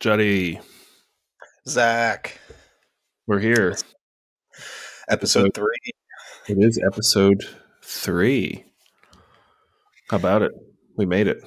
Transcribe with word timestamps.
Juddy, 0.00 0.58
Zack, 1.68 2.40
we're 3.26 3.38
here. 3.38 3.76
episode 5.10 5.52
three. 5.52 5.92
It 6.48 6.56
is 6.58 6.80
episode 6.82 7.44
three. 7.84 8.64
How 10.08 10.16
about 10.16 10.40
it? 10.40 10.52
We 10.96 11.04
made 11.04 11.26
it. 11.26 11.44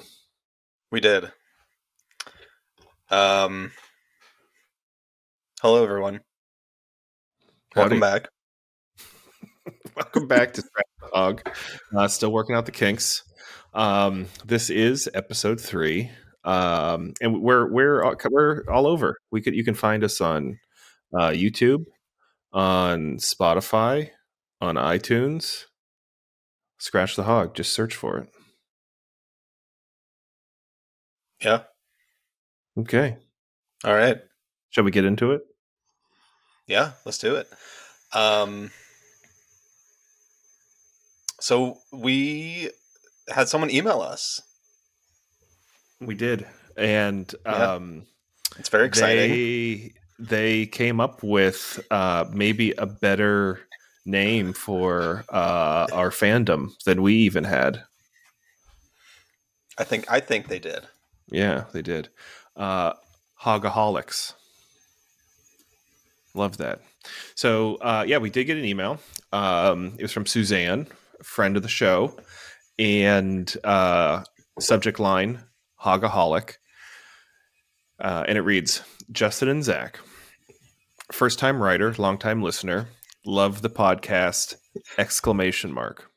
We 0.92 1.00
did. 1.00 1.32
Um, 3.10 3.72
hello, 5.60 5.84
everyone. 5.84 6.20
Welcome 7.76 8.00
back. 8.00 8.30
Welcome 9.96 10.28
back 10.28 10.54
to 10.54 10.62
Scratch 10.62 10.86
the 11.02 11.08
Hog. 11.12 11.50
Uh, 11.98 12.08
still 12.08 12.32
working 12.32 12.56
out 12.56 12.68
the 12.68 12.72
kinks. 12.72 13.24
Um, 13.74 14.28
this 14.46 14.70
is 14.70 15.10
episode 15.16 15.60
three, 15.60 16.12
um, 16.46 17.14
and 17.22 17.42
we're 17.42 17.68
we're 17.72 18.04
all- 18.04 18.16
we're 18.30 18.64
all 18.70 18.88
over. 18.88 19.18
We 19.32 19.42
could 19.42 19.56
you 19.56 19.64
can 19.64 19.76
find 19.76 20.04
us 20.04 20.20
on 20.22 20.60
uh, 21.18 21.30
YouTube, 21.30 21.86
on 22.52 23.18
Spotify, 23.18 24.10
on 24.62 24.76
iTunes. 24.76 25.66
Scratch 26.80 27.16
the 27.16 27.24
Hog. 27.24 27.56
Just 27.56 27.74
search 27.74 27.96
for 27.96 28.18
it. 28.18 28.30
Yeah. 31.42 31.64
Okay. 32.78 33.18
All 33.84 33.94
right. 33.94 34.20
Shall 34.70 34.84
we 34.84 34.92
get 34.92 35.06
into 35.06 35.32
it? 35.32 35.42
Yeah. 36.68 36.94
Let's 37.06 37.18
do 37.18 37.36
it. 37.36 37.48
Um. 38.14 38.72
So 41.40 41.80
we 41.92 42.70
had 43.28 43.50
someone 43.50 43.70
email 43.70 44.02
us. 44.02 44.42
We 46.06 46.16
did, 46.16 46.46
and 46.78 47.34
Yeah. 47.46 47.74
um, 47.74 48.06
It's 48.58 48.70
very 48.70 48.88
exciting. 48.88 49.30
They 49.32 49.94
they 50.20 50.66
came 50.68 51.00
up 51.02 51.24
with 51.24 51.86
uh, 51.92 52.26
maybe 52.32 52.72
a 52.74 52.86
better 52.86 53.60
name 54.06 54.54
for 54.54 55.26
uh, 55.30 55.88
our 55.92 56.10
fandom 56.12 56.72
than 56.86 57.02
we 57.02 57.14
even 57.16 57.44
had. 57.46 57.84
I 59.78 59.84
think. 59.84 60.06
I 60.12 60.20
think 60.20 60.48
they 60.48 60.60
did. 60.60 60.84
Yeah, 61.32 61.66
they 61.74 61.82
did. 61.82 62.10
Uh, 62.56 62.94
Hogaholics. 63.42 64.34
Love 66.36 66.58
that. 66.58 66.82
So 67.36 67.76
uh, 67.76 68.06
yeah, 68.08 68.18
we 68.18 68.30
did 68.30 68.46
get 68.46 68.58
an 68.58 68.66
email. 68.66 69.00
Um, 69.32 69.96
it 69.98 70.02
was 70.04 70.12
from 70.12 70.26
Suzanne, 70.26 70.88
friend 71.24 71.58
of 71.58 71.64
the 71.64 71.70
show, 71.70 72.16
and 72.80 73.52
uh, 73.64 74.24
subject 74.60 75.00
line 75.00 75.40
Hogaholic. 75.84 76.56
Uh, 78.00 78.24
and 78.28 78.38
it 78.38 78.42
reads 78.42 78.82
Justin 79.12 79.50
and 79.50 79.64
Zack, 79.64 80.00
first 81.12 81.40
time 81.40 81.62
writer, 81.62 81.94
long 81.98 82.18
time 82.18 82.42
listener, 82.42 82.88
love 83.26 83.62
the 83.62 83.70
podcast! 83.70 84.56
Exclamation 84.98 85.72
mark. 85.72 86.10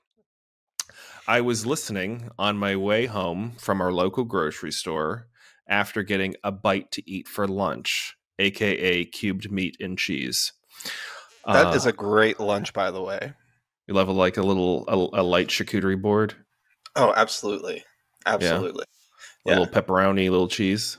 I 1.28 1.40
was 1.40 1.66
listening 1.66 2.30
on 2.38 2.56
my 2.56 2.76
way 2.76 3.06
home 3.06 3.56
from 3.58 3.80
our 3.80 3.92
local 3.92 4.24
grocery 4.24 4.72
store 4.72 5.26
after 5.68 6.02
getting 6.02 6.36
a 6.44 6.52
bite 6.52 6.90
to 6.92 7.10
eat 7.10 7.28
for 7.28 7.46
lunch, 7.46 8.16
aka 8.38 9.04
cubed 9.04 9.50
meat 9.50 9.76
and 9.80 9.98
cheese. 9.98 10.52
That 11.44 11.74
is 11.74 11.86
a 11.86 11.92
great 11.92 12.40
lunch, 12.40 12.72
by 12.72 12.90
the 12.90 13.02
way. 13.02 13.34
you 13.86 13.94
love 13.94 14.08
a, 14.08 14.12
like 14.12 14.36
a 14.36 14.42
little 14.42 14.84
a, 14.88 15.20
a 15.20 15.22
light 15.22 15.48
charcuterie 15.48 16.00
board, 16.00 16.34
Oh, 16.96 17.12
absolutely, 17.14 17.84
absolutely. 18.24 18.84
A 19.46 19.50
Yeah. 19.50 19.58
little 19.58 19.66
pepperoni, 19.68 20.30
little 20.30 20.48
cheese, 20.48 20.98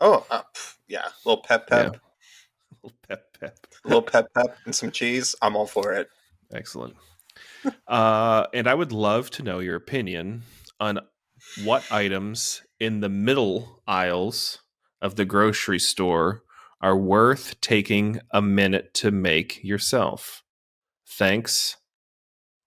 Oh, 0.00 0.26
uh, 0.30 0.42
yeah. 0.88 1.08
little 1.24 1.42
pep 1.42 1.66
pep, 1.68 1.98
little 2.82 2.96
pep 3.08 3.24
pep. 3.40 3.58
little 3.84 4.02
pep 4.02 4.28
pep, 4.34 4.58
and 4.64 4.74
some 4.74 4.90
cheese. 4.92 5.34
I'm 5.42 5.56
all 5.56 5.66
for 5.66 5.92
it. 5.92 6.08
Excellent. 6.52 6.96
uh, 7.88 8.46
and 8.54 8.66
I 8.68 8.74
would 8.74 8.92
love 8.92 9.30
to 9.32 9.42
know 9.42 9.58
your 9.60 9.76
opinion 9.76 10.44
on 10.80 11.00
what 11.64 11.90
items 11.92 12.62
in 12.80 13.00
the 13.00 13.08
middle 13.08 13.82
aisles 13.86 14.60
of 15.02 15.16
the 15.16 15.24
grocery 15.24 15.78
store 15.78 16.42
are 16.80 16.96
worth 16.96 17.60
taking 17.60 18.20
a 18.30 18.42
minute 18.42 18.94
to 18.94 19.10
make 19.10 19.62
yourself. 19.64 20.42
Thanks, 21.06 21.76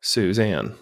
Suzanne. 0.02 0.76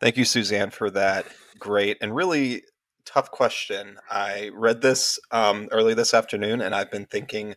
Thank 0.00 0.16
you, 0.16 0.24
Suzanne, 0.24 0.70
for 0.70 0.90
that 0.90 1.26
great 1.58 1.98
and 2.00 2.14
really 2.14 2.62
tough 3.04 3.30
question. 3.30 3.98
I 4.10 4.50
read 4.54 4.82
this 4.82 5.18
um, 5.30 5.68
early 5.72 5.94
this 5.94 6.14
afternoon, 6.14 6.60
and 6.60 6.74
I've 6.74 6.90
been 6.90 7.06
thinking 7.06 7.54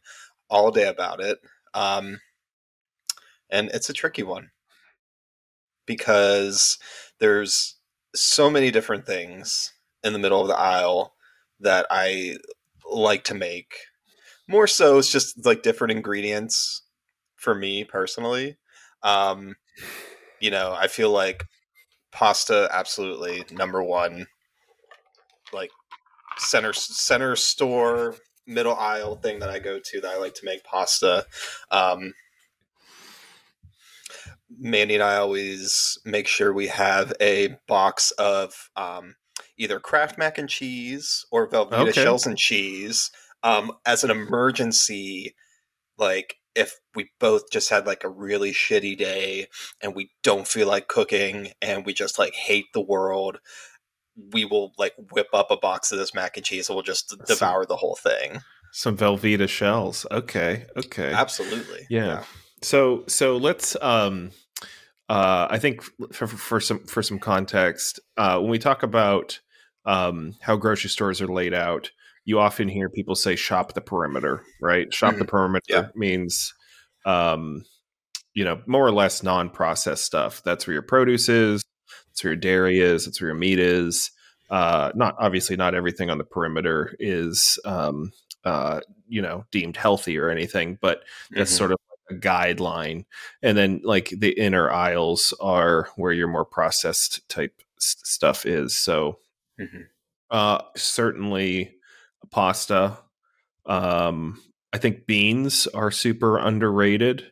all 0.50 0.72
day 0.72 0.88
about 0.88 1.19
it. 1.19 1.39
Um, 1.73 2.19
and 3.50 3.69
it's 3.73 3.89
a 3.89 3.94
tricky 3.94 4.23
one 4.23 4.51
because 5.85 6.78
there's 7.19 7.78
so 8.16 8.50
many 8.50 8.72
different 8.72 9.06
things 9.06 9.73
in 10.03 10.13
the 10.13 10.19
middle 10.19 10.41
of 10.41 10.47
the 10.47 10.57
aisle 10.57 11.16
that 11.59 11.85
I 11.89 12.38
like 12.89 13.23
to 13.25 13.33
make. 13.33 13.75
More 14.47 14.68
so, 14.68 14.97
it's 14.97 15.12
just 15.12 15.45
like 15.45 15.63
different 15.63 15.91
ingredients 15.91 16.83
for 17.35 17.56
me 17.56 17.83
personally. 17.83 18.57
Um, 19.03 19.56
you 20.39 20.51
know, 20.51 20.75
I 20.78 20.88
feel 20.88 21.12
like 21.12 21.45
pasta 22.12 22.68
absolutely 22.72 23.44
number 23.52 23.84
one 23.84 24.28
like 25.54 25.72
center 26.38 26.74
center 26.74 27.36
store 27.36 28.16
middle 28.48 28.76
aisle 28.76 29.16
thing 29.16 29.40
that 29.40 29.50
i 29.50 29.60
go 29.60 29.80
to 29.80 30.02
that 30.02 30.12
i 30.12 30.18
like 30.18 30.34
to 30.34 30.46
make 30.46 30.64
pasta 30.64 31.26
um 31.72 32.14
mandy 34.60 34.96
and 34.96 35.04
i 35.04 35.16
always 35.16 35.98
make 36.06 36.28
sure 36.28 36.52
we 36.54 36.68
have 36.68 37.14
a 37.22 37.56
box 37.68 38.12
of 38.12 38.70
um 38.76 39.16
either 39.58 39.80
kraft 39.80 40.18
mac 40.18 40.38
and 40.38 40.50
cheese 40.50 41.26
or 41.32 41.48
velveeta 41.50 41.90
Okay. 41.90 41.92
shells 41.94 42.26
and 42.26 42.38
cheese 42.38 43.12
um 43.44 43.72
as 43.86 44.04
an 44.04 44.12
emergency 44.12 45.34
like 45.98 46.36
if 46.56 46.79
we 46.95 47.09
both 47.19 47.50
just 47.51 47.69
had 47.69 47.88
like 47.88 48.03
a 48.03 48.09
really 48.09 48.51
shitty 48.51 48.97
day 48.97 49.47
and 49.81 49.95
we 49.95 50.12
don't 50.23 50.47
feel 50.47 50.67
like 50.67 50.88
cooking 50.88 51.51
and 51.62 51.85
we 51.85 51.94
just 51.94 52.19
like 52.19 52.34
hate 52.34 52.66
the 52.73 52.81
world 52.81 53.39
we 54.34 54.44
will 54.45 54.73
like 54.78 54.94
whip 55.12 55.28
up 55.34 55.50
a 55.51 55.57
box 55.57 55.91
of 55.91 55.97
this 55.97 56.13
mac 56.13 56.35
and 56.35 56.45
cheese 56.45 56.69
and 56.69 56.75
we'll 56.75 56.84
just 56.84 57.16
devour 57.28 57.66
the 57.66 57.78
whole 57.78 57.95
thing 57.95 58.39
Some 58.73 58.95
Velveeta 58.97 59.50
shells. 59.50 60.06
Okay. 60.12 60.66
Okay. 60.78 61.12
absolutely 61.13 61.88
Yeah. 61.89 62.23
So 62.62 63.03
so 63.07 63.38
let's 63.38 63.75
um 63.81 64.31
uh 65.09 65.47
I 65.50 65.59
think 65.59 65.83
for, 66.13 66.28
for 66.28 66.59
some 66.59 66.85
for 66.85 67.03
some 67.03 67.19
context, 67.19 68.00
uh 68.18 68.39
when 68.39 68.50
we 68.50 68.59
talk 68.59 68.83
about 68.83 69.39
um 69.85 70.35
how 70.41 70.56
grocery 70.57 70.89
stores 70.89 71.22
are 71.22 71.28
laid 71.28 71.53
out, 71.53 71.91
you 72.26 72.40
often 72.40 72.68
hear 72.68 72.90
people 72.90 73.16
say 73.16 73.36
shop 73.36 73.74
the 73.74 73.82
perimeter, 73.82 74.44
right? 74.62 74.94
Shop 74.94 75.16
the 75.18 75.26
perimeter 75.26 75.66
Yeah. 75.70 75.88
means 75.96 76.54
um 77.06 77.66
you 78.34 78.46
know, 78.46 78.62
more 78.66 78.86
or 78.88 78.92
less 78.92 79.24
non-processed 79.24 80.06
stuff. 80.06 80.42
That's 80.44 80.66
where 80.66 80.74
your 80.74 80.84
produce 80.84 81.28
is, 81.28 81.64
that's 82.08 82.24
where 82.24 82.31
your 82.34 82.40
dairy 82.40 82.80
is, 82.80 83.04
that's 83.06 83.20
where 83.20 83.30
your 83.30 83.36
meat 83.38 83.60
is. 83.60 84.12
Uh 84.50 84.92
not 84.96 85.16
obviously 85.20 85.56
not 85.56 85.76
everything 85.76 86.10
on 86.10 86.18
the 86.18 86.24
perimeter 86.24 86.96
is 87.00 87.60
um 87.66 88.12
uh 88.46 88.80
you 89.08 89.22
know 89.22 89.46
deemed 89.52 89.78
healthy 89.78 90.18
or 90.18 90.30
anything, 90.30 90.78
but 90.81 91.04
that's 91.31 91.52
Mhm. 91.54 91.58
sort 91.58 91.72
of 91.72 91.78
like 92.10 92.18
a 92.18 92.22
guideline 92.22 93.06
and 93.42 93.58
then 93.58 93.81
like 93.84 94.10
the 94.18 94.31
inner 94.31 94.70
aisles 94.72 95.34
are 95.42 95.90
where 95.96 96.12
your 96.14 96.28
more 96.28 96.46
processed 96.46 97.28
type 97.30 97.62
s- 97.78 97.96
stuff 98.04 98.46
is 98.46 98.78
so 98.78 99.20
Mhm. 99.60 99.88
uh 100.31 100.62
certainly 100.76 101.76
pasta 102.30 102.98
um 103.66 104.42
i 104.74 104.78
think 104.78 105.06
beans 105.06 105.68
are 105.68 105.92
super 105.92 106.38
underrated 106.38 107.31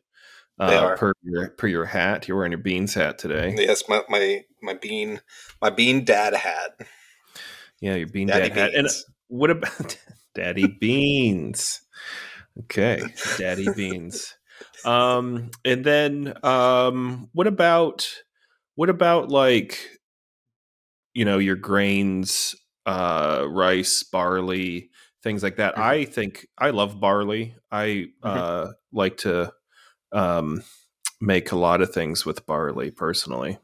uh 0.60 0.68
They 0.68 0.78
are. 0.78 0.98
per 0.98 1.14
your 1.24 1.50
per 1.52 1.68
your 1.68 1.86
hat. 1.86 2.28
You're 2.28 2.38
wearing 2.38 2.52
your 2.52 2.60
beans 2.60 2.94
hat 2.94 3.18
today. 3.18 3.56
Yes 3.58 3.84
my, 3.88 4.02
my 4.10 4.44
my 4.62 4.74
bean 4.74 5.22
my 5.62 5.70
bean 5.70 6.04
dad 6.04 6.34
hat. 6.34 6.78
Yeah 7.80 7.96
your 7.96 8.08
bean 8.08 8.28
daddy 8.28 8.50
dad 8.50 8.58
hat. 8.58 8.76
And 8.76 8.90
what 9.28 9.50
about 9.50 9.98
daddy 10.36 10.68
beans? 10.68 11.82
Okay 12.60 13.14
daddy 13.38 13.70
beans. 13.70 14.36
Um 14.84 15.50
and 15.64 15.86
then 15.86 16.34
um 16.44 17.30
what 17.32 17.48
about 17.48 18.10
what 18.76 18.90
about 18.90 19.30
like 19.30 19.80
you 21.14 21.24
know 21.24 21.38
your 21.38 21.56
grains 21.56 22.54
uh 22.86 23.46
rice 23.48 24.04
barley 24.04 24.89
things 25.24 25.44
like 25.44 25.58
that 25.58 25.76
Mhm. 25.76 25.82
i 25.82 26.06
think 26.06 26.48
i 26.58 26.70
love 26.70 27.00
barley 27.00 27.56
i 27.72 28.08
uh 28.24 28.68
like 28.92 29.18
to 29.18 29.52
um 30.12 30.64
make 31.22 31.52
a 31.52 31.58
lot 31.58 31.82
of 31.82 31.94
things 31.94 32.26
with 32.26 32.46
barley 32.46 32.92
personally 32.92 33.58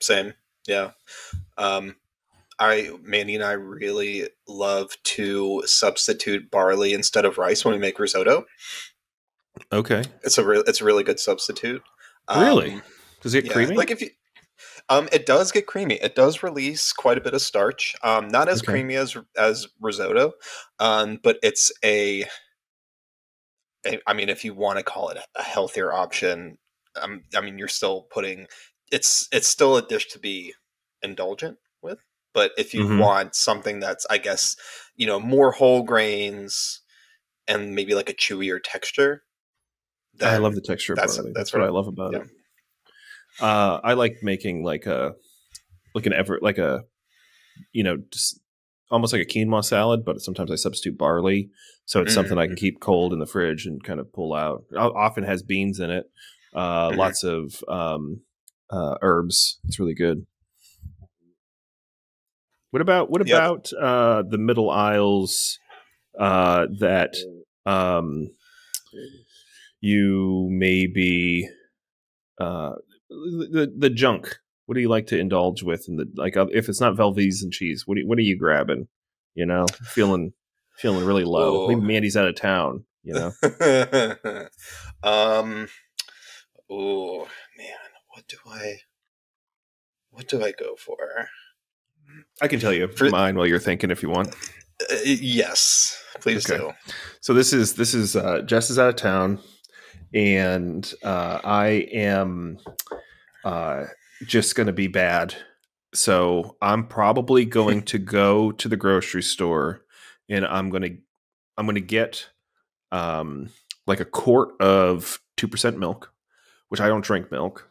same 0.00 0.34
yeah 0.66 0.90
um 1.58 1.96
I 2.62 2.90
Mandy 3.02 3.34
and 3.36 3.42
I 3.42 3.52
really 3.52 4.28
love 4.46 4.90
to 5.04 5.62
substitute 5.64 6.50
barley 6.50 6.92
instead 6.92 7.24
of 7.24 7.38
rice 7.38 7.64
when 7.64 7.72
we 7.72 7.80
make 7.80 7.98
risotto. 7.98 8.44
Okay. 9.72 10.04
It's 10.22 10.36
a 10.36 10.44
real 10.44 10.62
it's 10.66 10.82
a 10.82 10.84
really 10.84 11.02
good 11.02 11.18
substitute. 11.18 11.82
Really? 12.36 12.72
Um, 12.72 12.82
Does 13.22 13.34
it 13.34 13.44
get 13.44 13.48
yeah, 13.48 13.52
creamy? 13.54 13.76
Like 13.76 13.90
if 13.90 14.02
you 14.02 14.10
um 14.88 15.08
it 15.12 15.26
does 15.26 15.52
get 15.52 15.66
creamy. 15.66 15.94
It 15.96 16.14
does 16.14 16.42
release 16.42 16.92
quite 16.92 17.18
a 17.18 17.20
bit 17.20 17.34
of 17.34 17.42
starch. 17.42 17.94
Um 18.02 18.28
not 18.28 18.48
as 18.48 18.60
Okay. 18.62 18.72
creamy 18.72 18.96
as 18.96 19.16
as 19.36 19.66
risotto. 19.80 20.32
Um 20.78 21.18
but 21.22 21.38
it's 21.42 21.70
a. 21.84 22.24
I 24.06 24.12
mean 24.12 24.28
if 24.28 24.44
you 24.44 24.54
want 24.54 24.78
to 24.78 24.84
call 24.84 25.08
it 25.08 25.18
a 25.36 25.42
healthier 25.42 25.92
option, 25.92 26.58
um 27.00 27.22
I 27.34 27.40
mean 27.40 27.58
you're 27.58 27.68
still 27.68 28.02
putting 28.12 28.46
it's 28.92 29.28
it's 29.32 29.48
still 29.48 29.76
a 29.76 29.86
dish 29.86 30.08
to 30.08 30.18
be 30.18 30.54
indulgent 31.02 31.56
with. 31.82 31.98
But 32.34 32.52
if 32.58 32.74
you 32.74 32.84
Mhm. 32.84 32.98
want 33.00 33.34
something 33.34 33.80
that's 33.80 34.06
I 34.10 34.18
guess, 34.18 34.56
you 34.96 35.06
know, 35.06 35.18
more 35.18 35.50
whole 35.52 35.82
grains 35.82 36.80
and 37.48 37.74
maybe 37.74 37.94
like 37.94 38.10
a 38.10 38.14
chewier 38.14 38.60
texture, 38.62 39.24
I 40.20 40.36
love 40.36 40.54
the 40.54 40.60
texture 40.60 40.92
of 40.92 40.96
that's- 40.98 41.16
that's 41.16 41.28
That's, 41.34 41.52
what 41.52 41.60
what 41.60 41.66
I 41.66 41.70
I- 41.70 41.72
love 41.74 41.88
about 41.88 42.12
yeah. 42.12 42.18
it. 42.20 42.28
Uh, 43.38 43.80
I 43.82 43.94
like 43.94 44.18
making 44.22 44.64
like 44.64 44.86
a 44.86 45.14
like 45.94 46.06
an 46.06 46.12
ever 46.12 46.38
like 46.42 46.58
a 46.58 46.84
you 47.72 47.82
know 47.84 47.98
just 48.10 48.40
almost 48.90 49.12
like 49.12 49.22
a 49.22 49.24
quinoa 49.24 49.64
salad, 49.64 50.04
but 50.04 50.20
sometimes 50.20 50.50
I 50.50 50.56
substitute 50.56 50.98
barley, 50.98 51.50
so 51.84 52.00
it's 52.02 52.12
something 52.14 52.38
I 52.38 52.46
can 52.46 52.56
keep 52.56 52.80
cold 52.80 53.12
in 53.12 53.18
the 53.20 53.26
fridge 53.26 53.66
and 53.66 53.82
kind 53.84 54.00
of 54.00 54.12
pull 54.12 54.34
out. 54.34 54.64
It 54.72 54.76
often 54.76 55.24
has 55.24 55.42
beans 55.42 55.78
in 55.78 55.90
it, 55.90 56.10
uh, 56.54 56.90
Mhm. 56.90 56.96
lots 56.96 57.22
of 57.22 57.62
um, 57.68 58.22
uh, 58.70 58.96
herbs. 59.00 59.60
It's 59.68 59.78
really 59.78 59.94
good. 59.94 60.26
What 62.72 62.82
about 62.82 63.10
what 63.10 63.26
Yeah. 63.26 63.36
about 63.36 63.72
uh, 63.72 64.22
the 64.28 64.38
middle 64.38 64.70
aisles 64.70 65.58
uh, 66.18 66.66
that 66.80 67.16
um, 67.66 68.28
you 69.80 70.48
maybe 70.50 71.48
uh, 72.40 72.72
the 73.10 73.72
the 73.76 73.90
junk? 73.90 74.38
What 74.66 74.74
do 74.76 74.80
you 74.80 74.88
like 74.88 75.08
to 75.08 75.18
indulge 75.18 75.62
with? 75.62 75.88
In 75.88 75.96
the 75.96 76.06
like, 76.14 76.34
if 76.36 76.68
it's 76.68 76.80
not 76.80 76.96
Velveets 76.96 77.42
and 77.42 77.52
cheese, 77.52 77.86
what 77.86 77.96
do 77.96 78.02
you, 78.02 78.06
what 78.08 78.18
are 78.18 78.22
you 78.22 78.36
grabbing? 78.38 78.86
You 79.34 79.46
know, 79.46 79.66
feeling 79.82 80.32
feeling 80.76 81.04
really 81.04 81.24
low. 81.24 81.66
Maybe 81.66 81.80
Mandy's 81.80 82.16
out 82.16 82.28
of 82.28 82.36
town. 82.36 82.84
You 83.02 83.14
know, 83.14 83.32
um 85.02 85.68
oh 86.70 87.26
man 87.56 87.76
what 88.14 88.26
do 88.28 88.36
i 88.48 88.76
what 90.10 90.28
do 90.28 90.42
i 90.44 90.52
go 90.52 90.76
for 90.76 90.96
I 92.42 92.48
can 92.48 92.58
tell 92.60 92.72
you 92.72 92.88
For- 92.88 93.08
mine 93.10 93.36
while 93.36 93.46
you're 93.46 93.58
thinking 93.60 93.90
if 93.90 94.02
you 94.02 94.10
want. 94.10 94.28
uh, 94.90 94.96
yes 95.04 96.02
please 96.20 96.48
Okay. 96.50 96.58
do 96.62 96.72
So 97.20 97.32
this 97.34 97.52
is 97.52 97.74
this 97.74 97.94
is 97.94 98.16
uh, 98.16 98.42
Jess 98.42 98.68
is 98.70 98.78
out 98.78 98.88
of 98.90 98.96
town, 98.96 99.38
and 100.14 100.92
uh, 101.02 101.40
I 101.44 101.66
am 101.92 102.58
uh, 103.44 103.84
just 104.24 104.54
going 104.54 104.66
to 104.66 104.72
be 104.72 104.88
bad. 104.88 105.34
So 105.94 106.56
I'm 106.60 106.86
probably 106.86 107.44
going 107.46 107.82
to 107.82 107.98
go 107.98 108.52
to 108.52 108.68
the 108.68 108.76
grocery 108.76 109.22
store, 109.22 109.82
and 110.28 110.44
I'm 110.46 110.70
going 110.70 110.82
to 110.82 110.96
I'm 111.56 111.66
going 111.66 111.74
to 111.74 111.80
get 111.80 112.28
um, 112.92 113.50
like 113.86 114.00
a 114.00 114.04
quart 114.04 114.60
of 114.60 115.20
two 115.36 115.48
percent 115.48 115.78
milk, 115.78 116.12
which 116.68 116.80
I 116.80 116.88
don't 116.88 117.04
drink 117.04 117.30
milk 117.30 117.68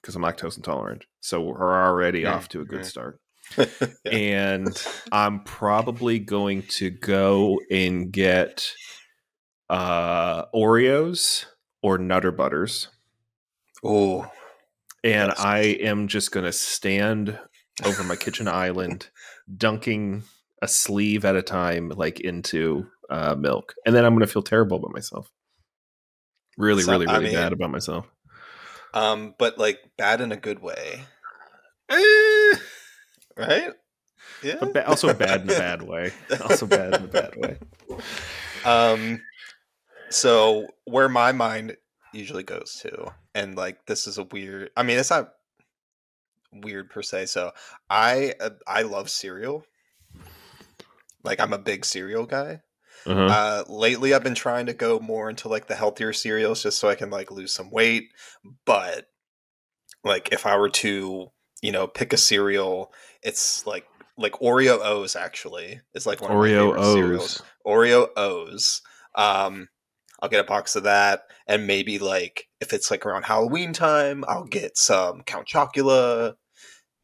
because 0.00 0.14
I'm 0.14 0.22
lactose 0.22 0.56
intolerant. 0.56 1.04
So 1.20 1.40
we're 1.40 1.74
already 1.74 2.22
Mm, 2.22 2.32
off 2.32 2.48
to 2.50 2.60
a 2.60 2.64
good 2.64 2.82
mm. 2.82 2.84
start 2.84 3.20
and 4.04 4.68
I'm 5.12 5.40
probably 5.44 6.18
going 6.18 6.62
to 6.62 6.90
go 6.90 7.60
and 7.70 8.10
get 8.12 8.72
uh, 9.68 10.46
Oreos 10.54 11.46
or 11.82 11.98
Nutter 11.98 12.32
Butters, 12.32 12.88
oh 13.84 14.30
and. 15.04 15.32
I 15.38 15.58
am 15.80 16.08
just 16.08 16.32
going 16.32 16.44
to 16.46 16.52
stand 16.52 17.38
over 17.84 18.02
my 18.02 18.16
kitchen 18.16 18.48
island, 18.48 19.08
dunking 19.56 20.24
a 20.62 20.68
sleeve 20.68 21.24
at 21.24 21.36
a 21.36 21.42
time, 21.42 21.90
like 21.90 22.18
into 22.20 22.86
uh, 23.10 23.34
milk, 23.36 23.74
and 23.84 23.94
then 23.94 24.04
I'm 24.04 24.14
going 24.14 24.26
to 24.26 24.32
feel 24.32 24.42
terrible 24.42 24.78
about 24.78 24.92
myself. 24.92 25.30
Really, 26.58 26.82
So, 26.82 26.92
really, 26.92 27.06
I 27.06 27.12
really 27.18 27.26
mean- 27.26 27.34
bad 27.34 27.52
about 27.52 27.70
myself. 27.70 28.06
um 28.94 29.34
but 29.38 29.58
like 29.58 29.78
bad 29.98 30.20
in 30.22 30.32
a 30.32 30.36
good 30.36 30.60
way 30.60 31.02
Eh, 31.90 32.52
right 33.36 33.72
yeah 34.42 34.56
but 34.60 34.72
ba- 34.72 34.88
also 34.88 35.12
bad 35.12 35.42
in 35.42 35.50
a 35.50 35.58
bad 35.58 35.82
way. 35.82 36.12
Also 36.42 36.66
bad 36.66 36.94
in 36.94 37.04
a 37.04 37.08
bad 37.08 37.36
way. 37.36 37.58
um 38.64 39.20
so 40.10 40.66
where 40.84 41.08
my 41.08 41.32
mind 41.32 41.76
usually 42.12 42.42
goes 42.42 42.78
to 42.82 43.12
and 43.34 43.56
like 43.56 43.84
this 43.86 44.06
is 44.06 44.18
a 44.18 44.24
weird 44.24 44.70
i 44.76 44.82
mean 44.82 44.98
it's 44.98 45.10
not 45.10 45.32
weird 46.52 46.88
per 46.88 47.02
se 47.02 47.26
so 47.26 47.50
i 47.90 48.32
uh, 48.40 48.50
i 48.66 48.82
love 48.82 49.10
cereal 49.10 49.64
like 51.24 51.40
i'm 51.40 51.52
a 51.52 51.58
big 51.58 51.84
cereal 51.84 52.24
guy 52.24 52.60
Uh-huh. 53.06 53.20
uh 53.26 53.64
lately 53.68 54.14
i've 54.14 54.22
been 54.24 54.34
trying 54.34 54.66
to 54.66 54.72
go 54.72 54.98
more 55.00 55.28
into 55.28 55.48
like 55.48 55.66
the 55.66 55.74
healthier 55.74 56.12
cereals 56.12 56.62
just 56.62 56.78
so 56.78 56.88
i 56.88 56.94
can 56.94 57.10
like 57.10 57.30
lose 57.30 57.52
some 57.52 57.70
weight 57.70 58.08
but 58.64 59.08
like 60.04 60.30
if 60.32 60.46
i 60.46 60.56
were 60.56 60.70
to 60.70 61.30
you 61.62 61.72
know 61.72 61.86
pick 61.86 62.12
a 62.12 62.16
cereal 62.16 62.92
it's 63.22 63.66
like 63.66 63.86
like 64.16 64.32
oreo 64.34 64.78
o's 64.82 65.16
actually 65.16 65.80
is 65.94 66.06
like 66.06 66.22
one 66.22 66.30
of 66.30 66.36
my 66.38 66.48
Oreo 66.48 66.70
favorite 66.74 66.92
cereals. 66.94 67.40
O's. 67.40 67.42
Oreo 67.66 68.08
O's. 68.16 68.82
Um, 69.14 69.68
I'll 70.20 70.28
get 70.28 70.40
a 70.40 70.44
box 70.48 70.76
of 70.76 70.84
that, 70.84 71.22
and 71.46 71.66
maybe 71.66 71.98
like 71.98 72.48
if 72.60 72.72
it's 72.72 72.90
like 72.90 73.04
around 73.06 73.24
Halloween 73.24 73.72
time, 73.72 74.24
I'll 74.28 74.44
get 74.44 74.76
some 74.78 75.22
Count 75.22 75.46
Chocula 75.46 76.34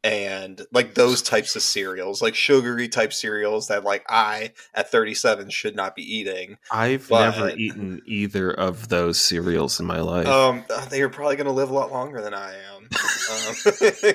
and 0.04 0.60
like 0.72 0.94
those 0.94 1.22
types 1.22 1.54
of 1.54 1.62
cereals, 1.62 2.20
like 2.22 2.34
sugary 2.34 2.88
type 2.88 3.12
cereals 3.12 3.68
that 3.68 3.84
like 3.84 4.04
I 4.08 4.52
at 4.74 4.90
37 4.90 5.50
should 5.50 5.76
not 5.76 5.94
be 5.94 6.02
eating. 6.02 6.56
I've 6.72 7.08
But- 7.08 7.36
never 7.36 7.50
eaten 7.56 8.02
either 8.06 8.50
of 8.50 8.88
those 8.88 9.20
cereals 9.20 9.78
in 9.78 9.86
my 9.86 10.00
life. 10.00 10.26
Um, 10.26 10.64
they 10.90 11.02
are 11.02 11.08
probably 11.08 11.36
going 11.36 11.46
to 11.46 11.52
live 11.52 11.70
a 11.70 11.74
lot 11.74 11.92
longer 11.92 12.20
than 12.20 12.34
I 12.34 12.54
am. 12.54 12.88
um, 13.30 14.14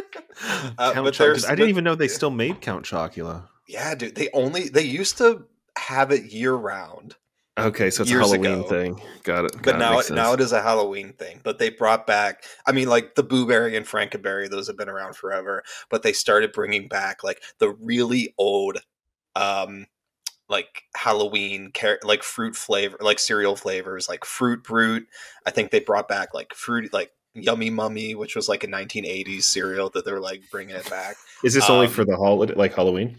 uh, 0.78 0.92
Count 0.94 1.04
but 1.04 1.14
Choc- 1.14 1.18
there's- 1.18 1.44
I 1.44 1.54
didn't 1.54 1.68
even 1.70 1.84
know 1.84 1.94
they 1.94 2.08
still 2.08 2.30
made 2.30 2.60
Count 2.60 2.84
Chocula. 2.84 3.46
yeah, 3.68 3.94
dude, 3.94 4.14
they 4.16 4.30
only 4.32 4.68
they 4.68 4.82
used 4.82 5.18
to 5.18 5.44
have 5.78 6.10
it 6.10 6.32
year 6.32 6.54
round. 6.54 7.14
Okay, 7.66 7.90
so 7.90 8.02
it's 8.02 8.10
a 8.10 8.14
Halloween 8.14 8.60
ago. 8.60 8.62
thing. 8.68 9.00
Got 9.22 9.46
it. 9.46 9.52
but 9.54 9.62
got 9.62 9.74
it, 9.74 9.78
now 9.78 9.98
it, 9.98 10.10
now 10.10 10.32
it 10.32 10.40
is 10.40 10.52
a 10.52 10.62
Halloween 10.62 11.12
thing. 11.12 11.40
But 11.42 11.58
they 11.58 11.70
brought 11.70 12.06
back, 12.06 12.44
I 12.66 12.72
mean, 12.72 12.88
like 12.88 13.14
the 13.14 13.22
Boo 13.22 13.46
Berry 13.46 13.76
and 13.76 13.86
Frankenberry; 13.86 14.48
those 14.48 14.66
have 14.66 14.76
been 14.76 14.88
around 14.88 15.16
forever. 15.16 15.62
But 15.90 16.02
they 16.02 16.12
started 16.12 16.52
bringing 16.52 16.88
back 16.88 17.22
like 17.24 17.42
the 17.58 17.70
really 17.70 18.34
old, 18.38 18.78
um, 19.36 19.86
like 20.48 20.84
Halloween, 20.96 21.70
car- 21.72 22.00
like 22.02 22.22
fruit 22.22 22.56
flavor, 22.56 22.96
like 23.00 23.18
cereal 23.18 23.56
flavors, 23.56 24.08
like 24.08 24.24
Fruit 24.24 24.62
Brute. 24.62 25.06
I 25.46 25.50
think 25.50 25.70
they 25.70 25.80
brought 25.80 26.08
back 26.08 26.34
like 26.34 26.54
fruit, 26.54 26.92
like 26.92 27.12
Yummy 27.34 27.70
Mummy, 27.70 28.14
which 28.14 28.34
was 28.34 28.48
like 28.48 28.64
a 28.64 28.68
1980s 28.68 29.42
cereal 29.42 29.90
that 29.90 30.04
they're 30.04 30.20
like 30.20 30.42
bringing 30.50 30.74
it 30.74 30.88
back 30.90 31.16
Is 31.44 31.54
this 31.54 31.70
only 31.70 31.86
um, 31.86 31.92
for 31.92 32.04
the 32.04 32.16
holiday, 32.16 32.54
like 32.54 32.74
Halloween? 32.74 33.18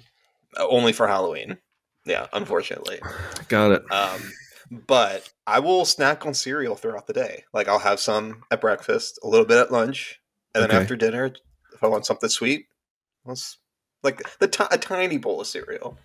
uh, 0.58 0.68
only 0.68 0.94
for 0.94 1.08
Halloween. 1.08 1.58
Yeah, 2.06 2.28
unfortunately. 2.34 3.00
Got 3.48 3.72
it. 3.72 3.92
Um, 3.92 4.22
but 4.88 5.30
I 5.46 5.60
will 5.60 5.86
snack 5.86 6.26
on 6.26 6.34
cereal 6.34 6.76
throughout 6.76 7.08
the 7.08 7.14
day. 7.14 7.44
Like 7.54 7.68
I'll 7.68 7.80
have 7.80 8.00
some 8.00 8.44
at 8.52 8.62
breakfast, 8.62 9.20
a 9.24 9.28
little 9.28 9.46
bit 9.46 9.58
at 9.58 9.72
lunch, 9.72 10.20
and 10.56 10.64
then 10.64 10.72
Okay. 10.72 10.80
after 10.82 10.96
dinner, 10.96 11.34
if 11.74 11.84
I 11.84 11.88
want 11.88 12.06
something 12.06 12.30
sweet, 12.30 12.68
let's 13.26 13.58
like 14.04 14.22
the 14.40 14.48
ti- 14.48 14.64
a 14.72 14.78
tiny 14.78 15.18
bowl 15.18 15.42
of 15.42 15.48
cereal 15.48 15.98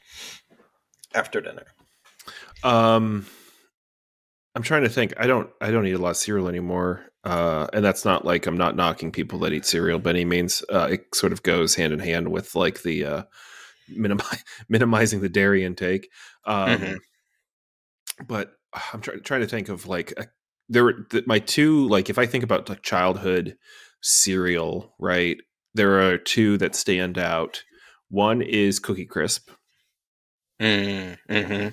after 1.15 1.41
dinner. 1.41 1.65
Um, 2.62 3.26
I'm 4.55 4.62
trying 4.62 4.83
to 4.83 4.88
think. 4.88 5.15
I 5.19 5.26
don't. 5.26 5.50
I 5.61 5.71
don't 5.71 5.87
eat 5.87 5.93
a 5.93 5.99
lot 5.99 6.11
of 6.11 6.17
cereal 6.17 6.49
anymore. 6.49 7.07
Uh, 7.25 7.67
and 7.73 7.85
that's 7.85 8.05
not 8.05 8.25
like 8.25 8.47
I'm 8.47 8.57
not 8.57 8.76
knocking 8.76 9.11
people 9.12 9.38
that 9.41 9.53
eat 9.53 9.67
cereal 9.67 9.99
by 9.99 10.11
any 10.11 10.25
means. 10.25 10.62
Uh, 10.71 10.88
it 10.93 11.15
sort 11.15 11.33
of 11.33 11.43
goes 11.43 11.75
hand 11.75 11.93
in 11.93 11.99
hand 11.99 12.29
with 12.29 12.55
like 12.55 12.83
the 12.83 13.05
uh, 13.05 13.23
minimi- 13.90 14.43
minimizing 14.69 15.21
the 15.21 15.28
dairy 15.28 15.64
intake. 15.64 16.09
Um, 16.45 16.69
Mhm. 16.81 16.97
But 18.26 18.52
uh, 18.73 18.81
I'm 18.93 19.00
trying 19.00 19.23
trying 19.23 19.40
to 19.43 19.47
think 19.47 19.69
of 19.69 19.87
like 19.87 20.12
a, 20.16 20.26
there 20.69 20.85
were 20.85 21.02
th- 21.11 21.26
my 21.26 21.38
two 21.38 21.87
like 21.88 22.09
if 22.11 22.19
I 22.19 22.26
think 22.26 22.45
about 22.45 22.69
like 22.69 22.83
childhood 22.83 23.57
cereal, 24.02 24.95
right? 24.99 25.37
There 25.75 26.00
are 26.09 26.16
two 26.19 26.57
that 26.59 26.75
stand 26.75 27.19
out. 27.19 27.62
One 28.09 28.40
is 28.40 28.78
Cookie 28.78 29.05
Crisp, 29.07 29.50
Mm, 30.61 31.19
hmm 31.28 31.69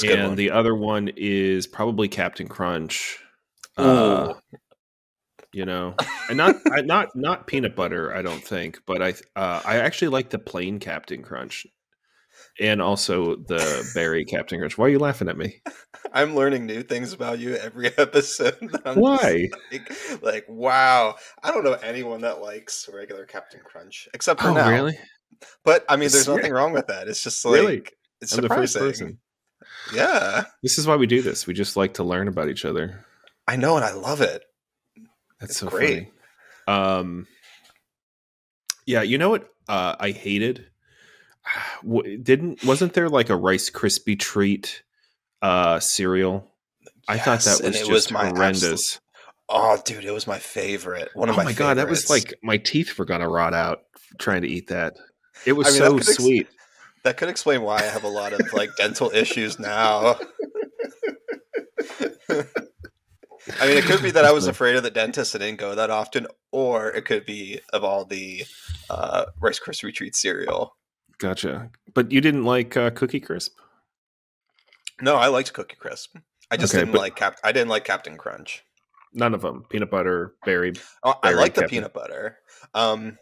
good 0.00 0.18
and 0.18 0.28
one. 0.28 0.36
the 0.36 0.50
other 0.50 0.74
one 0.74 1.08
is 1.16 1.66
probably 1.66 2.08
Captain 2.08 2.48
Crunch. 2.48 3.18
Uh, 3.76 4.34
You 5.56 5.64
know, 5.64 5.94
and 6.28 6.36
not 6.36 6.56
I, 6.70 6.82
not 6.82 7.16
not 7.16 7.46
peanut 7.46 7.74
butter. 7.74 8.14
I 8.14 8.20
don't 8.20 8.44
think, 8.44 8.80
but 8.86 9.00
I 9.00 9.14
uh, 9.40 9.62
I 9.64 9.78
actually 9.78 10.08
like 10.08 10.28
the 10.28 10.38
plain 10.38 10.78
Captain 10.80 11.22
Crunch, 11.22 11.66
and 12.60 12.82
also 12.82 13.36
the 13.36 13.90
berry 13.94 14.26
Captain 14.26 14.58
Crunch. 14.58 14.76
Why 14.76 14.84
are 14.84 14.88
you 14.90 14.98
laughing 14.98 15.30
at 15.30 15.38
me? 15.38 15.62
I'm 16.12 16.34
learning 16.34 16.66
new 16.66 16.82
things 16.82 17.14
about 17.14 17.38
you 17.38 17.54
every 17.54 17.86
episode. 17.98 18.58
I'm 18.84 18.96
Why? 19.00 19.48
Like, 19.72 19.92
like, 20.22 20.44
wow. 20.46 21.14
I 21.42 21.50
don't 21.52 21.64
know 21.64 21.72
anyone 21.72 22.20
that 22.20 22.42
likes 22.42 22.86
regular 22.92 23.24
Captain 23.24 23.60
Crunch 23.64 24.08
except 24.12 24.42
for 24.42 24.48
Oh, 24.48 24.52
now. 24.52 24.68
really? 24.68 24.98
But 25.64 25.86
I 25.88 25.96
mean, 25.96 26.10
there's 26.10 26.28
nothing 26.28 26.52
wrong 26.52 26.72
with 26.74 26.88
that. 26.88 27.08
It's 27.08 27.22
just 27.22 27.42
like 27.46 27.54
Really? 27.54 27.82
it's 28.20 28.34
I'm 28.36 28.42
the 28.42 28.48
first 28.48 28.74
surprising. 28.74 29.06
person. 29.06 29.94
Yeah, 29.94 30.44
This 30.62 30.76
is 30.76 30.86
why 30.86 30.96
we 30.96 31.06
do 31.06 31.22
this. 31.22 31.46
We 31.46 31.54
just 31.54 31.78
like 31.78 31.94
to 31.94 32.04
learn 32.04 32.28
about 32.28 32.50
each 32.50 32.66
other. 32.66 33.06
I 33.48 33.56
know, 33.56 33.76
and 33.76 33.84
I 33.86 33.92
love 33.94 34.20
it. 34.20 34.42
That's 35.40 35.52
It's 35.52 35.60
so 35.60 35.68
great. 35.68 36.10
funny. 36.66 36.88
Um, 36.98 37.26
yeah, 38.86 39.02
you 39.02 39.18
know 39.18 39.30
what? 39.30 39.48
Uh, 39.68 39.96
I 39.98 40.10
hated. 40.12 40.66
W- 41.82 42.18
Didn't 42.18 42.64
wasn't 42.64 42.94
there 42.94 43.08
like 43.08 43.30
a 43.30 43.36
Rice 43.36 43.70
Krispie 43.70 44.18
treat 44.18 44.82
uh 45.42 45.78
cereal? 45.80 46.52
I 47.08 47.18
thought 47.18 47.40
that 47.42 47.62
was 47.62 47.86
just 47.86 48.10
my 48.10 48.26
horrendous. 48.28 48.64
absolute- 48.64 49.00
oh, 49.48 49.80
dude, 49.84 50.04
it 50.04 50.10
was 50.12 50.26
my 50.26 50.38
favorite. 50.38 51.10
One 51.14 51.28
Oh 51.28 51.32
of 51.32 51.36
my, 51.36 51.44
my, 51.44 51.52
god, 51.52 51.76
that 51.76 51.88
was 51.88 52.10
like 52.10 52.34
my 52.42 52.56
teeth 52.56 52.98
were 52.98 53.04
gonna 53.04 53.28
rot 53.28 53.54
out 53.54 53.82
trying 54.18 54.42
to 54.42 54.48
eat 54.48 54.68
that. 54.68 54.96
It 55.44 55.52
was 55.52 55.68
I 55.68 55.70
mean, 55.70 55.80
that 55.82 56.04
so 56.04 56.10
ex- 56.10 56.16
sweet. 56.16 56.48
that 57.04 57.16
could 57.16 57.28
explain 57.28 57.62
why 57.62 57.76
I 57.78 57.82
have 57.82 58.02
a 58.04 58.08
lot 58.08 58.32
of 58.32 58.40
like 58.52 58.70
dental 58.76 59.10
issues 59.14 59.58
now. 59.60 60.18
I 63.60 63.66
mean, 63.68 63.76
it 63.78 63.84
could 63.84 64.02
be 64.02 64.10
that 64.10 64.24
I 64.24 64.32
was 64.32 64.46
afraid 64.46 64.76
of 64.76 64.82
the 64.82 64.90
dentist 64.90 65.34
and 65.34 65.42
didn't 65.42 65.58
go 65.60 65.74
that 65.74 65.90
often, 65.90 66.26
or 66.52 66.90
it 66.90 67.04
could 67.04 67.24
be 67.24 67.60
of 67.72 67.84
all 67.84 68.04
the 68.04 68.44
uh, 68.90 69.26
Rice 69.40 69.60
Krispie 69.60 69.94
treat 69.94 70.16
cereal. 70.16 70.76
Gotcha. 71.18 71.70
But 71.94 72.10
you 72.12 72.20
didn't 72.20 72.44
like 72.44 72.76
uh, 72.76 72.90
Cookie 72.90 73.20
Crisp? 73.20 73.56
No, 75.00 75.16
I 75.16 75.28
liked 75.28 75.52
Cookie 75.52 75.76
Crisp. 75.76 76.16
I 76.50 76.56
just 76.56 76.74
Okay, 76.74 76.84
didn't 76.84 76.98
like 76.98 77.16
Cap. 77.16 77.36
I 77.44 77.52
didn't 77.52 77.68
like 77.68 77.84
Captain 77.84 78.16
Crunch. 78.16 78.64
None 79.12 79.34
of 79.34 79.40
them. 79.42 79.64
Peanut 79.68 79.90
butter, 79.90 80.34
berry. 80.44 80.74
Oh, 81.02 81.14
I 81.22 81.32
like 81.32 81.54
the 81.54 81.66
peanut 81.68 81.92
butter. 81.94 82.38
Um, 82.74 83.16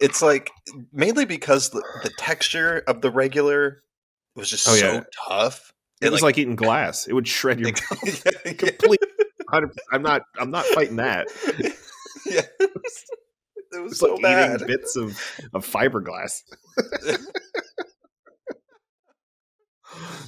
it's 0.00 0.22
like 0.22 0.50
mainly 0.92 1.24
because 1.24 1.70
the, 1.70 1.82
the 2.02 2.10
texture 2.18 2.82
of 2.86 3.00
the 3.00 3.10
regular 3.10 3.82
was 4.34 4.48
just 4.50 4.66
Oh, 4.68 4.72
so 4.74 4.92
yeah. 4.92 5.02
tough. 5.28 5.72
It, 6.00 6.10
was 6.10 6.22
like, 6.22 6.36
eating 6.38 6.56
glass. 6.56 7.06
It 7.06 7.12
would 7.12 7.28
shred 7.28 7.60
your 7.60 7.70
yeah, 8.04 8.12
yeah. 8.44 8.52
complete. 8.52 9.00
100 9.62 9.70
I'm 9.92 10.02
not. 10.02 10.22
I'm 10.38 10.50
not 10.50 10.64
fighting 10.66 10.96
that. 10.96 11.26
yeah, 12.26 12.42
it 12.60 12.70
was, 12.74 13.04
it 13.72 13.82
was 13.82 13.92
It's 13.92 14.00
so 14.00 14.14
like 14.14 14.22
bad. 14.22 14.54
eating 14.56 14.66
bits 14.68 14.96
of, 14.96 15.18
of 15.54 15.66
fiberglass. 15.66 16.42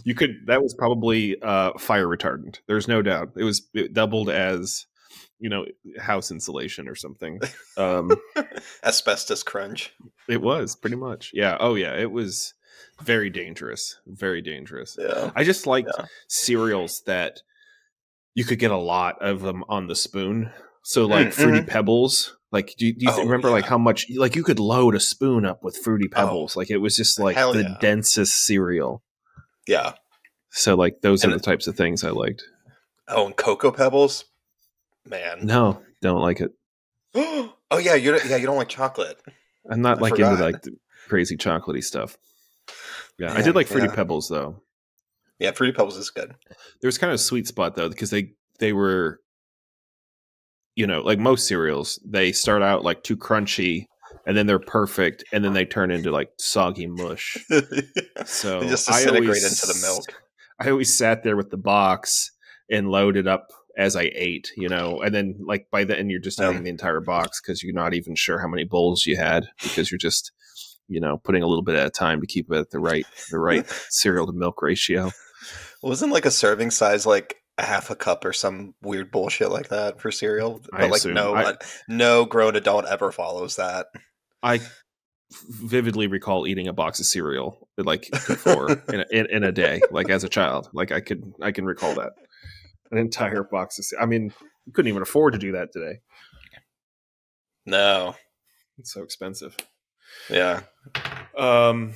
you 0.04 0.14
could. 0.14 0.30
That 0.46 0.62
was 0.62 0.74
probably 0.74 1.40
uh, 1.42 1.72
fire 1.78 2.06
retardant. 2.06 2.60
There's 2.68 2.88
no 2.88 3.02
doubt. 3.02 3.32
It 3.36 3.44
was 3.44 3.68
it 3.74 3.92
doubled 3.92 4.30
as 4.30 4.86
you 5.38 5.50
know 5.50 5.66
house 5.98 6.30
insulation 6.30 6.88
or 6.88 6.94
something. 6.94 7.40
Um, 7.76 8.10
Asbestos 8.84 9.42
crunch. 9.42 9.92
it 10.28 10.40
was 10.40 10.76
pretty 10.76 10.96
much. 10.96 11.30
Yeah. 11.34 11.56
Oh 11.60 11.74
yeah. 11.74 11.94
It 11.94 12.10
was 12.10 12.54
very 13.02 13.30
dangerous. 13.30 13.98
Very 14.06 14.40
dangerous. 14.42 14.96
Yeah. 14.98 15.30
I 15.34 15.44
just 15.44 15.66
liked 15.66 15.90
Yeah. 15.98 16.04
cereals 16.28 17.02
that 17.06 17.40
you 18.36 18.44
could 18.44 18.58
get 18.60 18.70
a 18.70 18.76
lot 18.76 19.20
of 19.20 19.40
them 19.40 19.64
on 19.68 19.88
the 19.88 19.96
spoon. 19.96 20.50
So 20.82 21.06
like 21.06 21.28
Mm, 21.28 21.32
fruity 21.32 21.60
mhm. 21.60 21.66
pebbles. 21.68 22.36
Like 22.52 22.74
do 22.78 22.86
you, 22.86 22.92
do 22.92 23.06
you 23.06 23.12
Oh, 23.12 23.24
remember 23.24 23.50
like 23.50 23.64
how 23.64 23.78
much 23.78 24.06
like 24.14 24.36
you 24.36 24.44
could 24.44 24.60
load 24.60 24.94
a 24.94 25.00
spoon 25.00 25.44
up 25.44 25.64
with 25.64 25.76
fruity 25.76 26.06
pebbles? 26.06 26.54
like 26.54 26.70
it 26.70 26.76
was 26.76 26.94
just 26.96 27.18
like 27.18 27.34
the 27.34 27.62
yeah. 27.62 27.76
densest 27.80 28.44
cereal. 28.44 29.02
Yeah. 29.66 29.94
So 30.50 30.76
like 30.76 31.00
those 31.00 31.24
And 31.24 31.32
are 31.32 31.36
the 31.36 31.42
types 31.42 31.66
of 31.66 31.76
things 31.76 32.04
I 32.04 32.10
liked. 32.10 32.44
Oh, 33.08 33.26
and 33.26 33.36
cocoa 33.36 33.72
pebbles. 33.72 34.26
Man. 35.08 35.40
No, 35.46 35.82
don't 36.02 36.20
like 36.20 36.40
it. 36.40 36.52
oh 37.14 37.78
yeah, 37.78 37.94
you 37.94 38.12
don't, 38.12 38.24
yeah 38.26 38.36
you 38.36 38.46
don't 38.46 38.56
like 38.56 38.68
chocolate. 38.68 39.18
I'm 39.68 39.80
not 39.80 39.98
I 39.98 40.00
like 40.02 40.18
into 40.18 40.34
like 40.34 40.62
the 40.62 40.76
crazy 41.08 41.36
chocolatey 41.36 41.82
stuff. 41.82 42.16
Yeah, 43.18 43.32
I 43.32 43.40
did 43.42 43.54
like 43.54 43.66
fruity 43.66 43.86
yeah. 43.88 43.94
pebbles 43.94 44.28
though. 44.28 44.60
Yeah, 45.38 45.50
fruity 45.52 45.72
pebbles 45.72 45.96
is 45.96 46.10
good. 46.10 46.34
there 46.80 46.88
was 46.88 46.98
kind 46.98 47.10
of 47.10 47.16
a 47.16 47.18
sweet 47.18 47.46
spot 47.46 47.74
though 47.76 47.88
because 47.88 48.10
they 48.10 48.32
they 48.58 48.72
were 48.72 49.20
you 50.74 50.86
know 50.86 51.00
like 51.00 51.18
most 51.18 51.46
cereals 51.46 51.98
they 52.04 52.32
start 52.32 52.62
out 52.62 52.84
like 52.84 53.02
too 53.02 53.16
crunchy 53.16 53.86
and 54.26 54.36
then 54.36 54.46
they're 54.46 54.58
perfect 54.58 55.24
and 55.32 55.44
then 55.44 55.52
they 55.52 55.64
turn 55.64 55.90
into 55.90 56.10
like 56.10 56.30
soggy 56.38 56.86
mush 56.86 57.36
so 58.24 58.60
they 58.60 58.68
just 58.68 58.90
I 58.90 59.00
disintegrate 59.00 59.28
always- 59.28 59.44
into 59.44 59.66
the 59.66 59.86
milk. 59.86 60.04
i 60.60 60.70
always 60.70 60.96
sat 60.96 61.22
there 61.22 61.36
with 61.36 61.50
the 61.50 61.56
box 61.56 62.30
and 62.70 62.90
loaded 62.90 63.26
up 63.26 63.48
as 63.78 63.94
i 63.96 64.10
ate 64.14 64.50
you 64.56 64.68
know 64.68 65.00
and 65.02 65.14
then 65.14 65.36
like 65.46 65.66
by 65.70 65.84
the 65.84 65.98
end 65.98 66.10
you're 66.10 66.20
just 66.20 66.40
eating 66.40 66.58
um 66.58 66.64
the 66.64 66.70
entire 66.70 67.00
box 67.00 67.40
because 67.40 67.62
you're 67.62 67.74
not 67.74 67.94
even 67.94 68.14
sure 68.14 68.38
how 68.40 68.48
many 68.48 68.64
bowls 68.64 69.06
you 69.06 69.16
had 69.16 69.46
because 69.62 69.90
you're 69.90 69.98
just 69.98 70.32
you 70.88 71.00
know 71.00 71.18
putting 71.18 71.42
a 71.42 71.46
little 71.46 71.62
bit 71.64 71.74
at 71.74 71.86
a 71.86 71.90
time 71.90 72.20
to 72.20 72.26
keep 72.26 72.50
it 72.50 72.56
at 72.58 72.70
the 72.70 72.78
right 72.78 73.06
the 73.30 73.38
right 73.38 73.66
cereal 73.90 74.26
to 74.26 74.32
milk 74.32 74.60
ratio 74.62 75.10
Wasn't 75.88 76.12
like 76.12 76.26
a 76.26 76.30
serving 76.30 76.70
size 76.72 77.06
like 77.06 77.36
a 77.58 77.64
half 77.64 77.90
a 77.90 77.96
cup 77.96 78.24
or 78.24 78.32
some 78.32 78.74
weird 78.82 79.10
bullshit 79.10 79.50
like 79.50 79.68
that 79.68 80.00
for 80.00 80.10
cereal? 80.10 80.60
I 80.72 80.80
But 80.82 80.90
like 80.90 80.98
assume. 80.98 81.14
no, 81.14 81.34
I- 81.34 81.56
no 81.88 82.24
grown 82.24 82.56
adult 82.56 82.86
ever 82.86 83.12
follows 83.12 83.56
that. 83.56 83.86
I 84.42 84.60
vividly 85.48 86.06
recall 86.06 86.46
eating 86.46 86.68
a 86.68 86.72
box 86.72 87.00
of 87.00 87.06
cereal 87.06 87.68
like 87.78 88.08
before 88.10 88.70
in, 88.92 89.00
a, 89.00 89.04
in, 89.10 89.26
in 89.26 89.44
a 89.44 89.52
day, 89.52 89.80
like 89.90 90.08
as 90.10 90.22
a 90.24 90.28
child. 90.28 90.68
Like 90.72 90.92
I 90.92 91.00
could, 91.00 91.22
I 91.42 91.52
can 91.52 91.64
recall 91.64 91.94
that 91.94 92.12
an 92.90 92.98
entire 92.98 93.42
box 93.42 93.78
of. 93.78 93.84
ce- 93.84 93.94
I 94.00 94.06
mean, 94.06 94.32
you 94.66 94.72
couldn't 94.72 94.88
even 94.88 95.02
afford 95.02 95.32
to 95.32 95.38
do 95.38 95.52
that 95.52 95.72
today. 95.72 95.98
No, 97.64 98.14
It's 98.78 98.92
so 98.92 99.02
expensive. 99.02 99.56
yeah, 100.30 100.60
Um. 101.36 101.94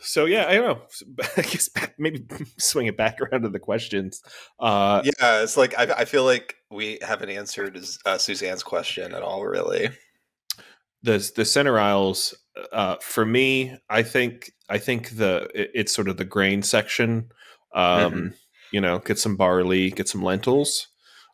So 0.00 0.24
yeah, 0.26 0.46
I 0.48 0.54
don't 0.54 0.64
know. 0.66 0.82
I 1.36 1.42
guess 1.42 1.68
maybe 1.98 2.24
swing 2.58 2.86
it 2.86 2.96
back 2.96 3.20
around 3.20 3.42
to 3.42 3.48
the 3.48 3.58
questions. 3.58 4.22
Uh, 4.60 5.02
yeah. 5.04 5.42
It's 5.42 5.56
like 5.56 5.78
I, 5.78 5.84
I 6.00 6.04
feel 6.04 6.24
like 6.24 6.56
we 6.70 6.98
haven't 7.02 7.30
answered 7.30 7.78
uh, 8.06 8.18
Suzanne's 8.18 8.62
question 8.62 9.14
at 9.14 9.22
all, 9.22 9.44
really. 9.44 9.90
the 11.02 11.30
the 11.36 11.44
center 11.44 11.78
aisles 11.78 12.34
uh, 12.72 12.96
for 13.00 13.24
me 13.24 13.76
i 13.88 14.02
think 14.02 14.50
i 14.68 14.78
think 14.78 15.10
the 15.10 15.48
it- 15.54 15.70
it's 15.72 15.94
sort 15.94 16.08
of 16.08 16.16
the 16.16 16.24
grain 16.24 16.60
section 16.62 17.30
um 17.72 18.12
Mhm. 18.12 18.34
you 18.72 18.80
know 18.80 18.98
get 18.98 19.16
some 19.18 19.36
barley 19.36 19.90
get 19.92 20.08
some 20.08 20.24
lentils 20.24 20.88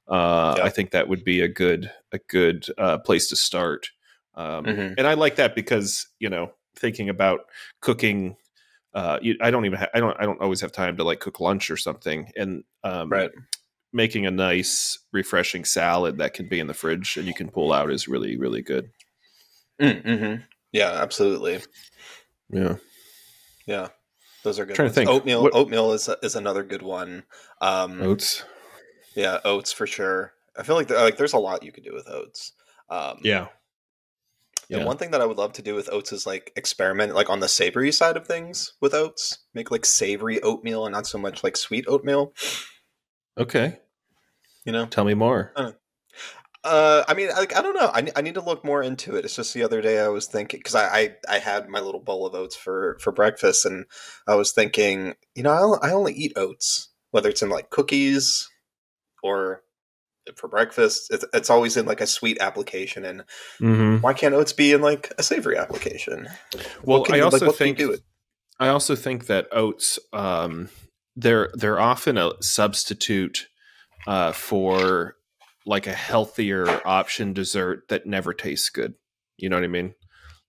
uh 0.07 0.55
Yeah. 0.59 0.65
i 0.65 0.69
think 0.69 0.91
that 0.91 1.09
would 1.09 1.25
be 1.25 1.41
a 1.41 1.49
good 1.49 1.91
a 2.13 2.19
good 2.29 2.67
uh 2.77 2.99
place 2.99 3.27
to 3.29 3.37
start 3.37 3.89
um 4.35 4.67
Mhm. 4.67 4.95
and 4.99 5.07
i 5.07 5.15
like 5.15 5.37
that 5.37 5.55
because 5.55 6.07
you 6.19 6.29
know 6.29 6.53
thinking 6.77 7.09
about 7.09 7.41
cooking 7.81 8.37
uh 8.95 9.19
you, 9.23 9.37
i 9.41 9.51
don't 9.51 9.65
even 9.67 9.79
ha- 9.79 9.89
i 9.95 10.01
don't 10.01 10.17
i 10.21 10.25
don't 10.25 10.41
always 10.41 10.61
have 10.61 10.73
time 10.73 10.97
to 10.97 11.05
like 11.05 11.21
cook 11.21 11.41
lunch 11.41 11.71
or 11.71 11.77
something 11.77 12.31
and 12.37 12.63
um 12.85 13.11
Right. 13.11 13.31
making 13.93 14.27
a 14.27 14.31
nice 14.31 14.99
refreshing 15.13 15.65
salad 15.65 16.19
that 16.19 16.35
can 16.35 16.49
be 16.49 16.61
in 16.61 16.67
the 16.67 16.75
fridge 16.75 17.17
and 17.17 17.27
you 17.27 17.35
can 17.35 17.49
pull 17.51 17.73
out 17.73 17.91
is 17.91 18.09
really 18.09 18.37
really 18.37 18.63
good 18.63 18.91
Mm-hmm. 19.81 20.43
Yeah, 20.73 20.91
absolutely. 20.93 21.61
yeah 22.51 22.77
Yeah, 23.67 23.89
those 24.45 24.59
are 24.61 24.67
good. 24.67 24.77
Trying 24.77 24.89
to 24.89 24.95
think. 24.95 25.11
Oatmeal. 25.11 25.43
What- 25.43 25.55
Oatmeal 25.55 25.93
is 25.93 26.09
is 26.23 26.37
another 26.37 26.63
good 26.63 26.83
one. 26.83 27.25
Um, 27.61 28.01
oats 28.03 28.45
Yeah, 29.17 29.39
oats 29.45 29.73
for 29.73 29.87
sure. 29.87 30.33
I 30.57 30.63
feel 30.63 30.77
like 30.77 30.87
there, 30.87 31.01
like 31.01 31.17
there's 31.17 31.33
a 31.33 31.39
lot 31.39 31.63
you 31.65 31.73
could 31.73 31.85
do 31.85 31.93
with 31.95 32.09
oats. 32.09 32.53
Um, 32.89 33.19
Yeah. 33.23 33.49
Yeah. 34.69 34.79
Yeah. 34.79 34.85
One 34.85 34.97
thing 34.97 35.11
that 35.11 35.21
I 35.21 35.27
would 35.27 35.39
love 35.39 35.53
to 35.55 35.63
do 35.63 35.75
with 35.75 35.93
oats 35.93 36.13
is 36.13 36.27
like 36.27 36.53
experiment 36.57 37.15
like 37.15 37.31
on 37.31 37.41
the 37.41 37.49
savory 37.49 37.93
side 37.93 38.17
of 38.17 38.27
things 38.27 38.75
with 38.81 38.95
oats. 38.95 39.39
Make 39.55 39.71
like 39.71 39.85
savory 39.85 40.41
oatmeal 40.43 40.87
and 40.87 40.93
not 40.93 41.07
so 41.07 41.19
much 41.19 41.45
like 41.45 41.57
sweet 41.57 41.85
oatmeal. 41.89 42.33
Okay. 43.39 43.79
You 44.65 44.73
know. 44.73 44.87
Tell 44.87 45.05
me 45.05 45.15
more. 45.15 45.53
Uh, 46.65 47.05
I 47.07 47.13
mean, 47.13 47.29
like 47.29 47.55
I 47.55 47.61
don't 47.61 47.75
know. 47.75 47.91
I, 47.93 48.07
I 48.17 48.23
need 48.23 48.35
to 48.35 48.41
look 48.41 48.65
more 48.65 48.83
into 48.83 49.17
it. 49.17 49.25
It's 49.27 49.37
just 49.37 49.53
the 49.53 49.63
other 49.63 49.83
day 49.83 50.01
I 50.01 50.09
was 50.09 50.27
thinking 50.27 50.61
because 50.61 50.75
I, 50.75 50.87
I 50.87 51.15
I 51.29 51.39
had 51.39 51.69
my 51.69 51.81
little 51.81 52.01
bowl 52.01 52.27
of 52.27 52.35
oats 52.35 52.57
for 52.57 52.97
for 53.01 53.13
breakfast, 53.13 53.67
and 53.67 53.85
I 54.27 54.35
was 54.35 54.53
thinking, 54.53 55.15
you 55.35 55.43
know, 55.43 55.79
I, 55.83 55.89
I 55.89 55.93
only 55.93 56.15
eat 56.15 56.33
oats, 56.37 56.89
whether 57.11 57.29
it's 57.29 57.43
in 57.43 57.51
like 57.51 57.69
cookies 57.69 58.49
or 59.23 59.63
for 60.37 60.49
breakfast. 60.49 61.09
It's 61.11 61.25
it's 61.33 61.51
always 61.51 61.77
in 61.77 61.87
like 61.87 62.01
a 62.01 62.07
sweet 62.07 62.39
application, 62.41 63.05
and 63.05 63.25
Mm-hmm. 63.61 64.01
why 64.03 64.13
can't 64.15 64.35
oats 64.35 64.53
be 64.53 64.73
in 64.73 64.81
like 64.81 65.13
a 65.19 65.23
savory 65.23 65.57
application? 65.57 66.29
Well, 66.83 67.01
What 67.01 67.07
can 67.07 67.15
I 67.15 67.19
you- 67.19 67.25
like, 67.25 67.33
also 67.35 67.47
what 67.47 67.57
think 67.57 67.79
do 67.79 67.93
it. 67.93 68.01
I 68.61 68.69
also 68.69 68.95
think 68.95 69.27
that 69.27 69.49
oats 69.53 69.99
um, 70.13 70.69
they're 71.17 71.51
they're 71.55 71.81
often 71.81 72.17
a 72.19 72.33
substitute 72.41 73.49
uh, 74.07 74.33
for 74.33 75.17
like 75.67 75.87
a 75.87 75.93
healthier 75.95 76.67
option 76.87 77.33
dessert 77.33 77.89
that 77.89 78.07
never 78.07 78.33
tastes 78.35 78.69
good. 78.71 78.95
You 79.39 79.49
know 79.49 79.57
what 79.57 79.65
I 79.65 79.69
mean? 79.69 79.95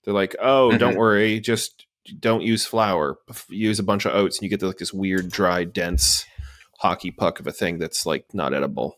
They're 0.04 0.14
like, 0.14 0.36
oh, 0.40 0.70
Mhm. 0.72 0.78
don't 0.78 0.96
worry, 0.96 1.40
just 1.40 1.86
don't 2.20 2.42
use 2.42 2.64
flour. 2.64 3.18
Use 3.48 3.78
a 3.80 3.82
bunch 3.82 4.04
of 4.06 4.14
oats, 4.14 4.38
and 4.38 4.44
you 4.44 4.50
get 4.56 4.62
like 4.64 4.76
this 4.78 4.92
weird, 4.92 5.30
dry, 5.30 5.64
dense 5.64 6.24
hockey 6.80 7.10
puck 7.10 7.40
of 7.40 7.46
a 7.46 7.52
thing 7.52 7.78
that's 7.78 8.06
like 8.06 8.26
not 8.32 8.54
edible. 8.54 8.96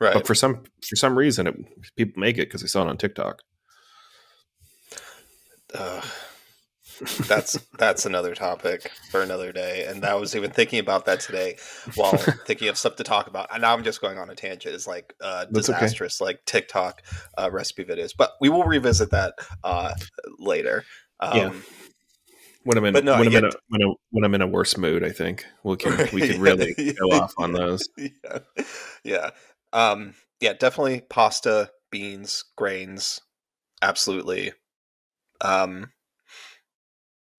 Right. 0.00 0.14
But 0.14 0.26
for 0.26 0.34
some 0.34 0.64
for 0.88 0.96
some 0.96 1.16
reason, 1.16 1.46
it, 1.46 1.54
people 1.96 2.20
make 2.20 2.38
it 2.38 2.48
because 2.48 2.62
they 2.62 2.68
saw 2.68 2.82
it 2.82 2.88
on 2.88 2.96
TikTok. 2.96 3.42
Ugh. 5.74 6.04
that's 7.28 7.58
that's 7.78 8.04
another 8.04 8.34
topic 8.34 8.90
for 9.10 9.22
another 9.22 9.52
day. 9.52 9.86
And 9.86 10.04
I 10.04 10.14
was 10.14 10.36
even 10.36 10.50
thinking 10.50 10.78
about 10.78 11.06
that 11.06 11.20
today 11.20 11.56
while 11.94 12.12
thinking 12.46 12.68
of 12.68 12.76
stuff 12.76 12.96
to 12.96 13.04
talk 13.04 13.26
about. 13.26 13.48
And 13.52 13.62
now 13.62 13.72
I'm 13.72 13.84
just 13.84 14.00
going 14.00 14.18
on 14.18 14.28
a 14.30 14.34
tangent. 14.34 14.74
It's 14.74 14.86
like 14.86 15.14
uh, 15.20 15.46
That's 15.50 15.70
okay. 15.70 15.80
disastrous, 15.80 16.20
like 16.20 16.44
TikTok 16.44 17.02
uh, 17.38 17.50
recipe 17.50 17.84
videos. 17.84 18.12
But 18.16 18.32
we 18.40 18.48
will 18.48 18.64
revisit 18.64 19.10
that 19.10 19.34
uh, 19.64 19.94
later. 20.38 20.84
Um, 21.20 21.36
Yeah. 21.36 21.52
When 22.62 22.76
I'm 22.76 22.84
in 22.84 23.04
no, 23.06 23.18
when 23.18 23.26
I'm 23.26 23.34
in 23.34 23.44
a, 23.46 23.50
when, 23.68 23.82
I, 23.82 23.94
when 24.10 24.24
I'm 24.24 24.34
in 24.34 24.42
a 24.42 24.46
worse 24.46 24.76
mood, 24.76 25.02
I 25.02 25.08
think 25.08 25.46
we 25.64 25.78
can 25.78 26.08
we 26.12 26.20
can 26.28 26.40
really 26.42 26.74
yeah, 26.76 26.92
go 26.92 27.06
off 27.16 27.32
on 27.38 27.52
those. 27.52 27.88
yeah, 27.96 28.38
yeah, 29.02 29.30
um, 29.72 30.14
yeah. 30.40 30.52
Definitely 30.52 31.02
pasta, 31.08 31.70
beans, 31.90 32.44
grains, 32.56 33.20
absolutely. 33.82 34.52
Um, 35.40 35.92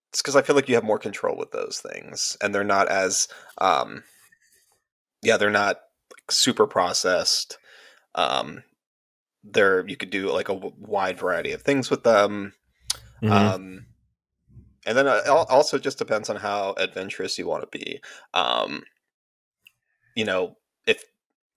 it's 0.09 0.21
because 0.21 0.35
I 0.35 0.41
feel 0.41 0.55
like 0.55 0.67
you 0.67 0.75
have 0.75 0.83
more 0.83 0.99
control 0.99 1.37
with 1.37 1.51
those 1.51 1.79
things, 1.79 2.37
and 2.41 2.53
they're 2.53 2.63
not 2.63 2.89
as, 2.89 3.27
um, 3.59 4.03
yeah, 5.21 5.37
they're 5.37 5.49
not 5.49 5.77
like, 6.11 6.31
super 6.31 6.67
processed. 6.67 7.57
Um, 8.15 8.63
they're 9.43 9.87
you 9.87 9.95
could 9.95 10.09
do 10.09 10.31
like 10.31 10.49
a 10.49 10.53
w- 10.53 10.75
wide 10.77 11.17
variety 11.17 11.51
of 11.53 11.61
things 11.61 11.89
with 11.89 12.03
them. 12.03 12.53
Mhm. 13.23 13.31
Um, 13.31 13.85
and 14.85 14.97
then 14.97 15.07
uh, 15.07 15.21
al- 15.25 15.45
also 15.49 15.77
just 15.77 15.97
depends 15.97 16.29
on 16.29 16.35
how 16.35 16.73
adventurous 16.77 17.37
you 17.37 17.47
want 17.47 17.63
to 17.63 17.77
be. 17.77 18.01
Um, 18.33 18.83
you 20.15 20.25
know, 20.25 20.57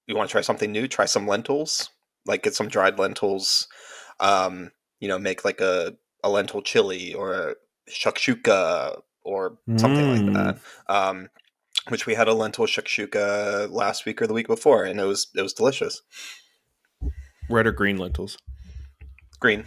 you 0.07 0.17
want 0.17 0.29
to 0.29 0.33
try 0.33 0.41
something 0.41 0.71
new, 0.73 0.87
try 0.89 1.05
some 1.07 1.27
lentils. 1.27 1.91
Like 2.27 2.43
get 2.43 2.55
some 2.55 2.69
dried 2.69 2.99
lentils. 2.99 3.69
Um, 4.21 4.71
you 5.01 5.09
know, 5.09 5.19
make 5.19 5.45
like 5.45 5.61
a, 5.61 5.95
a 6.23 6.31
lentil 6.31 6.63
chili 6.63 7.13
or 7.15 7.35
a 7.35 7.55
shakshuka 7.91 9.01
or 9.23 9.59
something 9.77 10.07
Mm. 10.07 10.25
like 10.27 10.35
that. 10.35 10.59
Um, 10.93 11.29
which 11.89 12.07
we 12.07 12.15
had 12.15 12.29
a 12.29 12.35
lentil 12.35 12.67
shakshuka 12.67 13.71
last 13.71 14.07
week 14.07 14.23
or 14.23 14.27
the 14.27 14.33
week 14.33 14.47
before, 14.47 14.85
and 14.85 14.99
it 14.99 15.05
was 15.05 15.27
it 15.35 15.43
was 15.43 15.53
delicious. 15.53 16.01
Red 17.51 17.67
or 17.67 17.73
green 17.73 17.99
lentils. 17.99 18.39
Green. 19.41 19.67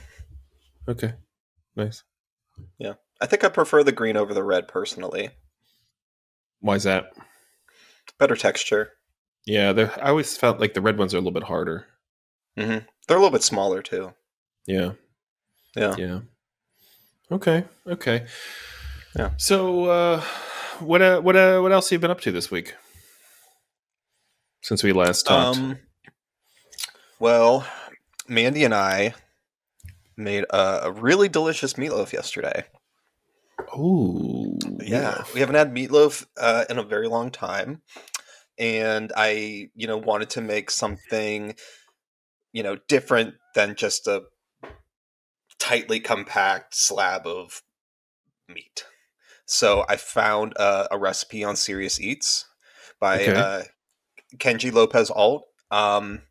Okay, 0.87 1.13
nice. 1.75 2.03
Yeah, 2.79 2.93
I 3.21 3.27
think 3.27 3.43
I 3.43 3.49
prefer 3.49 3.83
the 3.83 3.91
green 3.91 4.17
over 4.17 4.33
the 4.33 4.43
red 4.43 4.67
personally. 4.67 5.29
Why 6.61 6.75
is 6.75 6.83
that? 6.83 7.11
Better 8.17 8.35
texture. 8.35 8.93
Yeah, 9.47 9.71
they're- 9.73 9.93
I 10.01 10.09
always 10.09 10.35
felt 10.37 10.59
like 10.59 10.73
the 10.75 10.81
red 10.81 10.97
ones 10.97 11.13
are 11.13 11.17
a 11.17 11.21
little 11.21 11.31
bit 11.31 11.43
harder. 11.47 11.87
Mm-hmm. 12.59 12.85
They're 13.07 13.17
a 13.17 13.19
little 13.19 13.31
bit 13.31 13.43
smaller 13.43 13.81
too. 13.81 14.13
Yeah, 14.65 14.91
Yeah. 15.75 15.95
yeah. 15.97 16.19
Okay, 17.31 17.63
okay. 17.87 18.25
Yeah. 19.15 19.31
So, 19.37 19.85
uh, 19.85 20.21
what 20.79 21.01
uh, 21.01 21.21
what 21.21 21.35
uh, 21.35 21.59
what 21.61 21.71
else 21.71 21.89
have 21.89 21.95
you 21.97 21.99
been 21.99 22.11
up 22.11 22.21
to 22.21 22.31
this 22.31 22.51
week 22.51 22.75
since 24.61 24.83
we 24.83 24.91
last 24.93 25.25
talked? 25.25 25.57
Um, 25.57 25.79
well, 27.19 27.65
Mandy 28.27 28.63
and 28.63 28.73
I 28.75 29.13
made 30.17 30.43
a, 30.49 30.81
a 30.83 30.91
really 30.91 31.29
delicious 31.29 31.73
meatloaf 31.73 32.11
yesterday. 32.11 32.65
oh, 33.73 34.57
Yeah, 34.81 35.23
we 35.33 35.39
haven't 35.39 35.55
had 35.55 35.73
meatloaf 35.73 36.25
uh, 36.37 36.65
in 36.69 36.77
a 36.77 36.83
very 36.83 37.07
long 37.07 37.31
time, 37.31 37.81
and 38.57 39.11
I, 39.15 39.69
you 39.75 39.87
know, 39.87 39.97
wanted 39.97 40.29
to 40.31 40.41
make 40.41 40.71
something, 40.71 41.55
you 42.53 42.63
know, 42.63 42.77
different 42.87 43.35
than 43.55 43.75
just 43.75 44.07
a 44.07 44.23
tightly 45.59 45.99
compact 45.99 46.75
slab 46.75 47.25
of 47.27 47.61
meat. 48.47 48.85
So 49.45 49.85
I 49.87 49.95
found 49.95 50.53
a, 50.57 50.87
a 50.91 50.97
recipe 50.97 51.43
on 51.43 51.55
Serious 51.55 51.99
Eats 51.99 52.45
by 52.99 53.27
Okay. 53.27 53.35
uh, 53.35 53.63
Kenji 54.37 54.71
Lopez 54.73 55.09
Alt, 55.09 55.45
um, 55.71 56.21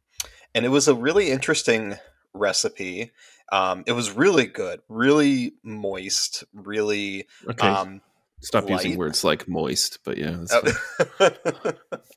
and 0.55 0.65
it 0.65 0.71
was 0.71 0.89
a 0.89 0.95
really 0.95 1.31
interesting 1.31 1.97
recipe. 2.35 3.13
Um, 3.53 3.85
it 3.87 3.93
was 3.93 4.11
really 4.11 4.47
good, 4.47 4.81
really 4.89 5.55
moist, 5.63 6.45
really. 6.53 7.27
Okay, 7.49 7.69
Um, 7.69 8.01
stop 8.41 8.69
using 8.69 8.97
words 8.97 9.25
like 9.25 9.49
moist, 9.49 9.99
but 10.05 10.19
yeah, 10.19 10.39
uh, 10.51 10.71
No, 11.21 11.31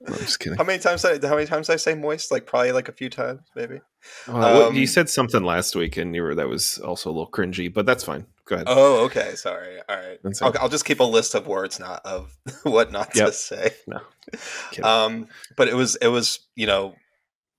I'm 0.07 0.13
just 0.19 0.39
kidding. 0.39 0.57
how 0.57 0.63
many 0.63 0.79
times? 0.79 1.03
I, 1.05 1.13
how 1.25 1.35
many 1.35 1.45
times 1.47 1.69
I 1.69 1.75
say 1.75 1.93
moist? 1.95 2.31
Like 2.31 2.45
probably 2.45 2.71
like 2.71 2.89
a 2.89 2.91
few 2.93 3.09
times, 3.09 3.41
maybe. 3.55 3.81
Uh, 4.27 4.61
what- 4.63 4.73
you 4.73 4.81
um, 4.81 4.87
said 4.87 5.09
something 5.09 5.43
last 5.43 5.75
week, 5.75 5.97
and 5.97 6.15
you 6.15 6.23
were 6.23 6.35
that 6.35 6.47
was 6.47 6.77
also 6.79 7.09
a 7.09 7.11
little 7.11 7.29
cringy, 7.29 7.73
but 7.73 7.85
that's 7.85 8.03
fine. 8.03 8.25
Go 8.45 8.55
ahead. 8.55 8.67
Oh, 8.69 9.05
okay. 9.05 9.35
Sorry. 9.35 9.79
All 9.87 9.95
right. 9.95 10.19
I'll. 10.41 10.53
I'll 10.61 10.69
just 10.69 10.85
keep 10.85 10.99
a 10.99 11.03
list 11.03 11.35
of 11.35 11.45
words, 11.47 11.79
not 11.79 12.03
of 12.05 12.35
what 12.63 12.91
not 12.91 13.13
to 13.13 13.31
say. 13.31 13.71
No. 13.87 13.99
Um, 14.83 15.27
but 15.57 15.67
it 15.67 15.73
was 15.73 15.95
it 15.95 16.07
was 16.07 16.39
you 16.55 16.67
know 16.67 16.95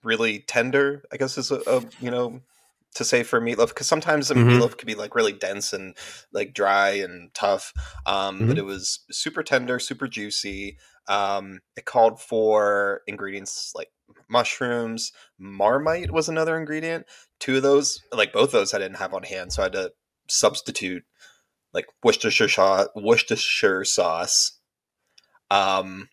really 0.04 0.38
tender. 0.40 1.02
I 1.12 1.16
guess 1.16 1.36
is 1.36 1.50
a, 1.50 1.60
a 1.66 1.82
you 2.00 2.10
know 2.10 2.40
to 2.94 3.04
say 3.04 3.22
for 3.22 3.40
meatloaf 3.40 3.68
because 3.68 3.86
sometimes 3.86 4.30
a 4.30 4.34
Mhm. 4.34 4.58
meatloaf 4.58 4.76
could 4.76 4.86
be 4.86 4.94
like 4.94 5.14
really 5.14 5.32
dense 5.32 5.72
and 5.72 5.96
like 6.32 6.52
dry 6.54 6.90
and 6.90 7.32
tough. 7.34 7.72
Um, 8.06 8.38
but 8.40 8.56
Mhm. 8.56 8.58
it 8.58 8.64
was 8.64 9.04
super 9.10 9.42
tender, 9.42 9.78
super 9.78 10.08
juicy. 10.08 10.76
Um, 11.08 11.60
it 11.76 11.84
called 11.84 12.20
for 12.20 13.02
ingredients 13.06 13.72
like 13.74 13.88
mushrooms, 14.28 15.12
marmite 15.38 16.10
was 16.12 16.28
another 16.28 16.58
ingredient. 16.58 17.06
Two 17.38 17.56
of 17.56 17.62
those, 17.62 18.00
like 18.12 18.32
both 18.32 18.52
those, 18.52 18.74
I 18.74 18.78
didn't 18.78 18.98
have 18.98 19.14
on 19.14 19.22
hand, 19.22 19.52
so 19.52 19.62
I 19.62 19.66
had 19.66 19.72
to 19.72 19.92
substitute 20.28 21.04
like 21.72 21.86
Worcestershire 22.02 22.48
sauce, 22.48 22.88
Worcestershire 22.96 23.84
sauce, 23.84 24.58
um, 25.50 26.08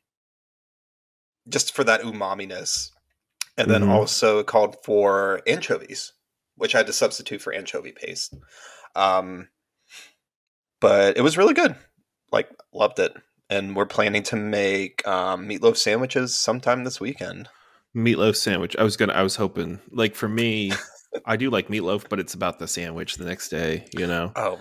just 1.50 1.74
for 1.76 1.84
that 1.84 2.02
umami-ness. 2.02 2.92
And 3.58 3.70
then 3.70 3.82
Mhm. 3.82 3.90
also 3.90 4.40
it 4.40 4.48
called 4.48 4.78
for 4.84 5.42
anchovies, 5.48 6.14
which 6.58 6.76
I 6.76 6.80
had 6.80 6.88
to 6.88 6.94
substitute 6.94 7.42
for 7.42 7.54
anchovy 7.54 7.94
paste. 7.94 8.36
Um, 8.96 9.48
but 10.80 11.18
it 11.18 11.22
was 11.22 11.38
really 11.38 11.54
good. 11.54 11.76
Like, 12.32 12.50
loved 12.74 13.00
it. 13.00 13.14
And 13.50 13.76
we're 13.76 13.86
planning 13.86 14.24
to 14.24 14.36
make 14.36 15.08
um, 15.08 15.48
meatloaf 15.48 15.78
sandwiches 15.78 16.36
sometime 16.38 16.84
this 16.84 17.00
weekend. 17.00 17.48
meatloaf 17.96 18.36
sandwich. 18.36 18.76
I 18.78 18.84
was 18.84 18.98
gonna. 18.98 19.14
I 19.14 19.24
was 19.24 19.38
hoping. 19.38 19.80
Like 19.90 20.16
for 20.16 20.28
me, 20.28 20.74
I 21.26 21.38
do 21.38 21.50
like 21.50 21.70
meatloaf, 21.70 22.10
but 22.10 22.20
it's 22.20 22.34
about 22.34 22.60
the 22.60 22.68
sandwich 22.68 23.16
the 23.16 23.24
next 23.26 23.48
day. 23.48 23.86
You 23.98 24.06
know, 24.06 24.34
Oh, 24.36 24.60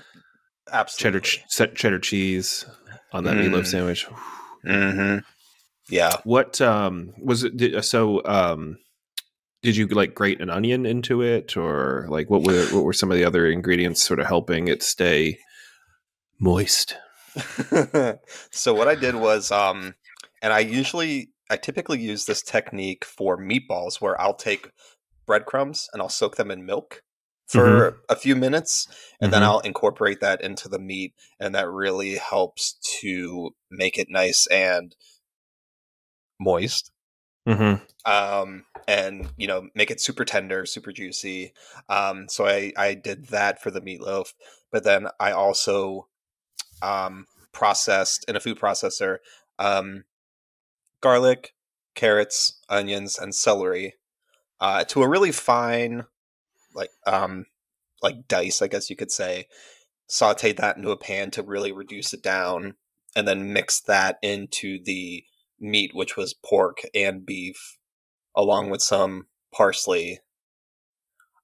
cheddar 0.68 1.18
absolutely. 1.18 1.20
ch- 1.20 1.74
cheddar 1.74 1.98
cheese 1.98 2.64
on 3.12 3.24
that 3.24 3.35
Mm. 3.37 3.48
meatloaf 3.50 3.66
sandwich. 3.66 4.06
Mm-hmm. 4.64 5.18
Yeah. 5.90 6.12
What 6.22 6.61
um 6.61 7.12
was 7.18 7.42
it? 7.42 7.85
So 7.85 8.22
um, 8.24 8.78
did 9.62 9.77
you 9.77 9.87
like 9.88 10.14
grate 10.14 10.40
an 10.40 10.51
onion 10.51 10.87
into 10.87 11.23
it, 11.23 11.57
or 11.57 12.07
like 12.09 12.31
what 12.31 12.42
were 12.42 12.64
what 12.66 12.85
were 12.85 12.92
some 12.92 13.11
of 13.11 13.16
the 13.16 13.25
other 13.25 13.47
ingredients 13.47 14.03
sort 14.03 14.21
of 14.21 14.27
helping 14.27 14.69
it 14.69 14.83
stay 14.83 15.38
moist? 16.38 16.97
so 18.51 18.75
what 18.75 18.88
I 18.88 18.95
did 18.95 19.14
was, 19.14 19.51
um, 19.51 19.95
and 20.40 20.53
I 20.53 20.61
usually, 20.61 21.31
I 21.51 21.57
typically 21.57 22.01
use 22.01 22.25
this 22.25 22.42
technique 22.42 23.05
for 23.05 23.37
meatballs, 23.37 24.01
where 24.01 24.19
I'll 24.21 24.35
take 24.35 24.71
breadcrumbs 25.27 25.88
and 25.92 26.01
I'll 26.01 26.09
soak 26.09 26.37
them 26.37 26.51
in 26.51 26.64
milk 26.64 27.03
for 27.47 27.99
a 28.09 28.16
few 28.16 28.35
minutes, 28.35 28.88
and 29.21 29.33
then 29.33 29.42
Mhm. 29.42 29.45
I'll 29.45 29.61
incorporate 29.61 30.21
that 30.21 30.40
into 30.40 30.69
the 30.69 30.79
meat, 30.81 31.14
and 31.38 31.55
that 31.55 31.69
really 31.69 32.16
helps 32.16 32.79
to 33.01 33.51
make 33.71 33.99
it 33.99 34.09
nice 34.11 34.47
and 34.49 34.97
moist. 36.40 36.90
Mm-hmm. 37.46 38.11
um, 38.11 38.64
and 38.88 39.28
you 39.37 39.46
know 39.46 39.68
make 39.74 39.90
it 39.90 40.00
super 40.00 40.24
tender, 40.24 40.66
super 40.66 40.92
juicy. 40.92 41.52
Um, 41.88 42.28
so 42.28 42.46
I 42.46 42.72
I 42.76 42.94
did 42.94 43.28
that 43.28 43.62
for 43.62 43.70
the 43.70 43.80
meatloaf, 43.80 44.32
but 44.72 44.85
then 44.85 45.09
I 45.20 45.32
also 45.32 46.09
um, 46.82 47.26
processed 47.52 48.24
in 48.28 48.37
a 48.37 48.40
food 48.40 48.59
processor 48.59 49.18
um, 49.59 50.04
garlic, 51.00 51.54
carrots, 51.94 52.61
onions, 52.68 53.18
and 53.18 53.35
celery 53.35 53.94
uh, 54.61 54.85
to 54.85 55.02
a 55.02 55.09
really 55.09 55.32
fine 55.32 56.04
like 56.74 56.90
um, 57.06 57.46
like 58.02 58.28
dice, 58.28 58.62
I 58.62 58.68
guess 58.68 58.90
you 58.90 58.96
could 58.96 59.11
say. 59.11 59.46
Sauteed 60.09 60.56
that 60.59 60.76
into 60.76 60.90
a 60.90 60.96
pan 60.96 61.32
to 61.32 61.42
really 61.42 61.72
reduce 61.72 62.12
it 62.14 62.22
down, 62.22 62.74
and 63.16 63.26
then 63.26 63.52
mix 63.52 63.80
that 63.80 64.18
into 64.22 64.78
the 64.85 65.24
meat, 65.61 65.92
which 65.95 66.16
was 66.16 66.35
pork 66.35 66.81
and 66.95 67.25
beef, 67.25 67.79
along 68.35 68.71
with 68.71 68.83
some 68.83 69.27
parsley, 69.53 70.21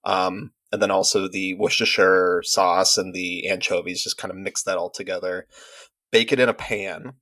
um, 0.05 0.53
and 0.70 0.81
then 0.83 0.90
also 0.90 1.29
the 1.29 1.55
Worcestershire 1.55 2.42
sauce 2.44 2.96
and 2.98 3.14
the 3.14 3.48
anchovies. 3.48 4.03
Just 4.03 4.18
kind 4.18 4.31
of 4.31 4.37
mix 4.37 4.62
that 4.62 4.79
all 4.79 4.90
together. 4.90 5.46
Bake 6.11 6.33
it 6.33 6.40
in 6.40 6.48
a 6.48 6.55
pan, 6.55 7.14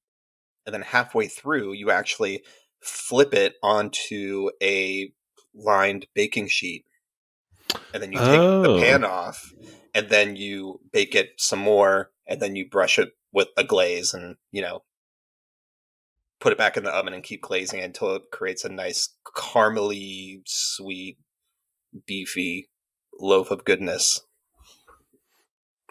and 0.67 0.75
then 0.75 0.83
halfway 0.83 1.27
through, 1.29 1.73
you 1.73 1.91
actually 1.91 2.43
flip 2.81 3.35
it 3.35 3.55
onto 3.63 4.51
a 4.63 5.13
lined 5.55 6.07
baking 6.15 6.49
sheet, 6.49 6.85
and 7.93 8.03
then 8.03 8.13
you 8.13 8.19
take 8.19 8.41
Oh. 8.41 8.63
the 8.63 8.81
pan 8.81 9.05
off, 9.05 9.53
and 9.95 10.09
then 10.09 10.37
you 10.37 10.81
bake 10.93 11.15
it 11.15 11.31
some 11.39 11.59
more, 11.61 12.13
and 12.27 12.41
then 12.41 12.57
you 12.57 12.69
brush 12.69 12.99
it 12.99 13.11
with 13.33 13.49
a 13.57 13.65
glaze, 13.65 14.15
and 14.15 14.37
you 14.51 14.63
know 14.63 14.83
put 16.41 16.53
it 16.53 16.59
back 16.59 16.77
in 16.77 16.85
the 16.85 16.91
oven 16.91 17.13
and 17.13 17.23
keep 17.23 17.43
glazing 17.43 17.81
until 17.81 18.17
it 18.17 18.23
creates 18.33 18.65
a 18.65 18.69
nice 18.69 19.09
caramely, 19.37 20.41
sweet, 20.47 21.19
beefy 22.07 22.69
loaf 23.19 23.51
of 23.51 23.65
goodness. 23.65 24.21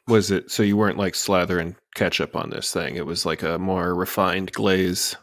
Was 0.07 0.31
it 0.31 0.49
so 0.49 0.63
you 0.63 0.75
weren't 0.75 0.97
like 0.97 1.13
slathering 1.13 1.75
ketchup 1.95 2.35
on 2.35 2.49
this 2.49 2.73
thing? 2.73 2.95
It 2.95 3.05
was 3.05 3.25
like 3.25 3.43
a 3.43 3.59
more 3.59 3.93
refined 3.93 4.51
glaze. 4.51 5.15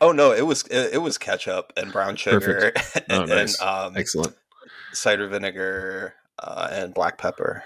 Oh 0.00 0.12
no, 0.12 0.32
it 0.32 0.46
was 0.46 0.62
it, 0.68 0.94
it 0.94 0.98
was 0.98 1.18
ketchup 1.18 1.72
and 1.76 1.92
brown 1.92 2.14
sugar 2.16 2.72
Oh, 3.10 3.22
and, 3.22 3.28
nice. 3.30 3.60
and 3.60 3.68
um, 3.68 3.96
Excellent. 3.96 4.36
cider 4.92 5.26
vinegar 5.26 6.14
uh, 6.38 6.68
and 6.70 6.94
black 6.94 7.18
pepper. 7.18 7.64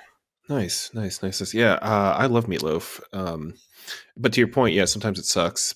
Nice, 0.49 0.91
nice, 0.95 1.23
nice. 1.23 1.41
nice. 1.41 1.53
Yeah, 1.53 1.75
uh, 1.75 2.15
I 2.19 2.27
love 2.27 2.47
meatloaf. 2.47 3.01
Um, 3.13 3.55
but 4.17 4.33
to 4.33 4.41
your 4.41 4.49
point, 4.49 4.75
yeah, 4.75 4.87
sometimes 4.87 5.19
it 5.19 5.25
sucks. 5.25 5.75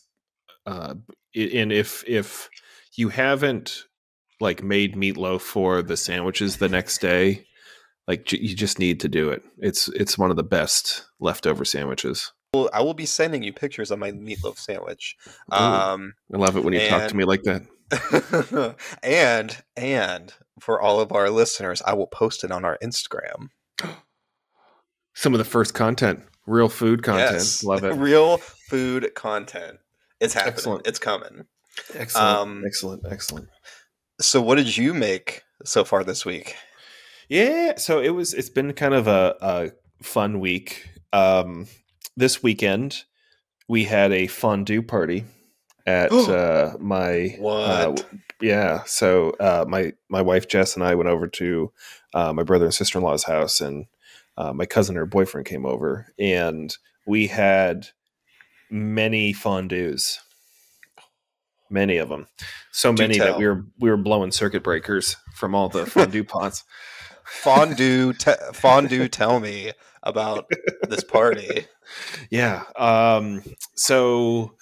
Uh, 0.67 0.95
and 1.35 1.73
if 1.73 2.05
if 2.07 2.49
you 2.97 3.09
haven't 3.09 3.85
like 4.41 4.63
made 4.63 4.95
meatloaf 4.95 5.41
for 5.41 5.83
the 5.83 5.97
sandwiches 5.97 6.57
the 6.57 6.69
next 6.69 6.99
day, 6.99 7.47
like 8.07 8.25
j- 8.25 8.39
you 8.39 8.55
just 8.55 8.79
need 8.79 9.01
to 9.01 9.09
do 9.09 9.31
it. 9.31 9.43
It's 9.59 9.89
it's 9.89 10.19
one 10.19 10.31
of 10.31 10.37
the 10.37 10.43
best 10.43 11.07
leftover 11.21 11.65
sandwiches. 11.65 12.33
Well, 12.55 12.71
I 12.73 12.83
will 12.83 12.95
be 12.95 13.07
sending 13.07 13.43
you 13.43 13.53
pictures 13.53 13.91
of 13.91 13.99
my 13.99 14.13
meatloaf 14.13 14.59
sandwich. 14.59 15.17
Ooh. 15.53 15.57
Um, 15.57 16.15
I 16.33 16.39
love 16.39 16.57
it 16.57 16.65
when 16.65 16.75
you 16.75 16.89
talk 16.89 17.09
to 17.09 17.17
me 17.17 17.25
like 17.25 17.43
that. 17.43 17.63
and 19.03 19.63
and 19.77 20.33
for 20.61 20.81
all 20.81 21.01
of 21.01 21.13
our 21.13 21.31
listeners, 21.31 21.83
I 21.85 21.95
will 21.95 22.07
post 22.07 22.45
it 22.45 22.51
on 22.51 22.65
our 22.65 22.79
Instagram. 22.83 23.51
Some 25.15 25.33
of 25.35 25.39
the 25.39 25.45
first 25.45 25.75
content, 25.75 26.23
real 26.47 26.69
food 26.69 27.03
content. 27.03 27.33
Yes. 27.33 27.65
Love 27.65 27.85
it. 27.85 27.95
Real 27.97 28.37
food 28.37 29.15
content. 29.15 29.79
It's 30.21 30.35
happening. 30.35 30.55
Excellent. 30.55 30.87
It's 30.87 30.99
coming. 30.99 31.47
Excellent. 31.95 32.39
Um, 32.39 32.63
excellent. 32.67 33.03
Excellent. 33.09 33.49
So, 34.21 34.41
what 34.41 34.57
did 34.57 34.77
you 34.77 34.95
make 34.95 35.43
so 35.65 35.85
far 35.85 36.05
this 36.05 36.25
week? 36.25 36.57
Yeah, 37.29 37.77
so 37.77 38.01
it 38.01 38.11
was. 38.11 38.33
It's 38.35 38.49
been 38.49 38.73
kind 38.73 38.95
of 38.95 39.07
a, 39.07 39.37
a 39.41 39.71
fun 40.03 40.41
week. 40.41 40.89
Um, 41.13 41.67
this 42.17 42.43
weekend, 42.43 43.05
we 43.69 43.85
had 43.85 44.13
a 44.13 44.27
fondue 44.27 44.83
party 44.83 45.25
at 45.87 46.13
uh, 46.13 46.77
my 46.79 47.37
uh, 47.39 47.91
What? 47.91 48.07
yeah. 48.41 48.83
So 48.87 49.31
uh, 49.41 49.65
my 49.69 49.93
my 50.09 50.23
wife 50.23 50.49
Jess 50.49 50.75
and 50.75 50.85
I 50.85 50.95
went 50.95 51.09
over 51.09 51.27
to 51.29 51.73
uh, 52.15 52.33
my 52.33 52.43
brother 52.43 52.65
and 52.67 52.75
sister 52.75 52.99
in 52.99 53.05
law's 53.05 53.25
house, 53.25 53.61
and 53.61 53.87
uh, 54.37 54.53
my 54.53 54.67
cousin 54.67 54.97
her 54.97 55.07
boyfriend 55.07 55.47
came 55.47 55.67
over, 55.67 56.13
and 56.19 56.75
we 57.07 57.27
had 57.27 57.89
many 58.71 59.33
fondues, 59.33 60.19
many 61.71 61.97
of 61.97 62.09
them, 62.09 62.27
so 62.73 62.93
Do 62.93 63.03
many 63.03 63.19
that 63.19 63.39
we 63.39 63.47
were 63.47 63.65
we 63.79 63.91
were 63.91 63.97
blowing 63.97 64.31
circuit 64.33 64.63
breakers 64.63 65.17
from 65.35 65.55
all 65.55 65.69
the 65.69 65.87
fondue 65.87 66.25
pots. 66.29 66.65
fondue, 67.25 68.13
te- 68.19 68.33
fondue. 68.53 69.09
Tell 69.09 69.41
me 69.41 69.73
about 70.03 70.51
this 70.89 71.05
party. 71.05 71.67
Yeah. 72.31 72.63
Um, 72.77 73.43
so 73.75 74.55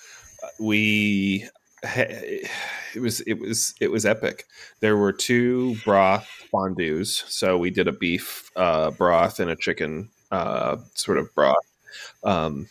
uh, 0.43 0.49
we 0.59 1.49
it 1.83 3.01
was 3.01 3.21
it 3.23 3.39
was 3.39 3.75
it 3.81 3.91
was 3.91 4.07
epic. 4.07 4.47
There 4.81 4.97
were 4.97 5.13
two 5.13 5.77
broth 5.85 6.29
fondues. 6.53 7.29
So 7.29 7.59
we 7.59 7.71
did 7.71 7.89
a 7.89 7.93
beef 7.93 8.51
uh, 8.57 8.91
broth 8.93 9.41
and 9.41 9.51
a 9.51 9.57
chicken 9.57 10.09
uh, 10.31 10.79
sort 10.95 11.19
of 11.19 11.35
broth. 11.35 11.57
Um, 12.25 12.69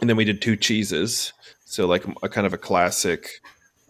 and 0.00 0.08
then 0.08 0.16
we 0.16 0.24
did 0.24 0.42
two 0.42 0.56
cheeses. 0.56 1.32
So 1.64 1.86
like 1.86 2.04
a 2.22 2.28
kind 2.28 2.46
of 2.46 2.54
a 2.54 2.58
classic 2.58 3.40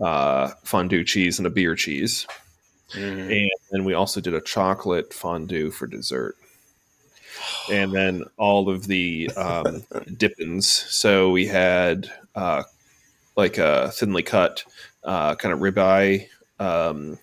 uh, 0.01 0.49
fondue 0.64 1.05
cheese 1.05 1.38
and 1.38 1.47
a 1.47 1.51
beer 1.51 1.75
cheese. 1.75 2.27
Mm. 2.92 3.31
And 3.31 3.51
then 3.71 3.85
we 3.85 3.94
also 3.94 4.21
did 4.21 4.35
a 4.35 4.40
chocolate 4.40 5.12
fondue 5.12 5.71
for 5.71 5.87
dessert. 5.87 6.37
And 7.71 7.92
then 7.92 8.25
all 8.37 8.68
of 8.68 8.87
the 8.87 9.31
um, 9.37 9.85
dippins. 10.16 10.66
So 10.66 11.31
we 11.31 11.47
had 11.47 12.11
uh, 12.35 12.64
like 13.37 13.59
a 13.59 13.90
thinly 13.92 14.23
cut 14.23 14.64
uh, 15.05 15.35
kind 15.37 15.53
of 15.53 15.61
ribeye, 15.61 16.27
um, 16.59 17.18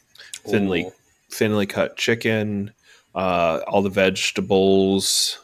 thinly 0.47 0.85
Ooh. 0.85 0.93
thinly 1.29 1.65
cut 1.65 1.97
chicken, 1.97 2.71
uh, 3.13 3.59
all 3.67 3.81
the 3.81 3.89
vegetables. 3.89 5.39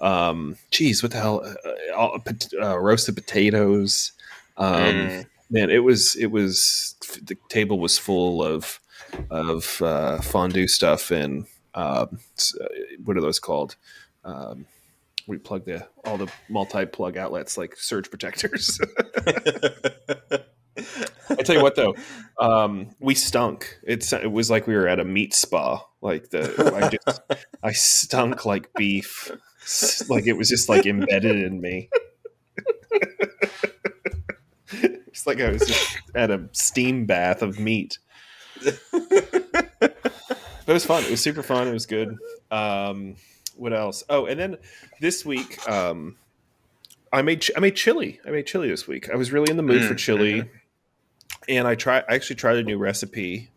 Um, 0.00 0.56
geez, 0.70 1.02
what 1.02 1.12
the 1.12 1.18
hell? 1.18 1.56
Uh, 1.94 2.18
uh, 2.62 2.78
roasted 2.78 3.14
potatoes. 3.16 4.12
Um, 4.56 4.74
Mm. 4.74 5.26
Man, 5.50 5.70
it 5.70 5.82
was 5.82 6.14
it 6.16 6.26
was 6.26 6.94
the 7.22 7.34
table 7.48 7.78
was 7.78 7.96
full 7.96 8.42
of 8.42 8.80
of 9.30 9.80
uh, 9.80 10.20
fondue 10.20 10.68
stuff 10.68 11.10
and 11.10 11.46
um, 11.74 12.18
uh, 12.60 12.66
what 13.04 13.16
are 13.16 13.22
those 13.22 13.38
called? 13.38 13.76
Um, 14.24 14.66
we 15.26 15.38
plug 15.38 15.64
the 15.64 15.86
all 16.04 16.18
the 16.18 16.30
multi 16.50 16.84
plug 16.86 17.16
outlets 17.16 17.56
like 17.56 17.76
surge 17.76 18.10
protectors. 18.10 18.78
I 21.30 21.42
tell 21.42 21.56
you 21.56 21.62
what 21.62 21.76
though, 21.76 21.94
um, 22.38 22.90
we 23.00 23.14
stunk. 23.14 23.78
It's 23.82 24.12
it 24.12 24.30
was 24.30 24.50
like 24.50 24.66
we 24.66 24.74
were 24.74 24.88
at 24.88 25.00
a 25.00 25.04
meat 25.04 25.34
spa. 25.34 25.84
Like 26.00 26.30
the 26.30 26.72
I 26.74 26.88
just 26.88 27.20
I 27.62 27.72
stunk 27.72 28.44
like 28.44 28.72
beef. 28.74 29.30
Like 30.08 30.26
it 30.26 30.32
was 30.34 30.48
just 30.48 30.68
like 30.68 30.86
embedded 30.86 31.36
in 31.36 31.60
me. 31.60 31.90
it's 34.72 35.26
like 35.26 35.40
I 35.40 35.50
was 35.50 35.66
just 35.66 35.98
at 36.14 36.30
a 36.30 36.48
steam 36.52 37.06
bath 37.06 37.42
of 37.42 37.58
meat. 37.58 37.98
But 39.80 40.72
it 40.72 40.74
was 40.74 40.84
fun. 40.84 41.02
It 41.02 41.10
was 41.10 41.22
super 41.22 41.42
fun. 41.42 41.66
It 41.66 41.72
was 41.72 41.86
good. 41.86 42.18
Um, 42.50 43.16
what 43.56 43.72
else? 43.72 44.04
Oh, 44.10 44.26
and 44.26 44.38
then 44.38 44.58
this 45.00 45.24
week, 45.24 45.66
um, 45.66 46.18
I 47.10 47.22
made 47.22 47.40
ch- 47.40 47.52
I 47.56 47.60
made 47.60 47.74
chili. 47.74 48.20
I 48.26 48.30
made 48.30 48.46
chili 48.46 48.68
this 48.68 48.86
week. 48.86 49.08
I 49.08 49.16
was 49.16 49.32
really 49.32 49.50
in 49.50 49.56
the 49.56 49.62
mood 49.62 49.82
for 49.82 49.94
Mm, 49.94 49.98
chili, 49.98 50.50
and 51.48 51.66
I 51.66 51.74
tried. 51.74 52.04
I 52.06 52.16
actually 52.16 52.36
tried 52.36 52.58
a 52.58 52.62
new 52.64 52.76
recipe. 52.76 53.48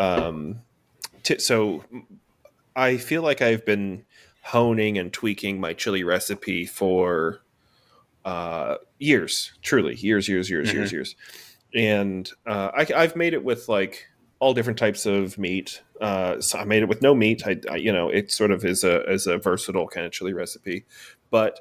Um, 0.00 0.62
t- 1.22 1.38
so 1.38 1.84
I 2.74 2.96
feel 2.96 3.22
like 3.22 3.40
I've 3.40 3.64
been 3.64 4.04
honing 4.48 4.96
and 4.98 5.12
tweaking 5.12 5.60
my 5.60 5.74
chili 5.74 6.02
recipe 6.04 6.64
for 6.64 7.40
uh, 8.24 8.76
years. 8.98 9.52
Truly, 9.62 9.94
years, 9.94 10.28
years, 10.28 10.48
years, 10.48 10.72
years, 10.72 10.92
years. 10.92 11.16
And 11.74 12.30
uh, 12.46 12.70
I, 12.74 12.86
I've 12.96 13.14
made 13.14 13.34
it 13.34 13.44
with 13.44 13.68
like 13.68 14.06
all 14.38 14.54
different 14.54 14.78
types 14.78 15.04
of 15.04 15.36
meat. 15.36 15.82
Uh, 16.00 16.40
so 16.40 16.58
I 16.58 16.64
made 16.64 16.82
it 16.82 16.88
with 16.88 17.02
no 17.02 17.14
meat. 17.14 17.42
I, 17.46 17.56
I, 17.70 17.76
you 17.76 17.92
know, 17.92 18.08
it 18.08 18.32
sort 18.32 18.50
of 18.50 18.64
is 18.64 18.84
a 18.84 19.04
is 19.10 19.26
a 19.26 19.36
versatile 19.36 19.86
kind 19.86 20.06
of 20.06 20.12
chili 20.12 20.32
recipe. 20.32 20.86
But 21.30 21.60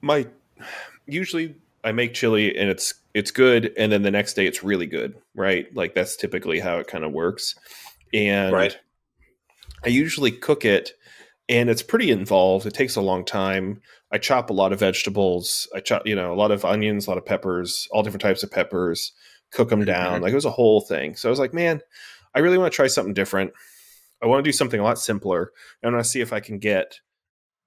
my 0.00 0.26
usually 1.06 1.56
I 1.84 1.92
make 1.92 2.14
chili 2.14 2.56
and 2.56 2.70
it's 2.70 2.94
it's 3.12 3.30
good, 3.30 3.72
and 3.76 3.92
then 3.92 4.02
the 4.02 4.10
next 4.10 4.34
day 4.34 4.46
it's 4.46 4.62
really 4.62 4.86
good, 4.86 5.16
right? 5.34 5.66
Like 5.74 5.94
that's 5.94 6.16
typically 6.16 6.60
how 6.60 6.78
it 6.78 6.86
kind 6.86 7.04
of 7.04 7.12
works. 7.12 7.56
And 8.14 8.54
Right. 8.54 8.78
I 9.84 9.88
usually 9.88 10.30
cook 10.30 10.64
it, 10.64 10.92
and 11.50 11.68
it's 11.68 11.82
pretty 11.82 12.10
involved. 12.10 12.64
It 12.64 12.72
takes 12.72 12.96
a 12.96 13.00
long 13.02 13.24
time. 13.26 13.82
I 14.10 14.16
chop 14.18 14.48
a 14.48 14.54
lot 14.54 14.72
of 14.72 14.80
vegetables. 14.80 15.68
I 15.74 15.80
chop, 15.80 16.06
you 16.06 16.14
know, 16.14 16.32
a 16.32 16.36
lot 16.36 16.50
of 16.52 16.64
onions, 16.64 17.06
a 17.06 17.10
lot 17.10 17.18
of 17.18 17.26
peppers, 17.26 17.86
all 17.90 18.02
different 18.02 18.22
types 18.22 18.42
of 18.42 18.50
peppers. 18.50 19.12
Cook 19.52 19.68
them 19.68 19.84
down. 19.84 20.20
Mhm. 20.20 20.22
Like 20.22 20.32
it 20.32 20.36
was 20.36 20.44
a 20.46 20.50
whole 20.50 20.80
thing. 20.80 21.16
So 21.16 21.28
I 21.28 21.30
was 21.30 21.38
like, 21.40 21.52
man, 21.52 21.80
I 22.34 22.38
really 22.38 22.56
want 22.56 22.72
to 22.72 22.76
try 22.76 22.86
something 22.86 23.12
different. 23.14 23.52
I 24.22 24.26
want 24.26 24.42
to 24.44 24.48
do 24.48 24.52
something 24.56 24.80
a 24.80 24.84
lot 24.84 24.98
simpler. 24.98 25.52
and 25.82 25.90
I 25.90 25.96
want 25.96 26.04
to 26.04 26.10
see 26.10 26.20
if 26.20 26.32
I 26.32 26.40
can 26.40 26.58
get 26.58 27.00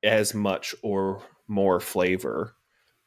as 0.01 0.33
much 0.33 0.73
or 0.81 1.21
more 1.47 1.79
flavor. 1.79 2.55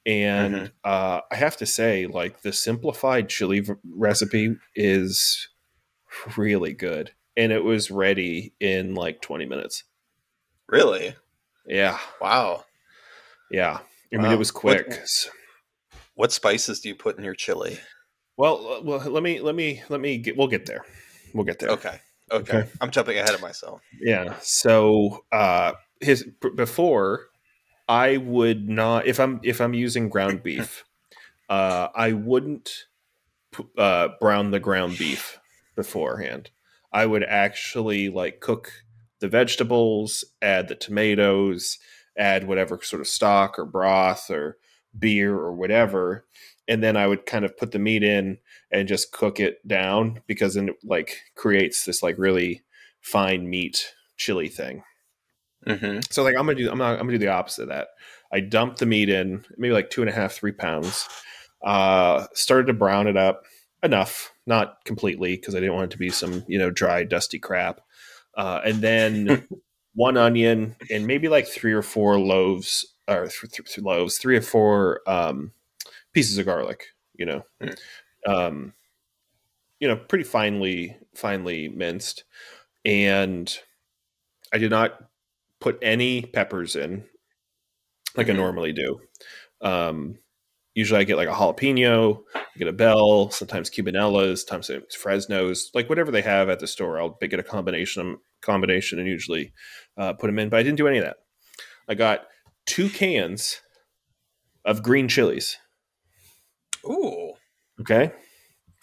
And 0.05 0.55
Mhm. 0.55 0.73
uh, 0.85 1.21
I 1.33 1.37
have 1.37 1.57
to 1.59 1.67
say, 1.67 2.07
like 2.07 2.43
the 2.43 2.53
simplified 2.53 3.29
chili 3.29 3.61
v- 3.61 3.75
recipe 3.85 4.57
is 4.75 5.49
really 6.37 6.75
good, 6.75 7.13
and 7.37 7.51
it 7.53 7.65
was 7.65 7.91
ready 7.91 8.55
in 8.61 8.95
like 8.95 9.21
20 9.21 9.47
minutes. 9.47 9.85
Really? 10.69 11.15
Yeah, 11.67 11.99
Wow. 12.21 12.65
yeah. 13.51 13.79
I 14.13 14.17
mean, 14.17 14.27
Wow. 14.27 14.33
it 14.33 14.39
was 14.39 14.51
quick. 14.51 14.89
What- 14.89 15.31
What 16.15 16.33
spices 16.33 16.81
do 16.81 16.89
you 16.89 16.95
put 16.95 17.19
in 17.19 17.25
your 17.25 17.35
chili? 17.35 17.79
Well, 18.39 18.83
well, 18.83 18.99
let 19.11 19.23
me 19.23 19.39
let 19.41 19.55
me 19.55 19.83
let 19.91 20.01
me 20.01 20.17
get. 20.17 20.35
We'll 20.37 20.47
get 20.49 20.65
there. 20.65 20.85
We'll 21.35 21.45
get 21.45 21.59
there. 21.59 21.69
Okay. 21.71 22.01
Okay. 22.33 22.59
Okay. 22.61 22.71
I'm 22.81 22.91
jumping 22.91 23.19
ahead 23.19 23.35
of 23.35 23.43
myself. 23.43 23.83
Yeah. 24.01 24.35
So 24.41 25.25
uh 25.31 25.73
his 26.01 26.25
before 26.55 27.27
I 27.89 28.17
would 28.17 28.67
not 28.69 29.07
if 29.07 29.21
I'm 29.21 29.41
if 29.43 29.61
I'm 29.61 29.75
using 29.75 30.09
ground 30.09 30.43
beef, 30.43 30.85
uh 31.51 31.89
I 31.95 32.13
wouldn't 32.13 32.87
uh 33.77 34.09
brown 34.21 34.51
the 34.53 34.61
ground 34.61 34.97
beef 34.99 35.39
beforehand. 35.75 36.51
I 36.93 37.05
would 37.05 37.25
actually 37.25 38.09
like 38.09 38.41
cook 38.41 38.73
the 39.21 39.29
vegetables, 39.29 40.25
add 40.43 40.69
the 40.69 40.75
tomatoes, 40.75 41.79
add 42.19 42.47
whatever 42.47 42.81
sort 42.83 43.01
of 43.01 43.09
stock 43.09 43.59
or 43.59 43.65
broth 43.65 44.31
or 44.31 44.59
beer 44.99 45.35
or 45.35 45.53
whatever, 45.53 46.25
and 46.69 46.83
then 46.83 46.97
I 46.97 47.07
would 47.07 47.27
kind 47.27 47.45
of 47.45 47.57
put 47.57 47.73
the 47.73 47.79
meat 47.79 48.03
in 48.03 48.39
and 48.71 48.89
just 48.89 49.13
cook 49.13 49.39
it 49.39 49.67
down 49.67 50.21
because 50.27 50.55
then 50.55 50.71
it 50.71 50.77
like 50.83 51.19
creates 51.35 51.85
this 51.85 52.03
like 52.03 52.19
really 52.19 52.63
fine 53.01 53.49
meat 53.49 53.95
chili 54.17 54.49
thing. 54.49 54.83
Mm-hmm. 55.67 56.01
So 56.11 56.23
like 56.23 56.37
I'm 56.37 56.47
gonna 56.47 56.55
do 56.55 56.71
I'm 56.71 56.79
not, 56.79 56.93
I'm 56.93 57.07
gonna 57.07 57.13
do 57.13 57.19
the 57.19 57.29
opposite 57.29 57.63
of 57.63 57.69
that. 57.69 57.89
I 58.33 58.41
dumped 58.41 58.81
the 58.81 58.87
meat 58.87 59.09
in 59.09 59.45
maybe 59.57 59.75
like 59.75 59.91
two 59.91 60.03
and 60.03 60.11
a 60.11 60.15
half 60.15 60.33
three 60.33 60.53
pounds. 60.53 61.09
Uh, 61.65 62.27
started 62.35 62.67
to 62.67 62.73
brown 62.73 63.07
it 63.07 63.17
up 63.17 63.45
enough, 63.83 64.33
not 64.47 64.85
completely 64.85 65.37
because 65.37 65.55
I 65.55 65.61
didn't 65.61 65.75
want 65.75 65.87
it 65.87 65.91
to 65.93 65.99
be 65.99 66.11
some 66.11 66.45
you 66.49 66.59
know 66.59 66.71
dry 66.71 67.05
dusty 67.05 67.39
crap. 67.39 67.81
Uh, 68.37 68.61
and 68.65 68.81
then 68.83 69.49
one 69.95 70.17
onion 70.17 70.77
and 70.91 71.07
maybe 71.07 71.29
like 71.29 71.47
three 71.49 71.73
or 71.73 71.83
four 71.83 72.19
loaves 72.19 72.95
or 73.09 73.29
th- 73.29 73.53
th- 73.53 73.79
loaves, 73.79 74.19
three 74.19 74.37
or 74.37 74.43
four 74.43 75.01
um, 75.07 75.53
pieces 76.13 76.39
of 76.39 76.47
garlic. 76.47 76.85
You 77.15 77.27
know, 77.27 77.43
Mm. 77.63 77.77
um, 78.27 78.73
you 79.81 79.89
know, 79.89 79.97
pretty 79.97 80.25
finely 80.25 80.97
finely 81.15 81.69
minced, 81.69 82.25
and 82.85 83.59
I 84.53 84.59
did 84.59 84.71
not 84.71 85.01
put 85.61 85.79
any 85.83 86.23
peppers 86.23 86.77
in 86.77 87.05
like 88.17 88.27
Mhm. 88.27 88.35
I 88.35 88.37
normally 88.37 88.73
do. 88.73 89.01
Um, 89.61 90.19
usually 90.77 91.01
I 91.01 91.05
get 91.05 91.17
like 91.17 91.27
a 91.29 91.33
jalapeno, 91.33 92.21
I 92.37 92.45
get 92.59 92.69
a 92.69 92.73
bell, 92.73 93.31
sometimes 93.31 93.71
cubanellas, 93.71 94.47
sometimes 94.47 94.71
Fresnos, 94.95 95.63
like 95.75 95.89
whatever 95.89 96.13
they 96.13 96.23
have 96.23 96.49
at 96.49 96.61
the 96.61 96.67
store. 96.69 97.01
I'll 97.01 97.17
get 97.21 97.41
a 97.41 97.43
combination 97.43 98.19
combination 98.43 99.01
and 99.01 99.09
usually 99.09 99.53
uh, 99.97 100.13
put 100.13 100.27
them 100.29 100.39
in. 100.39 100.51
But 100.51 100.59
I 100.61 100.63
didn't 100.63 100.77
do 100.77 100.87
any 100.87 100.99
of 100.99 101.05
that. 101.05 101.17
I 101.89 101.95
got 101.95 102.27
two 102.67 102.89
cans 102.91 103.61
of 104.65 104.83
green 104.83 105.09
chilies. 105.09 105.57
Ooh. 106.85 107.33
Okay, 107.81 108.13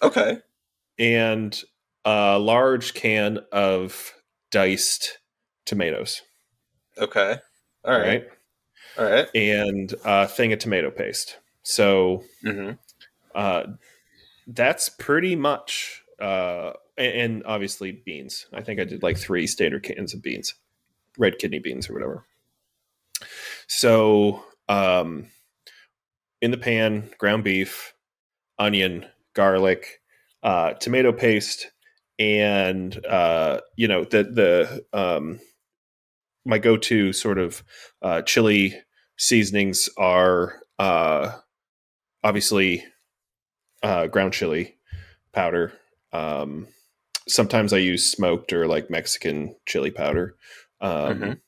Okay. 0.03 0.37
and 0.99 1.59
a 2.05 2.37
large 2.37 2.93
can 2.93 3.39
of 3.51 4.13
diced 4.51 5.19
tomatoes. 5.65 6.21
Okay. 6.97 7.37
All 7.85 7.97
right. 7.97 8.07
right? 8.07 8.23
All 8.99 9.05
right. 9.11 9.27
and 9.35 9.93
a 10.05 10.27
thing 10.27 10.53
of 10.53 10.59
tomato 10.59 10.91
paste. 10.91 11.37
So 11.63 12.23
Mm-hmm. 12.45 12.71
uh, 13.35 13.63
that's 14.47 14.89
pretty 14.89 15.35
much, 15.35 16.03
uh, 16.19 16.73
and, 16.97 17.13
and 17.15 17.43
obviously 17.45 17.91
beans. 17.91 18.45
I 18.53 18.61
think 18.61 18.79
I 18.79 18.83
did 18.83 19.03
like 19.03 19.17
three 19.17 19.47
standard 19.47 19.83
cans 19.83 20.13
of 20.13 20.21
beans, 20.21 20.53
red 21.17 21.39
kidney 21.39 21.59
beans 21.59 21.89
or 21.89 21.93
whatever. 21.93 22.25
So 23.67 24.43
um, 24.67 25.27
in 26.41 26.51
the 26.51 26.57
pan, 26.57 27.09
ground 27.17 27.43
beef, 27.43 27.93
onion, 28.59 29.05
garlic, 29.33 30.01
uh, 30.43 30.73
tomato 30.73 31.13
paste, 31.13 31.71
and 32.19 33.03
uh, 33.05 33.61
you 33.75 33.87
know 33.87 34.03
the 34.03 34.23
the 34.23 34.85
um, 34.93 35.39
my 36.45 36.57
go-to 36.57 37.13
sort 37.13 37.37
of 37.37 37.63
uh, 38.01 38.21
chili 38.21 38.75
seasonings 39.17 39.89
are 39.97 40.61
uh, 40.79 41.31
obviously 42.23 42.83
uh, 43.81 44.07
ground 44.07 44.33
chili 44.33 44.75
powder. 45.33 45.73
Um, 46.11 46.67
sometimes 47.27 47.73
I 47.73 47.77
use 47.77 48.05
smoked 48.09 48.53
or 48.53 48.67
like 48.67 48.89
Mexican 48.89 49.55
chili 49.65 49.91
powder. 49.91 50.35
Um, 50.81 51.19
Mhm. 51.19 51.39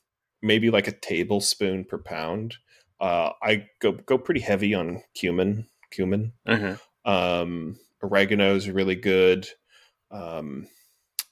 Maybe 0.42 0.70
like 0.70 0.86
a 0.86 0.92
tablespoon 0.92 1.84
per 1.84 1.98
pound. 1.98 2.56
Uh, 3.00 3.30
I 3.42 3.68
go 3.80 3.92
go 3.92 4.18
pretty 4.18 4.40
heavy 4.40 4.74
on 4.74 5.02
cumin. 5.14 5.66
Cumin. 5.90 6.32
Mm-hmm. 6.46 7.10
Um, 7.10 7.78
oregano 8.02 8.54
is 8.54 8.68
really 8.70 8.94
good. 8.96 9.48
Um, 10.10 10.68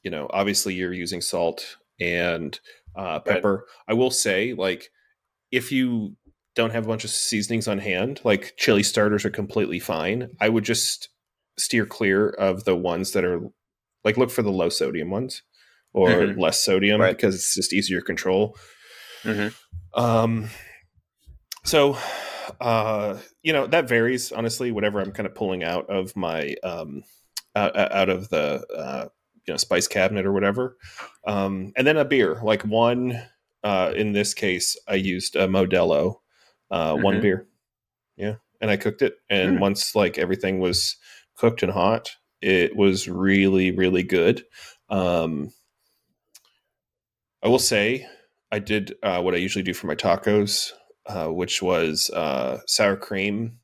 you 0.02 0.11
know, 0.11 0.26
obviously 0.30 0.74
you're 0.74 0.92
using 0.92 1.20
salt 1.20 1.76
and 2.00 2.59
uh, 2.96 3.20
Right. 3.24 3.24
pepper. 3.24 3.66
I 3.87 3.92
will 3.92 4.11
say, 4.11 4.54
like, 4.54 4.90
if 5.50 5.70
you 5.70 6.16
don't 6.54 6.70
have 6.70 6.84
a 6.84 6.88
bunch 6.88 7.04
of 7.04 7.10
seasonings 7.10 7.66
on 7.68 7.78
hand, 7.78 8.20
like 8.24 8.54
chili 8.56 8.82
starters 8.82 9.24
are 9.24 9.30
completely 9.30 9.78
fine. 9.80 10.30
I 10.40 10.48
would 10.48 10.64
just 10.64 11.08
steer 11.58 11.86
clear 11.86 12.28
of 12.30 12.64
the 12.64 12.76
ones 12.76 13.12
that 13.12 13.24
are 13.24 13.40
like 14.04 14.16
look 14.16 14.30
for 14.30 14.42
the 14.42 14.50
low 14.52 14.68
sodium 14.68 15.10
ones 15.10 15.42
or 15.92 16.08
Mhm. 16.10 16.38
less 16.38 16.64
sodium 16.64 17.00
Right. 17.00 17.16
because 17.16 17.34
it's 17.34 17.54
just 17.54 17.72
easier 17.72 18.00
to 18.00 18.04
control. 18.06 18.56
Mm-hmm. 19.22 19.48
Um, 20.00 20.50
so, 21.64 21.96
uh, 22.60 23.18
you 23.42 23.52
know, 23.52 23.66
that 23.66 23.88
varies 23.88 24.32
honestly. 24.32 24.70
Whatever 24.70 25.00
I'm 25.00 25.12
kind 25.12 25.26
of 25.26 25.34
pulling 25.34 25.64
out 25.64 25.88
of 25.88 26.14
my 26.16 26.54
um, 26.62 27.02
out, 27.56 27.76
out 27.76 28.08
of 28.08 28.28
the 28.28 28.64
uh, 28.76 29.08
you 29.46 29.54
know 29.54 29.58
spice 29.58 29.86
cabinet 29.88 30.26
or 30.26 30.32
whatever, 30.32 30.76
um, 31.26 31.72
and 31.76 31.86
then 31.86 31.96
a 31.96 32.04
beer 32.04 32.40
like 32.42 32.62
one. 32.62 33.20
Uh, 33.62 33.94
in 33.96 34.12
this 34.12 34.34
case, 34.34 34.76
I 34.88 34.96
used 34.96 35.36
a 35.36 35.48
Modelo, 35.48 36.16
uh, 36.70 36.96
one 36.96 37.16
Mhm. 37.16 37.22
beer. 37.22 37.46
Yeah, 38.16 38.37
and 38.61 38.70
I 38.70 38.77
cooked 38.77 39.03
it, 39.03 39.16
and 39.31 39.59
Mm. 39.59 39.61
once 39.61 39.94
like 39.94 40.18
everything 40.18 40.61
was 40.61 40.96
cooked 41.37 41.62
and 41.62 41.72
hot, 41.72 42.11
it 42.40 42.77
was 42.77 43.09
really 43.09 43.70
really 43.72 44.03
good. 44.03 44.44
Um, 44.88 45.53
I 47.42 47.48
will 47.48 47.59
say 47.59 48.07
I 48.50 48.59
did 48.59 48.94
uh, 49.03 49.20
what 49.22 49.35
I 49.35 49.38
usually 49.38 49.62
do 49.64 49.74
for 49.74 49.87
my 49.87 49.94
tacos, 49.94 50.72
uh, 51.07 51.29
which 51.29 51.62
was 51.62 52.11
uh, 52.11 52.61
sour 52.66 52.96
cream, 52.96 53.59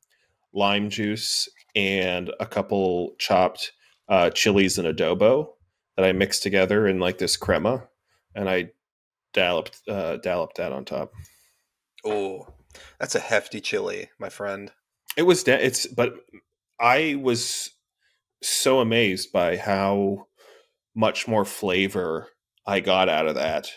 lime 0.53 0.89
juice, 0.89 1.49
and 1.75 2.31
a 2.39 2.45
couple 2.45 3.15
chopped 3.17 3.71
uh, 4.09 4.29
chilies 4.31 4.77
and 4.77 4.87
adobo 4.87 5.53
that 5.95 6.05
I 6.05 6.11
mixed 6.11 6.43
together 6.43 6.87
in 6.87 6.99
like 6.99 7.17
this 7.17 7.37
crema, 7.37 7.87
and 8.35 8.49
I 8.49 8.71
dolloped 9.33 9.79
uh, 9.87 10.17
dolloped 10.17 10.57
that 10.57 10.71
on 10.73 10.85
top. 10.85 11.11
Oh, 12.05 12.47
that's 12.99 13.15
a 13.15 13.19
hefty 13.19 13.61
chili, 13.61 14.09
my 14.19 14.29
friend. 14.29 14.71
It 15.17 15.23
was 15.23 15.43
de- 15.43 15.65
it's 15.65 15.87
but 15.87 16.13
I 16.79 17.19
was 17.21 17.71
so 18.41 18.79
amazed 18.79 19.31
by 19.31 19.57
how 19.57 20.27
much 20.95 21.27
more 21.27 21.45
flavor 21.45 22.29
I 22.65 22.79
got 22.79 23.09
out 23.09 23.27
of 23.27 23.35
that 23.35 23.69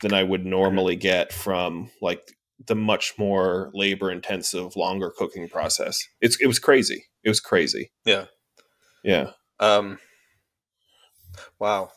than 0.00 0.12
I 0.12 0.22
would 0.22 0.44
normally 0.44 0.96
get 0.96 1.32
from 1.32 1.90
like 2.00 2.22
the 2.66 2.74
much 2.74 3.14
more 3.18 3.70
labor 3.74 4.10
intensive 4.10 4.76
longer 4.76 5.12
cooking 5.16 5.48
process. 5.48 6.06
It's 6.20 6.40
it 6.40 6.46
was 6.46 6.58
crazy. 6.58 7.06
It 7.24 7.28
was 7.28 7.40
crazy. 7.40 7.90
Yeah. 8.04 8.26
Yeah. 9.04 9.30
Um. 9.60 9.98
Wow, 11.58 11.90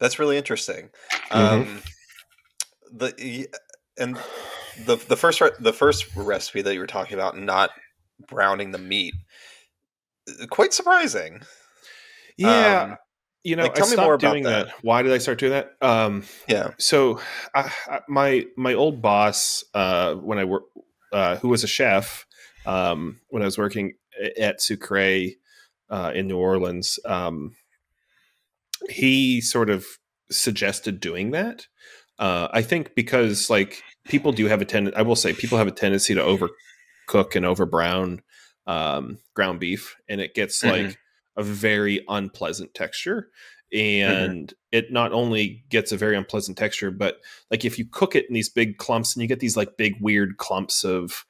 that's 0.00 0.18
really 0.18 0.36
interesting. 0.36 0.90
Mhm. 1.30 1.60
Um, 1.62 1.82
the 2.92 3.48
and 3.98 4.18
the 4.84 4.96
the 4.96 5.16
first 5.16 5.40
re- 5.40 5.50
the 5.58 5.72
first 5.72 6.14
recipe 6.16 6.62
that 6.62 6.74
you 6.74 6.80
were 6.80 6.86
talking 6.86 7.14
about, 7.14 7.38
not 7.38 7.70
browning 8.28 8.72
the 8.72 8.78
meat, 8.78 9.14
quite 10.50 10.72
surprising. 10.72 11.40
Yeah. 12.36 12.82
Um, 12.82 12.96
you 13.44 13.54
know, 13.54 13.62
like, 13.62 13.72
I 13.72 13.74
tell 13.74 13.86
me 13.86 13.92
stopped 13.92 14.06
more 14.06 14.14
about 14.14 14.30
doing 14.32 14.42
that. 14.42 14.66
that. 14.66 14.74
Why 14.82 15.02
did 15.02 15.12
I 15.12 15.18
start 15.18 15.38
doing 15.38 15.52
that? 15.52 15.76
Um 15.80 16.24
yeah. 16.48 16.72
so 16.78 17.20
I, 17.54 17.72
I, 17.86 18.00
my 18.08 18.46
my 18.56 18.74
old 18.74 19.00
boss 19.00 19.64
uh, 19.72 20.14
when 20.14 20.38
I 20.38 20.44
work 20.44 20.64
uh, 21.12 21.36
who 21.36 21.48
was 21.48 21.62
a 21.62 21.68
chef 21.68 22.26
um, 22.66 23.20
when 23.28 23.42
I 23.42 23.44
was 23.44 23.56
working 23.56 23.94
at 24.38 24.60
Sucre 24.60 25.28
uh, 25.88 26.12
in 26.14 26.26
New 26.26 26.36
Orleans 26.36 26.98
um, 27.04 27.54
he 28.90 29.40
sort 29.40 29.70
of 29.70 29.86
suggested 30.28 30.98
doing 30.98 31.30
that 31.30 31.68
uh, 32.18 32.48
I 32.52 32.62
think 32.62 32.94
because 32.94 33.50
like 33.50 33.82
people 34.04 34.32
do 34.32 34.46
have 34.46 34.60
a 34.62 34.64
tendency 34.64 34.96
I 34.96 35.02
will 35.02 35.16
say 35.16 35.32
people 35.32 35.58
have 35.58 35.66
a 35.66 35.72
tendency 35.72 36.14
to 36.14 36.20
overcook 36.20 37.36
and 37.36 37.44
over 37.44 37.66
brown 37.66 38.22
um, 38.66 39.18
ground 39.34 39.60
beef 39.60 39.96
and 40.08 40.20
it 40.20 40.34
gets 40.34 40.62
Mhm. 40.62 40.68
like 40.68 40.98
a 41.36 41.42
very 41.42 42.04
unpleasant 42.08 42.74
texture 42.74 43.28
and 43.72 44.54
it 44.72 44.92
not 44.92 45.12
only 45.12 45.64
gets 45.68 45.92
a 45.92 45.96
very 45.96 46.16
unpleasant 46.16 46.56
texture 46.56 46.90
but 46.90 47.18
like 47.50 47.64
if 47.64 47.78
you 47.78 47.84
cook 47.84 48.14
it 48.16 48.26
in 48.28 48.34
these 48.34 48.48
big 48.48 48.78
clumps 48.78 49.14
and 49.14 49.22
you 49.22 49.28
get 49.28 49.40
these 49.40 49.56
like 49.56 49.76
big 49.76 49.94
weird 50.00 50.36
clumps 50.38 50.84
of 50.84 51.24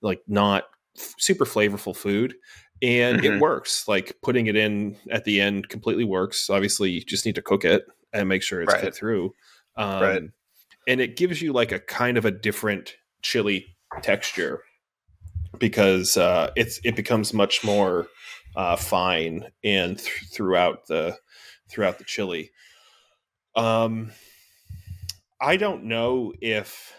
like 0.00 0.20
not 0.26 0.64
f- 0.98 1.14
super 1.18 1.44
flavorful 1.44 1.94
food 1.96 2.34
and 2.82 3.20
Mhm. 3.20 3.24
it 3.24 3.40
works 3.40 3.86
like 3.86 4.16
putting 4.22 4.46
it 4.48 4.56
in 4.56 4.96
at 5.10 5.24
the 5.24 5.40
end 5.40 5.68
completely 5.68 6.04
works 6.04 6.50
obviously 6.50 6.90
you 6.90 7.00
just 7.02 7.24
need 7.26 7.34
to 7.36 7.42
cook 7.42 7.64
it 7.64 7.84
and 8.12 8.28
make 8.28 8.42
sure 8.42 8.60
it's 8.62 8.72
Right. 8.72 8.82
cooked 8.82 8.96
through 8.96 9.34
um, 9.76 10.02
Right. 10.02 10.22
and 10.86 11.00
it 11.00 11.16
gives 11.16 11.40
you 11.42 11.52
like 11.52 11.72
a 11.72 11.78
kind 11.80 12.16
of 12.16 12.24
a 12.24 12.30
different 12.30 12.94
chili 13.22 13.76
texture 14.02 14.62
because 15.58 16.16
uh, 16.16 16.50
it's 16.56 16.80
it 16.84 16.96
becomes 16.96 17.32
much 17.32 17.62
more 17.64 18.06
uh, 18.56 18.76
fine 18.76 19.46
and 19.64 19.98
th- 19.98 20.24
throughout 20.32 20.86
the 20.86 21.16
throughout 21.70 21.98
the 21.98 22.04
chili. 22.04 22.50
Um, 23.56 24.12
I 25.40 25.56
don't 25.56 25.84
know 25.84 26.32
if 26.40 26.92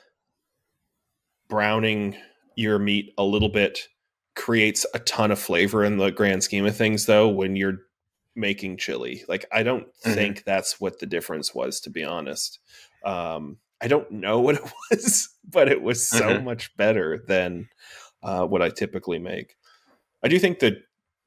browning 1.50 2.16
your 2.56 2.80
meat 2.80 3.14
a 3.18 3.24
little 3.24 3.50
bit 3.50 3.88
creates 4.36 4.86
a 4.94 5.00
ton 5.00 5.32
of 5.32 5.40
flavor 5.40 5.84
in 5.84 5.98
the 5.98 6.12
grand 6.12 6.44
scheme 6.44 6.66
of 6.66 6.76
things, 6.76 7.06
though. 7.06 7.28
When 7.30 7.56
you're 7.56 7.80
making 8.36 8.78
chili, 8.78 9.24
like 9.28 9.46
I 9.52 9.63
don't 9.63 9.88
Mhm. 10.06 10.15
think 10.15 10.43
that's 10.43 10.80
what 10.80 11.00
the 11.00 11.06
difference 11.06 11.54
was, 11.54 11.80
to 11.82 11.89
be 11.89 12.04
honest. 12.04 12.60
Um, 13.04 13.58
I 13.82 13.88
don't 13.88 14.10
know 14.12 14.39
what 14.41 14.56
it 14.56 14.63
was, 14.91 15.30
but 15.43 15.67
it 15.67 15.82
was 15.82 16.06
so 16.06 16.34
Mhm. 16.34 16.43
much 16.43 16.76
better 16.78 17.24
than 17.28 17.69
uh, 18.24 18.46
what 18.46 18.62
I 18.62 18.69
typically 18.69 19.19
make. 19.19 19.56
I 20.24 20.28
do 20.30 20.39
think 20.39 20.60
the 20.60 20.82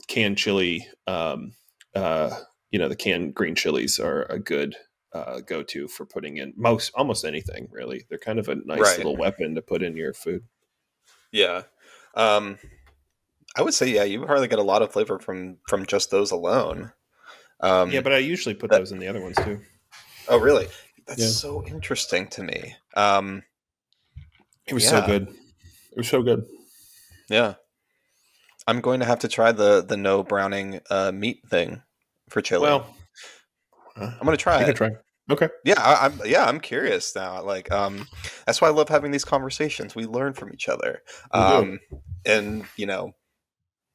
canned 0.08 0.38
chili, 0.38 0.88
um, 1.06 1.52
uh, 1.94 2.30
you 2.70 2.78
know, 2.78 2.88
the 2.88 2.96
canned 2.96 3.34
green 3.34 3.54
chilies 3.54 3.98
are 4.00 4.22
a 4.24 4.38
good 4.38 4.76
uh, 5.12 5.40
go-to 5.40 5.88
for 5.88 6.04
putting 6.04 6.36
in 6.38 6.52
most 6.56 6.90
almost 6.94 7.24
anything. 7.24 7.68
Really, 7.70 8.04
they're 8.08 8.18
kind 8.18 8.38
of 8.38 8.48
a 8.48 8.56
nice 8.56 8.80
Right. 8.80 8.98
little 8.98 9.16
weapon 9.16 9.54
to 9.54 9.62
put 9.62 9.82
in 9.82 9.96
your 9.96 10.12
food. 10.12 10.44
Yeah. 11.32 11.62
Um, 12.14 12.58
I 13.56 13.62
would 13.62 13.74
say 13.74 13.88
yeah, 13.88 14.04
you 14.04 14.24
probably 14.24 14.48
get 14.48 14.58
a 14.58 14.62
lot 14.62 14.82
of 14.82 14.92
flavor 14.92 15.18
from 15.18 15.58
from 15.68 15.86
just 15.86 16.10
those 16.10 16.30
alone. 16.30 16.92
Um, 17.60 17.90
yeah, 17.90 18.00
but 18.00 18.12
I 18.12 18.18
usually 18.18 18.54
put 18.54 18.70
that- 18.70 18.78
those 18.78 18.92
in 18.92 18.98
the 18.98 19.08
other 19.08 19.20
ones 19.22 19.36
too. 19.44 19.60
oh 20.28 20.38
really? 20.38 20.68
That's 21.06 21.20
Yeah. 21.20 21.28
so 21.28 21.64
interesting 21.66 22.26
to 22.28 22.42
me. 22.42 22.76
Um, 22.96 23.42
It 24.66 24.74
was 24.74 24.84
Yeah. 24.84 25.00
so 25.00 25.06
good. 25.06 25.28
It 25.28 25.96
was 25.96 26.08
so 26.08 26.22
good. 26.22 26.44
yeah, 27.28 27.54
I'm 28.66 28.80
going 28.80 29.00
to 29.00 29.06
have 29.06 29.20
to 29.20 29.28
try 29.28 29.52
the 29.52 29.80
the 29.82 29.96
no 29.96 30.22
browning 30.24 30.80
uh, 30.90 31.12
meat 31.12 31.40
thing 31.48 31.82
for 32.28 32.42
chili. 32.42 32.62
Well, 32.62 32.94
uh, 33.96 34.12
I'm 34.20 34.24
gonna 34.24 34.36
try 34.36 34.56
you 34.58 34.62
it. 34.64 34.66
can 34.66 34.74
try. 34.74 34.90
Okay. 35.30 35.48
Yeah, 35.64 35.80
I, 35.80 36.06
I'm 36.06 36.20
yeah, 36.24 36.44
I'm 36.44 36.60
curious 36.60 37.14
now. 37.16 37.42
Like, 37.42 37.70
um, 37.72 38.06
that's 38.44 38.60
why 38.60 38.68
I 38.68 38.72
love 38.72 38.88
having 38.88 39.10
these 39.12 39.24
conversations. 39.24 39.94
We 39.94 40.06
learn 40.06 40.34
from 40.34 40.52
each 40.52 40.68
other. 40.68 41.02
Um, 41.32 41.78
and 42.24 42.64
you 42.76 42.86
know, 42.86 43.12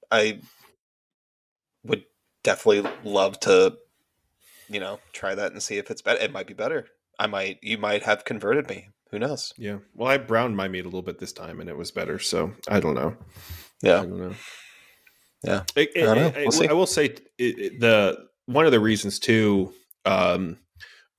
I 0.10 0.40
would 1.84 2.04
definitely 2.44 2.90
love 3.04 3.40
to, 3.42 3.78
you 4.70 4.80
know, 4.80 5.00
try 5.14 5.36
that 5.36 5.52
and 5.52 5.62
see 5.62 5.78
if 5.78 5.92
it's 5.92 6.02
better. 6.02 6.20
It 6.22 6.32
might 6.32 6.48
be 6.48 6.54
better. 6.54 6.88
I 7.20 7.28
might. 7.28 7.60
You 7.62 7.78
might 7.78 8.04
have 8.04 8.26
converted 8.26 8.68
me. 8.70 8.90
Who 9.12 9.20
knows? 9.20 9.54
Yeah. 9.58 9.78
Well, 9.94 10.10
I 10.10 10.18
browned 10.18 10.56
my 10.56 10.68
meat 10.68 10.82
a 10.86 10.88
little 10.88 11.02
bit 11.02 11.20
this 11.20 11.34
time, 11.34 11.60
and 11.60 11.70
it 11.70 11.78
was 11.78 11.92
better. 11.92 12.18
So 12.20 12.54
I 12.70 12.80
don't 12.80 12.96
know. 12.96 13.16
I 13.84 13.88
Yeah. 13.88 13.96
don't 13.98 14.18
know. 14.18 14.36
Yeah. 15.44 15.64
It- 15.76 15.92
I 15.98 16.02
don't 16.02 16.16
know. 16.18 16.40
it- 16.42 16.48
We'll. 16.50 16.70
I 16.70 16.74
will 16.74 16.86
say 16.88 17.06
it, 17.06 17.22
it, 17.38 17.80
the 17.80 18.18
one 18.46 18.66
of 18.66 18.72
the 18.72 18.80
reasons 18.80 19.20
too 19.20 19.74
um, 20.06 20.58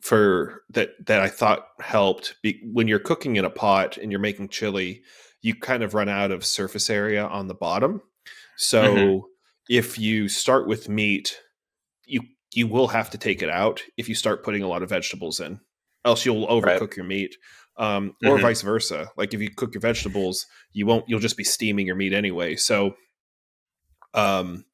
for 0.01 0.63
that 0.71 0.91
that 1.07 1.21
I 1.21 1.29
thought 1.29 1.67
helped 1.81 2.37
be, 2.43 2.61
when 2.73 2.89
you're 2.89 2.99
cooking 2.99 3.37
in 3.37 3.45
a 3.45 3.51
pot 3.51 3.97
and 3.99 4.11
you're 4.11 4.21
making 4.21 4.49
chili, 4.49 5.03
you 5.43 5.55
kind 5.55 5.83
of 5.83 5.95
run 5.95 6.09
out 6.09 6.31
of 6.31 6.45
surface 6.45 6.89
area 6.91 7.25
on 7.25 7.47
the 7.49 7.55
bottom. 7.55 8.01
So 8.57 8.83
Mhm. 8.83 9.23
If 9.69 9.99
you 9.99 10.29
start 10.29 10.67
with 10.67 10.89
meat, 10.89 11.39
you 12.07 12.21
you 12.55 12.67
will 12.67 12.89
have 12.89 13.09
to 13.11 13.19
take 13.19 13.43
it 13.43 13.49
out 13.49 13.83
if 13.97 14.09
you 14.09 14.15
start 14.15 14.45
putting 14.45 14.63
a 14.63 14.69
lot 14.69 14.83
of 14.83 14.91
vegetables 14.91 15.41
in, 15.41 15.59
else 16.05 16.27
you'll 16.27 16.47
overcook 16.47 16.97
your 16.97 17.07
meat. 17.07 17.37
Um, 17.79 18.15
or 18.23 18.37
Mhm. 18.37 18.43
vice 18.43 18.61
versa. 18.61 19.11
Like 19.17 19.33
if 19.33 19.41
you 19.41 19.49
cook 19.49 19.73
your 19.73 19.81
vegetables, 19.81 20.47
you 20.73 20.85
won't. 20.85 21.09
You'll 21.09 21.21
just 21.21 21.39
be 21.39 21.45
steaming 21.45 21.87
your 21.87 21.97
meat 21.97 22.13
anyway. 22.13 22.57
So 22.57 22.95
um 24.15 24.65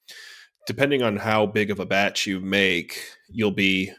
depending 0.67 1.03
on 1.03 1.17
how 1.17 1.47
big 1.47 1.71
of 1.71 1.79
a 1.81 1.87
batch 1.87 2.27
you 2.27 2.41
make 2.41 3.01
you'll 3.29 3.51
be 3.53 3.91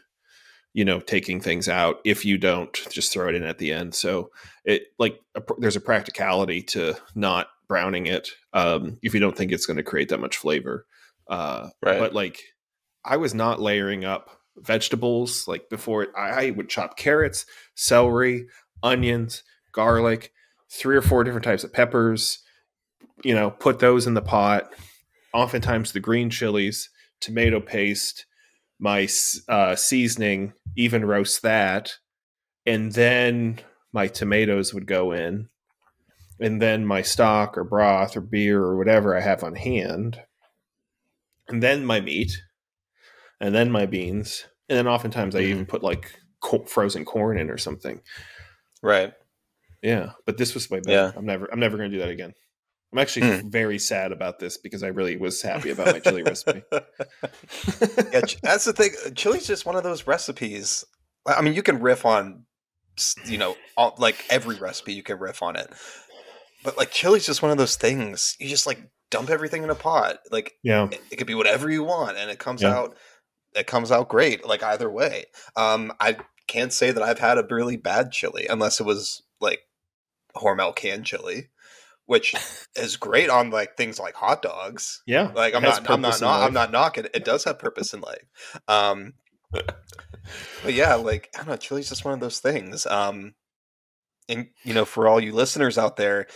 you 0.74 0.84
know 0.84 1.00
taking 1.00 1.40
things 1.40 1.68
out 1.68 1.96
if 2.04 2.24
you 2.24 2.36
don't 2.38 2.72
just 2.90 3.12
throw 3.12 3.28
it 3.28 3.34
in 3.34 3.42
at 3.42 3.58
the 3.58 3.72
end 3.72 3.94
so 3.94 4.30
it 4.64 4.82
like 4.98 5.18
a, 5.34 5.42
there's 5.58 5.76
a 5.76 5.80
practicality 5.80 6.62
to 6.62 6.94
not 7.14 7.48
browning 7.70 8.06
it 8.06 8.28
um 8.52 8.98
if 9.00 9.14
you 9.14 9.20
don't 9.20 9.36
think 9.36 9.52
it's 9.52 9.66
going 9.66 9.76
to 9.76 9.82
create 9.90 10.08
that 10.08 10.20
much 10.20 10.36
flavor 10.36 10.84
uh 11.28 11.68
Right. 11.80 12.00
but 12.00 12.12
like 12.12 12.40
i 13.04 13.16
was 13.16 13.32
not 13.32 13.60
layering 13.60 14.04
up 14.04 14.28
vegetables 14.56 15.46
like 15.46 15.70
before 15.70 16.08
I, 16.18 16.46
I 16.46 16.50
would 16.50 16.68
chop 16.68 16.96
carrots 16.96 17.46
celery 17.76 18.46
onions 18.82 19.44
garlic 19.72 20.32
three 20.70 20.96
or 20.96 21.02
four 21.02 21.22
different 21.22 21.44
types 21.44 21.62
of 21.64 21.72
peppers 21.72 22.40
you 23.22 23.34
know 23.34 23.50
put 23.52 23.78
those 23.78 24.06
in 24.08 24.14
the 24.14 24.20
pot 24.22 24.70
oftentimes 25.32 25.92
the 25.92 26.00
green 26.00 26.28
chilies, 26.28 26.90
tomato 27.20 27.60
paste, 27.60 28.26
my 28.80 29.06
uh, 29.48 29.76
seasoning, 29.76 30.52
even 30.76 31.04
roast 31.04 31.42
that, 31.42 31.92
and 32.66 32.92
then 32.94 33.60
my 33.92 34.08
tomatoes 34.08 34.74
would 34.74 34.86
go 34.86 35.12
in, 35.12 35.48
and 36.40 36.60
then 36.60 36.84
my 36.86 37.02
stock 37.02 37.56
or 37.58 37.64
broth 37.64 38.16
or 38.16 38.20
beer 38.20 38.60
or 38.62 38.76
whatever 38.76 39.16
I 39.16 39.20
have 39.20 39.44
on 39.44 39.54
hand, 39.54 40.18
and 41.48 41.62
then 41.62 41.84
my 41.84 42.00
meat, 42.00 42.32
and 43.40 43.54
then 43.54 43.70
my 43.70 43.86
beans, 43.86 44.46
and 44.68 44.78
then 44.78 44.88
oftentimes 44.88 45.34
I 45.34 45.40
even 45.40 45.66
put 45.66 45.82
like 45.82 46.18
co- 46.40 46.64
frozen 46.64 47.04
corn 47.04 47.38
in 47.38 47.50
or 47.50 47.58
something. 47.58 48.00
Right. 48.82 49.12
Yeah, 49.82 50.12
but 50.26 50.36
this 50.36 50.54
was 50.54 50.68
way 50.70 50.80
better. 50.80 50.92
Yeah. 50.92 51.12
I'm 51.16 51.24
never 51.26 51.48
I'm 51.52 51.60
never 51.60 51.76
going 51.76 51.90
to 51.90 51.96
do 51.96 52.02
that 52.02 52.10
again. 52.10 52.34
I'm 52.92 52.98
actually 52.98 53.40
Hmm. 53.40 53.48
very 53.48 53.78
sad 53.78 54.10
about 54.10 54.40
this 54.40 54.56
because 54.56 54.82
I 54.82 54.88
really 54.88 55.16
was 55.16 55.40
happy 55.42 55.70
about 55.70 55.92
my 55.92 56.00
chili 56.00 56.22
recipe. 56.24 56.62
yeah, 56.72 58.20
that's 58.42 58.64
the 58.64 58.72
thing. 58.74 58.90
Chili's 59.14 59.46
just 59.46 59.64
one 59.64 59.76
of 59.76 59.84
those 59.84 60.06
recipes. 60.06 60.84
I 61.26 61.34
I 61.34 61.40
mean, 61.42 61.54
you 61.54 61.62
can 61.62 61.80
riff 61.80 62.04
on, 62.04 62.46
you 63.26 63.38
know, 63.38 63.56
all, 63.76 63.94
like 63.98 64.24
every 64.28 64.56
recipe 64.56 64.92
you 64.92 65.02
can 65.04 65.18
riff 65.18 65.40
on 65.42 65.54
it, 65.56 65.70
but 66.62 66.76
like 66.76 66.90
chili's 66.90 67.26
just 67.26 67.42
one 67.42 67.50
of 67.50 67.58
those 67.58 67.76
things. 67.76 68.36
You 68.38 68.48
just 68.48 68.66
like 68.66 68.80
dump 69.10 69.30
everything 69.30 69.62
in 69.62 69.70
a 69.70 69.74
pot. 69.74 70.18
Like 70.30 70.54
yeah. 70.62 70.88
it, 70.90 71.00
it 71.10 71.16
could 71.16 71.26
be 71.26 71.34
whatever 71.34 71.70
you 71.70 71.82
want, 71.84 72.16
and 72.16 72.30
it 72.30 72.38
comes 72.38 72.62
Yeah. 72.62 72.74
out. 72.76 72.96
It 73.54 73.66
comes 73.66 73.90
out 73.90 74.08
great. 74.08 74.46
Like 74.46 74.62
either 74.62 74.88
way, 74.90 75.24
um, 75.56 75.92
I 75.98 76.16
can't 76.46 76.72
say 76.72 76.90
that 76.92 77.02
I've 77.02 77.18
had 77.18 77.38
a 77.38 77.46
really 77.48 77.76
bad 77.76 78.12
chili 78.12 78.46
unless 78.48 78.78
it 78.80 78.84
was 78.86 79.22
like 79.40 79.60
Hormel 80.36 80.74
canned 80.74 81.04
chili, 81.06 81.48
which 82.06 82.34
is 82.76 82.96
great 82.96 83.30
on 83.30 83.50
like 83.50 83.76
things 83.76 83.98
like 83.98 84.14
hot 84.14 84.42
dogs 84.42 85.02
Yeah. 85.06 85.30
like 85.34 85.54
I'm 85.54 85.62
not 85.62 85.88
I'm 85.90 86.00
not, 86.00 86.20
not 86.20 86.42
I'm 86.42 86.52
not 86.52 86.70
knocking 86.72 87.04
it. 87.06 87.10
It 87.14 87.24
does 87.24 87.44
have 87.44 87.58
purpose 87.58 87.92
in 87.94 88.00
life. 88.00 88.58
Um 88.68 89.14
but 89.52 90.74
yeah, 90.74 90.94
like 90.94 91.28
I 91.34 91.38
don't 91.38 91.48
know, 91.48 91.56
chili's 91.56 91.88
just 91.88 92.04
one 92.04 92.14
of 92.14 92.20
those 92.20 92.38
things. 92.40 92.86
Um 92.86 93.34
and 94.30 94.46
you 94.64 94.72
know, 94.74 94.84
for 94.84 95.08
all 95.08 95.20
you 95.20 95.32
listeners 95.32 95.76
out 95.76 95.96
there, 95.96 96.26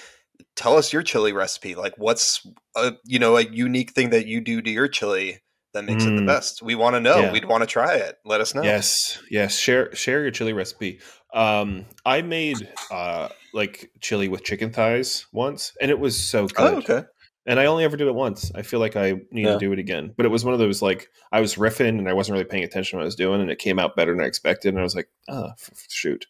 tell 0.57 0.77
us 0.77 0.93
your 0.93 1.03
chili 1.03 1.33
recipe. 1.33 1.75
Like 1.75 1.95
what's 1.97 2.47
a 2.77 2.93
you 3.05 3.19
know, 3.19 3.37
a 3.37 3.43
unique 3.43 3.93
thing 3.93 4.11
that 4.11 4.27
you 4.27 4.41
do 4.41 4.61
to 4.61 4.71
your 4.71 4.89
chili 4.89 5.41
that 5.73 5.85
makes 5.85 6.05
it 6.05 6.11
the 6.11 6.23
Mm. 6.23 6.27
best. 6.27 6.63
We 6.63 6.77
want 6.77 6.95
to 6.95 7.01
know. 7.01 7.17
Yeah. 7.19 7.33
We'd 7.33 7.47
want 7.47 7.63
to 7.63 7.67
try 7.67 7.95
it. 7.97 8.17
Let 8.25 8.41
us 8.41 8.55
know. 8.55 8.63
Yes. 8.63 9.19
Yes. 9.31 9.59
Share 9.59 9.95
share 9.95 10.23
your 10.23 10.31
chili 10.31 10.53
recipe. 10.53 11.01
Um, 11.33 11.87
I 12.05 12.23
made 12.23 12.69
uh 12.91 13.29
like 13.53 13.91
chili 14.01 14.29
with 14.29 14.45
chicken 14.45 14.73
thighs 14.73 15.27
once, 15.33 15.73
and 15.81 15.91
it 15.91 15.99
was 15.99 16.17
so 16.19 16.47
good. 16.47 16.75
Oh, 16.75 16.77
okay. 16.79 17.03
And 17.47 17.61
I 17.61 17.67
only 17.67 17.85
ever 17.85 17.97
did 17.97 18.07
it 18.07 18.15
once. 18.15 18.51
I 18.55 18.63
feel 18.63 18.81
like 18.81 18.97
I 18.97 19.15
need 19.31 19.45
Yeah. 19.47 19.53
to 19.55 19.59
do 19.59 19.73
it 19.73 19.79
again. 19.79 20.15
But 20.17 20.25
it 20.27 20.31
was 20.31 20.45
one 20.45 20.55
of 20.55 20.61
those 20.61 20.81
like 20.81 21.09
I 21.33 21.41
was 21.41 21.57
riffing 21.57 21.99
and 21.99 22.09
I 22.09 22.13
wasn't 22.15 22.35
really 22.35 22.47
paying 22.47 22.65
attention 22.65 22.93
to 22.93 22.97
what 22.99 23.03
I 23.03 23.07
was 23.07 23.17
doing, 23.17 23.41
and 23.43 23.51
it 23.51 23.59
came 23.59 23.79
out 23.81 23.97
better 23.97 24.13
than 24.15 24.23
I 24.25 24.27
expected. 24.29 24.69
And 24.71 24.79
I 24.79 24.83
was 24.85 24.95
like, 24.95 25.09
oh, 25.29 25.49
f- 25.49 25.71
shoot. 25.91 26.27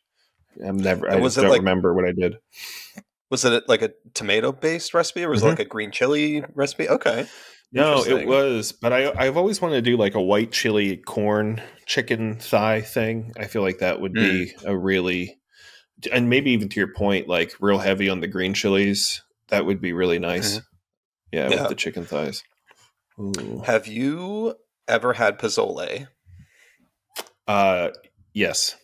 I'm 0.64 0.76
never. 0.76 1.10
I 1.10 1.16
was 1.16 1.34
don't 1.36 1.48
like- 1.48 1.58
remember 1.60 1.94
what 1.94 2.04
I 2.04 2.12
did. 2.12 2.36
Was 3.30 3.44
it 3.44 3.68
like 3.68 3.82
a 3.82 3.90
tomato 4.12 4.52
based 4.52 4.94
recipe 4.94 5.24
or 5.24 5.30
was 5.30 5.40
Mhm. 5.42 5.46
it 5.46 5.48
like 5.50 5.58
a 5.60 5.64
green 5.64 5.90
chili 5.90 6.44
recipe? 6.54 6.88
Okay. 6.88 7.26
No, 7.72 8.04
it 8.04 8.26
was, 8.28 8.70
but 8.70 8.92
I 8.92 9.10
I've 9.16 9.36
always 9.36 9.60
wanted 9.60 9.76
to 9.76 9.90
do 9.90 9.96
like 9.96 10.14
a 10.14 10.22
white 10.22 10.52
chili 10.52 10.96
corn 10.98 11.60
chicken 11.86 12.36
thigh 12.38 12.80
thing. 12.82 13.32
I 13.36 13.46
feel 13.46 13.62
like 13.62 13.78
that 13.78 14.00
would 14.00 14.12
be 14.12 14.52
Mm. 14.60 14.64
a 14.66 14.76
really 14.78 15.40
and 16.12 16.28
maybe 16.28 16.50
even 16.50 16.68
to 16.68 16.78
your 16.78 16.92
point, 16.92 17.28
like 17.28 17.54
real 17.60 17.78
heavy 17.78 18.08
on 18.08 18.20
the 18.20 18.28
green 18.28 18.52
chilies. 18.54 19.22
That 19.48 19.64
would 19.66 19.80
be 19.80 19.92
really 19.92 20.18
nice. 20.18 20.60
Yeah, 21.32 21.44
Mm-hmm. 21.46 21.52
Yeah. 21.52 21.60
with 21.62 21.68
the 21.70 21.74
chicken 21.74 22.04
thighs. 22.04 22.44
Ooh. 23.18 23.62
Have 23.64 23.86
you 23.88 24.54
ever 24.86 25.14
had 25.14 25.38
pozole? 25.38 26.06
Uh 27.48 27.90
yes. 28.32 28.76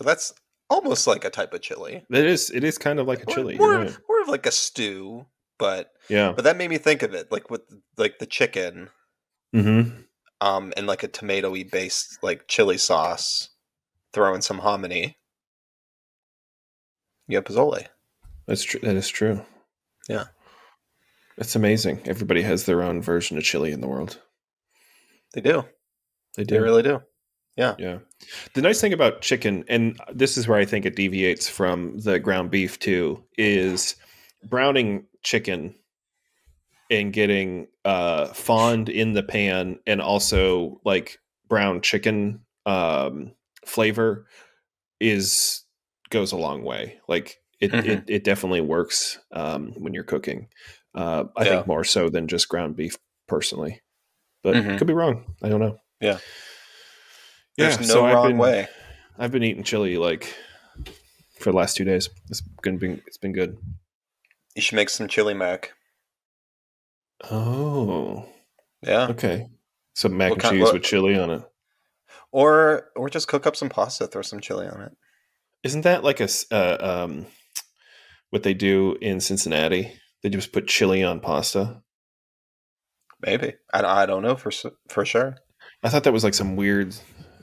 So 0.00 0.04
that's 0.04 0.32
almost 0.70 1.06
like 1.06 1.26
a 1.26 1.30
type 1.30 1.52
of 1.52 1.60
chili. 1.60 2.02
It 2.08 2.24
is. 2.24 2.48
It 2.50 2.64
is 2.64 2.78
kind 2.78 2.98
of 2.98 3.06
like 3.06 3.22
a 3.22 3.26
chili. 3.26 3.58
more, 3.58 3.74
right. 3.74 3.98
more 4.08 4.22
of 4.22 4.28
like 4.28 4.46
a 4.46 4.50
stew, 4.50 5.26
but 5.58 5.92
Yeah. 6.08 6.32
but 6.32 6.44
that 6.44 6.56
made 6.56 6.70
me 6.70 6.78
think 6.78 7.02
of 7.02 7.12
it 7.12 7.30
like 7.30 7.50
with 7.50 7.60
like 7.98 8.18
the 8.18 8.24
chicken, 8.26 8.88
Mm-hmm. 9.54 10.00
um, 10.40 10.72
and 10.74 10.86
like 10.86 11.02
a 11.02 11.08
tomatoey 11.08 11.70
based 11.70 12.18
like 12.22 12.48
chili 12.48 12.78
sauce, 12.78 13.50
throw 14.14 14.34
in 14.34 14.40
some 14.40 14.58
hominy. 14.60 15.18
Yeah, 17.28 17.38
have 17.38 17.44
pozole. 17.44 17.86
That's 18.46 18.62
true. 18.64 18.80
That 18.82 18.96
is 18.96 19.08
true. 19.08 19.44
Yeah. 20.08 20.24
It's 21.36 21.56
amazing. 21.56 22.00
Everybody 22.06 22.40
has 22.42 22.64
their 22.64 22.82
own 22.82 23.02
version 23.02 23.36
of 23.36 23.44
chili 23.44 23.70
in 23.70 23.82
the 23.82 23.86
world. 23.86 24.18
They 25.34 25.42
do. 25.42 25.64
They 26.38 26.44
do. 26.44 26.54
They 26.54 26.60
really 26.60 26.82
do. 26.82 27.02
Yeah. 27.60 27.74
Yeah. 27.78 27.98
The 28.54 28.62
nice 28.62 28.80
thing 28.80 28.94
about 28.94 29.20
chicken, 29.20 29.64
and 29.68 30.00
this 30.10 30.38
is 30.38 30.48
where 30.48 30.58
I 30.58 30.64
think 30.64 30.86
it 30.86 30.96
deviates 30.96 31.46
from 31.46 31.98
the 31.98 32.18
ground 32.18 32.50
beef 32.50 32.78
too, 32.78 33.22
is 33.36 33.96
browning 34.48 35.04
chicken 35.22 35.74
and 36.90 37.12
getting 37.12 37.68
uh 37.84 38.28
fond 38.28 38.88
in 38.88 39.12
the 39.12 39.22
pan 39.22 39.78
and 39.86 40.00
also 40.00 40.80
like 40.84 41.18
brown 41.48 41.80
chicken 41.82 42.40
um 42.66 43.32
flavor 43.66 44.26
is 44.98 45.62
goes 46.08 46.32
a 46.32 46.36
long 46.36 46.64
way. 46.64 46.98
Like 47.08 47.36
it 47.60 47.72
Mhm. 47.72 47.84
it, 47.86 48.04
it 48.08 48.24
definitely 48.24 48.62
works 48.62 49.18
um 49.32 49.72
when 49.76 49.92
you're 49.92 50.02
cooking. 50.02 50.48
Uh 50.94 51.24
I 51.36 51.44
Yeah. 51.44 51.50
think 51.56 51.66
more 51.66 51.84
so 51.84 52.08
than 52.08 52.26
just 52.26 52.48
ground 52.48 52.74
beef 52.74 52.96
personally. 53.28 53.82
But 54.42 54.56
Mhm. 54.56 54.78
could 54.78 54.86
be 54.88 54.94
wrong. 54.94 55.36
I 55.42 55.50
don't 55.50 55.60
know. 55.60 55.76
Yeah. 56.00 56.18
Yeah, 57.56 57.66
There's 57.70 57.80
no 57.80 57.84
so 57.94 58.06
I've 58.06 58.14
wrong 58.14 58.28
been- 58.28 58.38
way. 58.38 58.68
I've 59.18 59.32
been 59.32 59.42
eating 59.42 59.64
chili 59.64 59.96
like 59.98 60.34
for 61.38 61.50
the 61.50 61.56
last 61.56 61.76
two 61.76 61.84
days. 61.84 62.08
It's 62.30 62.40
been 62.62 62.78
been 62.78 63.02
it's 63.06 63.18
been 63.18 63.32
good. 63.32 63.58
You 64.56 64.62
should 64.62 64.76
make 64.76 64.88
some 64.90 65.08
chili 65.08 65.34
mac. 65.34 65.72
Oh, 67.30 68.26
Yeah. 68.82 69.08
okay. 69.08 69.48
Some 69.94 70.16
mac 70.16 70.30
What 70.30 70.44
and 70.44 70.52
cheese 70.58 70.72
with 70.72 70.82
chili 70.82 71.18
on 71.18 71.30
it. 71.30 71.42
Or 72.32 72.88
or 72.96 73.10
just 73.10 73.28
cook 73.28 73.46
up 73.46 73.56
some 73.56 73.68
pasta, 73.68 74.06
throw 74.06 74.22
some 74.22 74.40
chili 74.40 74.66
on 74.66 74.80
it. 74.82 74.92
Isn't 75.62 75.82
that 75.82 76.02
like 76.04 76.20
a 76.20 76.28
uh, 76.50 76.76
um 76.80 77.26
what 78.30 78.42
they 78.42 78.54
do 78.54 78.96
in 79.02 79.20
Cincinnati? 79.20 79.92
They 80.22 80.28
just 80.30 80.52
put 80.52 80.66
chili 80.68 81.02
on 81.02 81.20
pasta. 81.20 81.82
Maybe. 83.20 83.54
I, 83.72 83.82
I 84.02 84.06
don't 84.06 84.22
know 84.22 84.36
for 84.36 84.50
for 84.88 85.04
sure. 85.04 85.36
I 85.82 85.88
thought 85.88 86.04
that 86.04 86.12
was 86.12 86.24
like 86.24 86.34
some 86.34 86.56
weird. 86.56 86.94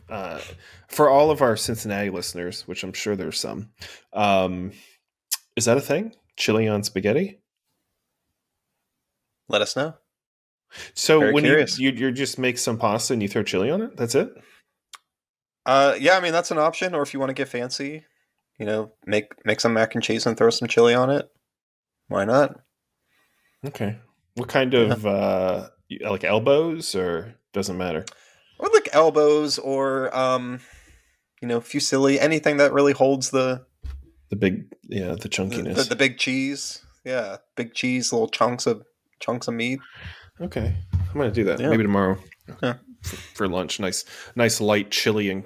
Uh, 0.10 0.40
for 0.88 1.10
all 1.10 1.32
of 1.32 1.42
our 1.42 1.58
Cincinnati 1.58 2.10
listeners, 2.10 2.68
which 2.68 2.84
I'm 2.84 2.94
sure 2.94 3.16
there's 3.16 3.40
some, 3.40 3.70
um, 4.14 4.72
is 5.56 5.66
that 5.66 5.78
a 5.78 5.82
thing? 5.82 6.14
Chili 6.38 6.68
on 6.68 6.84
spaghetti? 6.84 7.42
Let 9.50 9.62
us 9.62 9.76
know. 9.76 9.96
So 10.94 11.20
Very 11.20 11.34
when 11.34 11.46
you, 11.46 11.66
you 11.78 11.92
you 11.92 12.12
just 12.12 12.38
make 12.38 12.58
some 12.58 12.78
pasta 12.78 13.14
and 13.14 13.22
you 13.22 13.28
throw 13.28 13.44
chili 13.44 13.72
on 13.72 13.82
it, 13.82 13.96
that's 13.96 14.16
it. 14.16 14.30
Uh, 15.66 15.96
yeah, 16.00 16.18
I 16.18 16.22
mean 16.22 16.34
that's 16.34 16.52
an 16.52 16.58
option. 16.58 16.94
Or 16.94 17.02
if 17.02 17.14
you 17.14 17.20
want 17.20 17.30
to 17.30 17.34
get 17.34 17.48
fancy, 17.48 18.06
you 18.60 18.66
know, 18.66 18.92
make 19.06 19.34
make 19.46 19.60
some 19.60 19.74
mac 19.74 19.96
and 19.96 20.04
cheese 20.04 20.26
and 20.26 20.38
throw 20.38 20.50
some 20.50 20.68
chili 20.68 20.94
on 20.94 21.10
it. 21.10 21.30
Why 22.08 22.26
not? 22.26 22.60
Okay. 23.66 23.98
What 24.36 24.50
kind 24.50 24.74
of 24.74 25.06
uh 25.06 25.70
like 26.02 26.24
elbows 26.24 26.96
or 26.96 27.36
doesn't 27.54 27.78
matter? 27.78 28.06
Or 28.60 28.70
like 28.74 28.90
elbows, 28.94 29.58
or 29.60 30.16
um, 30.16 30.60
you 31.42 31.48
know, 31.48 31.60
fusilli, 31.60 32.18
anything 32.20 32.58
that 32.58 32.74
really 32.74 32.94
holds 32.94 33.30
the 33.30 33.66
The 34.30 34.36
big 34.36 34.66
yeah, 34.90 35.10
the 35.10 35.16
the, 35.16 35.30
chunkiness. 35.30 35.76
the, 35.76 35.84
the 35.84 35.96
big 35.96 36.18
cheese. 36.18 36.84
Yeah, 37.06 37.38
big 37.56 37.74
cheese, 37.74 38.12
little 38.12 38.28
chunks 38.30 38.66
of 38.68 38.84
chunks 39.20 39.48
of 39.48 39.54
meat. 39.54 39.80
okay. 40.42 40.76
I'm 40.94 41.14
gonna 41.14 41.32
do 41.32 41.44
that. 41.46 41.60
Yeah. 41.60 41.70
Maybe 41.70 41.84
tomorrow. 41.84 42.18
Yeah. 42.62 42.76
For, 43.04 43.16
for 43.16 43.48
lunch. 43.48 43.80
Nice 43.80 44.04
nice 44.36 44.60
light 44.60 44.92
chili 44.92 45.30
and 45.30 45.46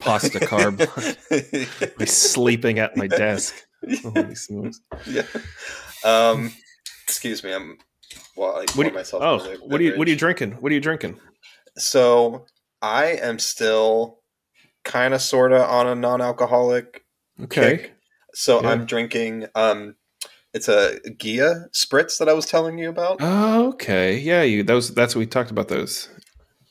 pasta 0.00 0.38
carb. 0.40 0.78
Be 1.98 2.06
sleeping 2.06 2.78
at 2.78 2.96
my 2.96 3.06
desk. 3.06 3.54
Holy 4.02 4.34
smokes. 4.34 4.80
yeah. 5.06 5.22
Um, 6.04 6.52
excuse 7.04 7.42
me. 7.44 7.52
I'm. 7.54 7.78
Well, 8.36 8.56
I 8.56 8.60
What 8.74 8.84
do 8.84 8.84
you, 8.86 8.92
myself. 8.92 9.22
oh, 9.22 9.38
what 9.66 9.80
are 9.80 9.84
you 9.84 9.96
what 9.98 10.06
are 10.06 10.10
you 10.10 10.16
drinking? 10.16 10.52
What 10.60 10.70
are 10.72 10.74
you 10.74 10.80
drinking? 10.80 11.18
So 11.78 12.46
I 12.82 13.06
am 13.06 13.38
still 13.38 14.18
kind 14.84 15.14
of 15.14 15.20
sort 15.22 15.52
of 15.52 15.62
on 15.62 15.86
a 15.86 15.94
non-alcoholic 15.94 17.04
Okay. 17.42 17.76
kick. 17.76 17.94
So 18.34 18.60
Yeah. 18.62 18.70
I'm 18.70 18.84
drinking. 18.86 19.46
Um, 19.54 19.96
it's 20.54 20.68
a 20.68 20.98
Ghia 21.06 21.66
spritz 21.72 22.18
that 22.18 22.28
I 22.28 22.32
was 22.32 22.46
telling 22.46 22.78
you 22.78 22.88
about. 22.88 23.18
Oh, 23.20 23.68
okay. 23.70 24.16
Yeah, 24.18 24.42
you 24.42 24.62
those 24.62 24.94
that's 24.94 25.14
what 25.14 25.20
we 25.20 25.26
talked 25.26 25.50
about 25.50 25.68
those. 25.68 26.08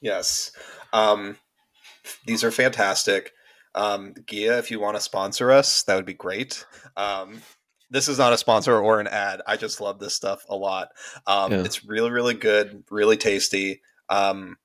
Yes. 0.02 0.52
Um, 0.94 1.38
these 2.26 2.44
are 2.44 2.52
fantastic. 2.52 3.34
Um, 3.76 4.14
Ghia, 4.14 4.58
if 4.60 4.72
you 4.72 4.80
want 4.80 4.96
to 4.98 5.02
sponsor 5.02 5.52
us, 5.52 5.84
that 5.84 5.96
would 5.96 6.06
be 6.06 6.14
great. 6.14 6.66
Um, 6.96 7.42
this 7.90 8.08
is 8.08 8.18
not 8.18 8.34
a 8.34 8.38
sponsor 8.38 8.78
or 8.80 9.00
an 9.00 9.08
ad. 9.08 9.42
I 9.46 9.56
just 9.58 9.80
love 9.80 10.00
this 10.00 10.14
stuff 10.14 10.44
a 10.50 10.56
lot. 10.56 10.90
Um, 11.28 11.52
Yeah. 11.52 11.64
It's 11.64 11.86
really, 11.86 12.10
really 12.10 12.34
good, 12.34 12.84
really 12.90 13.18
tasty. 13.18 13.82
Um, 14.10 14.58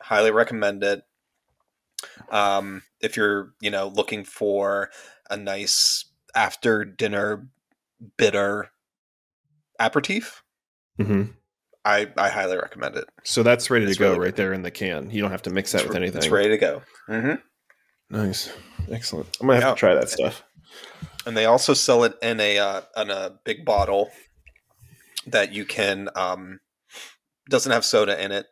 highly 0.00 0.30
recommend 0.30 0.82
it. 0.82 1.02
Um, 2.30 2.82
if 3.00 3.16
you're, 3.16 3.54
you 3.60 3.70
know, 3.70 3.88
looking 3.88 4.24
for 4.24 4.90
a 5.30 5.36
nice 5.36 6.04
after 6.34 6.84
dinner 6.84 7.48
bitter 8.16 8.70
aperitif, 9.78 10.42
hmm 10.96 11.24
I, 11.84 12.08
I 12.16 12.28
highly 12.28 12.56
recommend 12.58 12.96
it. 12.96 13.06
So 13.24 13.42
that's 13.42 13.70
ready 13.70 13.86
It's 13.86 13.96
to 13.96 14.00
go 14.00 14.08
really 14.10 14.18
right 14.18 14.26
good. 14.28 14.36
there 14.36 14.52
in 14.52 14.62
the 14.62 14.70
can. 14.70 15.10
You 15.10 15.22
don't 15.22 15.30
have 15.30 15.42
to 15.42 15.50
mix 15.50 15.72
that 15.72 15.78
It's 15.78 15.88
with 15.88 15.96
re- 15.96 16.02
anything. 16.02 16.18
It's 16.22 16.30
ready 16.30 16.50
to 16.50 16.58
go. 16.58 16.82
hmm 17.06 17.34
Nice. 18.10 18.52
Excellent. 18.90 19.36
I'm 19.40 19.46
gonna 19.46 19.60
have 19.60 19.70
Yeah. 19.70 19.74
to 19.74 19.78
try 19.78 19.94
that 19.94 20.10
stuff. 20.10 20.42
and 21.26 21.36
they 21.36 21.46
also 21.46 21.74
sell 21.74 22.04
it 22.04 22.14
in 22.22 22.40
a 22.40 22.58
uh, 22.58 22.82
in 22.96 23.10
a 23.10 23.38
big 23.44 23.64
bottle 23.64 24.10
that 25.26 25.52
you 25.52 25.64
can 25.64 26.08
um, 26.16 26.60
doesn't 27.48 27.72
have 27.72 27.84
soda 27.84 28.22
in 28.22 28.32
it 28.32 28.46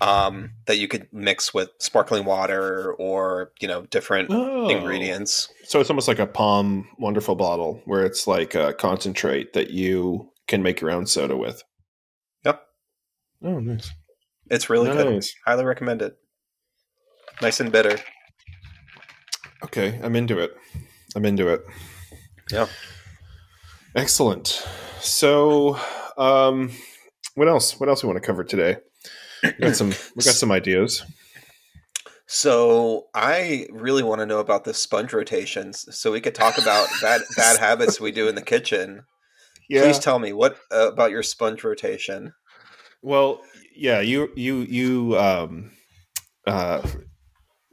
um, 0.00 0.50
that 0.66 0.78
you 0.78 0.86
could 0.88 1.08
mix 1.12 1.52
with 1.52 1.70
sparkling 1.78 2.24
water 2.24 2.92
or 2.94 3.52
you 3.60 3.66
know 3.68 3.82
different 3.86 4.30
Oh. 4.30 4.68
ingredients 4.68 5.48
So 5.64 5.80
it's 5.80 5.90
almost 5.90 6.08
like 6.08 6.18
a 6.18 6.26
POM 6.26 6.88
Wonderful 6.98 7.34
bottle 7.36 7.82
where 7.84 8.04
it's 8.04 8.26
like 8.26 8.54
a 8.54 8.72
concentrate 8.74 9.52
that 9.54 9.70
you 9.70 10.30
can 10.46 10.62
make 10.62 10.80
your 10.80 10.90
own 10.90 11.06
soda 11.06 11.36
with. 11.36 11.62
Yep. 12.44 12.62
Oh, 13.44 13.58
nice. 13.60 13.90
it's 14.50 14.70
really 14.70 14.90
good 14.90 15.24
highly 15.46 15.64
recommend 15.64 16.02
it 16.02 16.16
nice 17.42 17.60
and 17.60 17.70
bitter 17.72 17.98
Okay, 19.64 19.98
I'm 20.04 20.14
into 20.14 20.38
it. 20.38 20.56
I'm 21.16 21.24
into 21.24 21.48
it. 21.48 21.62
Yeah. 22.52 22.68
Excellent. 23.96 24.64
So, 25.00 25.76
um, 26.16 26.70
what 27.34 27.48
else? 27.48 27.80
What 27.80 27.88
else 27.88 28.02
we 28.04 28.06
want 28.08 28.22
to 28.22 28.26
cover 28.26 28.44
today? 28.44 28.76
We 29.42 29.50
got 29.52 29.76
some. 29.76 29.88
We 30.16 30.24
got 30.24 30.34
some 30.34 30.50
ideas. 30.52 31.04
so 32.30 33.06
i 33.14 33.66
really 33.70 34.02
want 34.02 34.20
to 34.20 34.26
know 34.26 34.38
about 34.38 34.64
the 34.64 34.74
sponge 34.74 35.14
rotations 35.14 35.86
so 35.96 36.12
we 36.12 36.20
could 36.20 36.34
talk 36.34 36.58
about 36.58 36.86
bad 37.02 37.22
bad 37.38 37.58
habits 37.58 37.98
we 38.00 38.12
do 38.12 38.28
in 38.28 38.34
the 38.34 38.42
kitchen 38.42 39.02
Yeah. 39.68 39.82
please 39.84 39.98
tell 39.98 40.18
me 40.18 40.34
what 40.34 40.58
uh, 40.70 40.92
about 40.92 41.10
your 41.10 41.22
sponge 41.22 41.64
rotation 41.64 42.34
Well, 43.02 43.40
yeah, 43.74 44.00
you 44.00 44.28
you 44.36 44.56
you 44.62 45.16
um 45.18 45.70
uh 46.46 46.86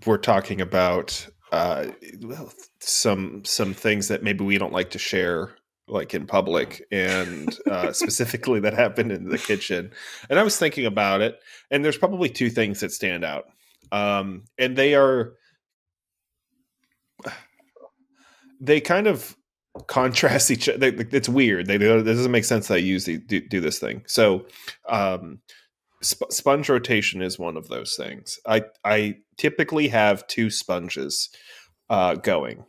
we're 0.06 0.20
talking 0.20 0.62
about 0.62 1.28
uh 1.52 1.88
well, 2.22 2.54
some 2.80 3.44
some 3.44 3.74
things 3.74 4.08
that 4.08 4.24
maybe 4.24 4.46
we 4.46 4.58
don't 4.58 4.74
like 4.74 4.92
to 4.92 5.00
share 5.00 5.56
like 5.88 6.14
in 6.14 6.26
public 6.26 6.84
and 6.92 7.60
uh 7.70 7.92
specifically 7.92 8.60
that 8.60 8.74
happened 8.74 9.12
in 9.12 9.30
the 9.30 9.38
kitchen. 9.38 9.92
And 10.30 10.40
I 10.40 10.44
was 10.44 10.58
thinking 10.58 10.86
about 10.86 11.22
it 11.22 11.40
and 11.70 11.86
there's 11.86 11.98
probably 11.98 12.30
two 12.30 12.50
things 12.50 12.80
that 12.80 12.92
stand 12.92 13.24
out. 13.24 13.46
Um 13.92 14.44
and 14.58 14.76
they 14.76 14.96
are 14.96 15.34
they 18.60 18.82
kind 18.82 19.08
of 19.08 19.36
contrast 19.88 20.52
each 20.52 20.70
other. 20.70 20.94
It's 21.12 21.30
weird. 21.30 21.68
They 21.68 21.78
do, 21.78 22.00
it 22.00 22.04
doesn't 22.04 22.32
make 22.32 22.46
sense 22.46 22.68
that 22.68 22.76
I 22.76 22.78
use 22.78 23.06
the, 23.06 23.18
do, 23.18 23.42
do 23.42 23.60
this 23.60 23.78
thing. 23.80 24.04
So, 24.08 24.46
um, 24.88 25.40
sp- 26.06 26.32
sponge 26.32 26.70
rotation 26.70 27.22
is 27.22 27.38
one 27.40 27.58
of 27.58 27.68
those 27.68 27.96
things. 27.96 28.40
I 28.48 28.64
I 28.84 29.18
typically 29.38 29.88
have 29.90 30.28
two 30.28 30.50
sponges 30.50 31.30
uh, 31.90 32.16
going. 32.16 32.66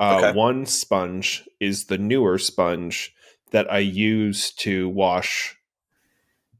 Uh, 0.00 0.18
Okay. 0.18 0.32
One 0.32 0.66
sponge 0.66 1.48
is 1.60 1.86
the 1.86 1.98
newer 1.98 2.38
sponge 2.38 3.14
that 3.50 3.70
I 3.72 3.78
use 3.78 4.50
to 4.52 4.88
wash 4.88 5.56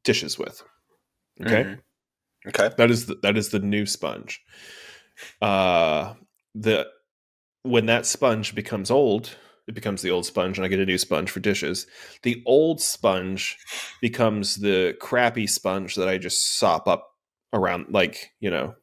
dishes 0.05 0.39
with. 0.39 0.63
Okay. 1.43 1.65
Mhm. 1.65 1.81
okay 2.49 2.71
That 2.77 2.91
is 2.91 3.07
the, 3.07 3.17
that 3.23 3.37
is 3.37 3.49
the 3.51 3.59
new 3.59 3.87
sponge. 3.87 4.43
Uh, 5.41 6.15
the 6.55 6.87
when 7.63 7.87
that 7.87 8.07
sponge 8.07 8.55
becomes 8.55 8.91
old, 8.91 9.37
it 9.69 9.75
becomes 9.75 10.03
the 10.03 10.11
old 10.11 10.27
sponge, 10.27 10.59
and 10.59 10.65
I 10.65 10.69
get 10.69 10.81
a 10.81 10.87
new 10.87 10.99
sponge 10.99 11.31
for 11.31 11.41
dishes. 11.41 11.87
The 12.23 12.43
old 12.47 12.81
sponge 12.81 13.57
becomes 14.01 14.57
the 14.57 14.97
crappy 15.01 15.47
sponge 15.47 15.95
that 15.97 16.09
I 16.09 16.19
just 16.19 16.59
sop 16.59 16.89
up 16.89 17.09
around, 17.53 17.87
like 17.91 18.33
you 18.41 18.51
know, 18.51 18.75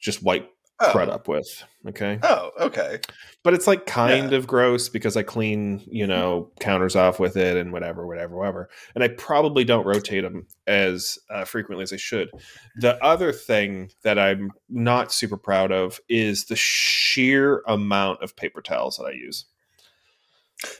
just 0.00 0.22
wipe 0.22 0.50
Oh. 0.84 0.92
crud 0.92 1.08
up 1.08 1.28
with. 1.28 1.64
Okay, 1.88 2.18
Oh, 2.22 2.50
okay. 2.60 3.00
but 3.42 3.54
it's 3.54 3.66
like 3.66 3.86
kind 3.86 4.32
of 4.32 4.46
gross 4.46 4.88
because 4.88 5.16
I 5.16 5.22
clean, 5.22 5.82
you 5.86 6.06
know, 6.06 6.50
counters 6.60 6.94
off 6.96 7.18
with 7.18 7.36
it 7.36 7.56
and 7.56 7.72
whatever, 7.72 8.06
whatever, 8.06 8.36
whatever. 8.36 8.68
And 8.94 9.02
I 9.02 9.08
probably 9.08 9.64
don't 9.64 9.86
rotate 9.86 10.22
them 10.22 10.46
as 10.66 11.18
uh, 11.30 11.44
frequently 11.44 11.82
as 11.82 11.92
I 11.92 11.96
should. 11.96 12.30
The 12.76 13.02
other 13.04 13.32
thing 13.32 13.90
that 14.04 14.18
I'm 14.18 14.52
not 14.68 15.12
super 15.12 15.36
proud 15.36 15.72
of 15.72 16.00
is 16.08 16.44
the 16.44 16.56
sheer 16.56 17.62
amount 17.66 18.22
of 18.22 18.36
paper 18.36 18.62
towels 18.62 18.96
that 18.98 19.04
I 19.06 19.12
use. 19.12 19.46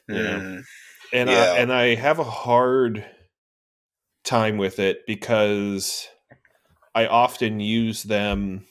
Yeah. 0.09 0.17
Mm, 0.17 0.65
and 1.13 1.31
Yeah. 1.31 1.37
I, 1.53 1.59
and 1.59 1.73
I 1.73 1.95
have 1.97 2.19
a 2.21 2.25
hard 2.25 3.05
time 4.25 4.57
with 4.57 4.79
it 4.79 5.05
because 5.07 6.07
I 6.95 7.07
often 7.07 7.59
use 7.59 8.05
them 8.05 8.67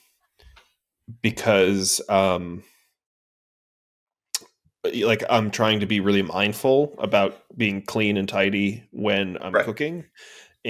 because 1.22 2.00
um 2.08 2.62
like 4.84 5.22
I'm 5.30 5.50
trying 5.50 5.80
to 5.80 5.86
be 5.86 6.00
really 6.00 6.22
mindful 6.22 6.94
about 6.98 7.40
being 7.56 7.82
clean 7.82 8.16
and 8.16 8.28
tidy 8.28 8.84
when 8.90 9.38
I'm 9.40 9.52
Right. 9.52 9.64
cooking 9.64 10.04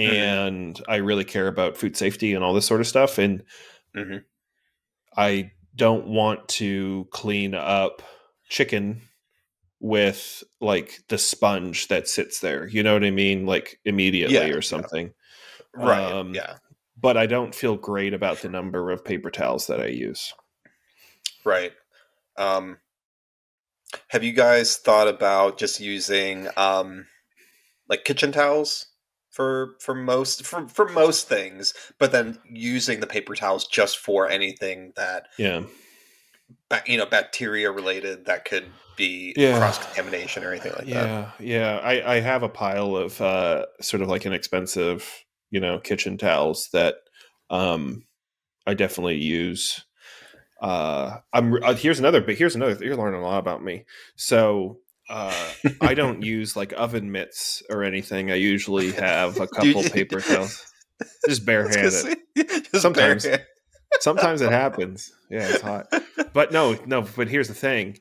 Mhm. 0.05 0.31
and 0.31 0.81
I 0.87 0.97
really 0.97 1.25
care 1.25 1.47
about 1.47 1.77
food 1.77 1.97
safety 1.97 2.33
and 2.33 2.43
all 2.43 2.53
this 2.53 2.65
sort 2.67 2.81
of 2.81 2.87
stuff 2.87 3.17
and 3.17 3.43
Mhm. 3.95 4.25
I 5.17 5.51
don't 5.75 6.07
want 6.07 6.47
to 6.49 7.07
clean 7.11 7.55
up 7.55 8.01
chicken 8.49 9.01
with 9.79 10.43
like 10.61 11.01
the 11.09 11.17
sponge 11.17 11.87
that 11.89 12.07
sits 12.07 12.39
there. 12.41 12.67
You 12.67 12.83
know 12.83 12.93
what 12.93 13.03
I 13.03 13.11
mean? 13.11 13.45
Like 13.45 13.79
immediately 13.85 14.35
Yeah, 14.35 14.45
yeah. 14.47 14.53
or 14.53 14.61
something. 14.61 15.13
Right. 15.73 16.11
Um, 16.13 16.33
yeah. 16.35 16.57
But 17.03 17.17
I 17.17 17.27
don't 17.27 17.53
feel 17.53 17.75
great 17.75 18.13
about 18.15 18.37
the 18.41 18.49
number 18.49 18.89
of 18.89 19.05
paper 19.05 19.29
towels 19.29 19.67
that 19.67 19.79
I 19.79 19.87
use. 19.87 20.33
Right. 21.45 21.73
Um, 22.37 22.77
have 24.07 24.23
you 24.23 24.31
guys 24.33 24.77
thought 24.77 25.07
about 25.07 25.59
just 25.59 25.79
using 25.79 26.47
um, 26.57 27.05
like 27.89 28.05
kitchen 28.05 28.31
towels 28.31 28.87
for 29.29 29.75
for 29.81 29.93
most 29.93 30.45
for 30.45 30.67
for 30.69 30.87
most 30.87 31.27
things, 31.27 31.73
but 31.99 32.11
then 32.11 32.39
using 32.49 33.01
the 33.01 33.07
paper 33.07 33.35
towels 33.35 33.67
just 33.67 33.97
for 33.97 34.29
anything 34.29 34.93
that 34.95 35.27
Yeah. 35.37 35.63
you 36.87 36.97
know 36.97 37.05
bacteria 37.05 37.69
related 37.71 38.25
that 38.25 38.45
could 38.45 38.65
be 38.95 39.33
Yeah. 39.35 39.57
cross 39.57 39.77
contamination 39.83 40.43
or 40.43 40.51
anything 40.51 40.71
like 40.77 40.85
that. 40.85 40.87
yeah. 40.87 41.31
Yeah. 41.39 41.79
I, 41.83 42.15
I 42.15 42.19
have 42.21 42.43
a 42.43 42.49
pile 42.49 42.95
of 42.95 43.19
uh, 43.21 43.65
sort 43.81 44.01
of 44.01 44.07
like 44.07 44.25
inexpensive, 44.25 45.25
you 45.53 45.59
know, 45.59 45.77
kitchen 45.77 46.17
towels 46.17 46.69
that 46.73 46.95
um, 47.51 48.05
I 48.65 48.73
definitely 48.73 49.17
use. 49.17 49.85
Uh, 50.59 51.17
I'm 51.31 51.63
uh, 51.63 51.75
here's 51.75 51.99
another, 51.99 52.21
but 52.21 52.35
here's 52.35 52.55
another. 52.55 52.83
You're 52.83 52.97
learning 52.97 53.21
a 53.21 53.23
lot 53.23 53.37
about 53.37 53.63
me. 53.63 53.85
So 54.15 54.79
uh, 55.11 55.51
I 55.79 55.93
don't 55.93 56.23
use 56.25 56.55
like 56.55 56.73
oven 56.75 57.11
mitts 57.11 57.61
or 57.69 57.83
anything. 57.83 58.31
I 58.31 58.35
usually 58.35 58.93
have 58.93 59.39
a 59.39 59.45
couple 59.45 59.83
paper 59.83 60.21
towels, 60.21 60.65
just 61.27 61.45
barehanded. 61.45 62.17
just 62.35 62.81
Sometimes. 62.81 63.25
barehand. 63.25 63.43
Sometimes 63.99 64.41
it 64.41 64.51
happens. 64.51 65.13
Yeah, 65.29 65.49
it's 65.49 65.61
hot. 65.61 65.85
But 66.33 66.51
no, 66.51 66.79
no. 66.87 67.03
But 67.03 67.27
here's 67.27 67.47
the 67.47 67.53
thing. 67.53 67.99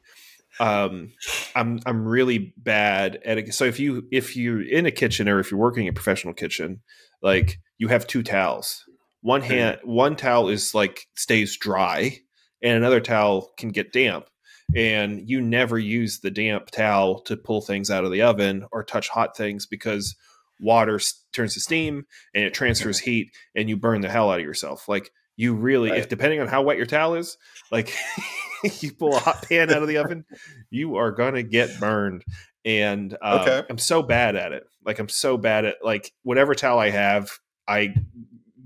Um, 0.59 1.13
I'm 1.55 1.81
I'm 1.85 2.07
really 2.07 2.55
bad 2.57 3.21
at 3.27 3.37
it. 3.37 3.53
So 3.53 3.65
if 3.65 3.79
you 3.79 4.09
if 4.11 4.37
you're 4.37 4.63
in 4.63 4.87
a 4.87 4.91
kitchen 4.91 5.29
or 5.29 5.39
if 5.39 5.51
you're 5.51 5.61
working 5.61 5.85
in 5.85 5.91
a 5.91 5.93
professional 5.93 6.33
kitchen, 6.33 6.81
like 7.23 7.59
you 7.79 7.89
have 7.89 8.07
two 8.07 8.23
towels. 8.23 8.85
One 9.21 9.41
hand, 9.43 9.79
one 9.85 10.17
towel 10.17 10.49
is 10.49 10.75
like 10.75 11.07
stays 11.17 11.57
dry, 11.57 12.19
and 12.63 12.77
another 12.77 13.01
towel 13.01 13.53
can 13.57 13.71
get 13.71 13.93
damp. 13.93 14.27
And 14.75 15.29
you 15.29 15.41
never 15.41 15.79
use 15.79 16.21
the 16.21 16.31
damp 16.31 16.71
towel 16.71 17.21
to 17.23 17.37
pull 17.37 17.61
things 17.61 17.91
out 17.91 18.05
of 18.05 18.11
the 18.11 18.23
oven 18.23 18.65
or 18.73 18.83
touch 18.83 19.09
hot 19.09 19.37
things 19.37 19.67
because 19.67 20.17
water 20.59 20.95
s- 20.97 21.23
turns 21.33 21.55
to 21.55 21.61
steam 21.61 22.07
and 22.35 22.45
it 22.45 22.55
transfers 22.55 22.99
heat, 22.99 23.33
and 23.55 23.69
you 23.69 23.77
burn 23.77 24.01
the 24.01 24.09
hell 24.09 24.31
out 24.31 24.41
of 24.41 24.47
yourself. 24.47 24.89
Like 24.89 25.11
you 25.37 25.55
really, 25.55 25.91
if 25.91 26.09
depending 26.09 26.41
on 26.41 26.49
how 26.49 26.63
wet 26.63 26.77
your 26.79 26.87
towel 26.87 27.15
is, 27.17 27.37
like 27.71 27.95
you 28.81 28.93
pull 28.93 29.15
a 29.15 29.21
hot 29.21 29.47
pan 29.49 29.71
out 29.71 29.83
of 29.83 29.89
the 29.89 29.99
oven, 29.99 30.25
you 30.71 30.97
are 30.97 31.11
gonna 31.13 31.43
get 31.43 31.79
burned. 31.79 32.25
And 32.65 33.17
um, 33.23 33.41
Okay. 33.41 33.63
I'm 33.69 33.79
so 33.79 34.03
bad 34.03 34.37
at 34.37 34.53
it. 34.53 34.65
Like 34.85 34.99
I'm 34.99 35.09
so 35.09 35.37
bad 35.37 35.65
at 35.65 35.77
like 35.83 36.13
whatever 36.23 36.55
towel 36.55 36.79
I 36.79 36.91
have, 36.91 37.31
I 37.67 37.95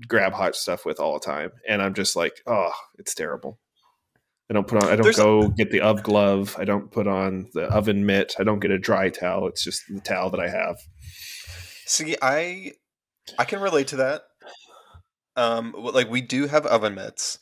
grab 0.07 0.33
hot 0.33 0.55
stuff 0.55 0.85
with 0.85 0.99
all 0.99 1.13
the 1.13 1.25
time, 1.25 1.51
and 1.67 1.81
I'm 1.81 1.93
just 1.93 2.15
like, 2.15 2.33
oh, 2.45 2.71
it's 2.97 3.13
terrible. 3.15 3.59
I 4.49 4.53
don't 4.53 4.67
put 4.67 4.81
on. 4.83 4.89
I 4.89 4.95
don't 4.95 5.03
There's 5.03 5.19
a- 5.19 5.23
go 5.23 5.47
get 5.49 5.71
the 5.71 5.81
of 5.81 6.03
glove. 6.03 6.55
I 6.57 6.63
don't 6.65 6.89
put 6.91 7.07
on 7.07 7.49
the 7.53 7.63
oven 7.63 8.05
mitt. 8.05 8.35
I 8.39 8.43
don't 8.43 8.59
get 8.59 8.71
a 8.71 8.79
dry 8.79 9.09
towel. 9.09 9.47
It's 9.47 9.63
just 9.63 9.81
the 9.89 9.99
towel 9.99 10.29
that 10.29 10.39
I 10.39 10.47
have. 10.47 10.77
See, 11.85 12.15
I 12.21 12.73
I 13.37 13.45
can 13.45 13.59
relate 13.59 13.87
to 13.89 13.97
that. 13.97 14.23
Um, 15.35 15.75
like 15.77 16.09
we 16.09 16.21
do 16.21 16.47
have 16.47 16.65
oven 16.65 16.95
mitts, 16.95 17.37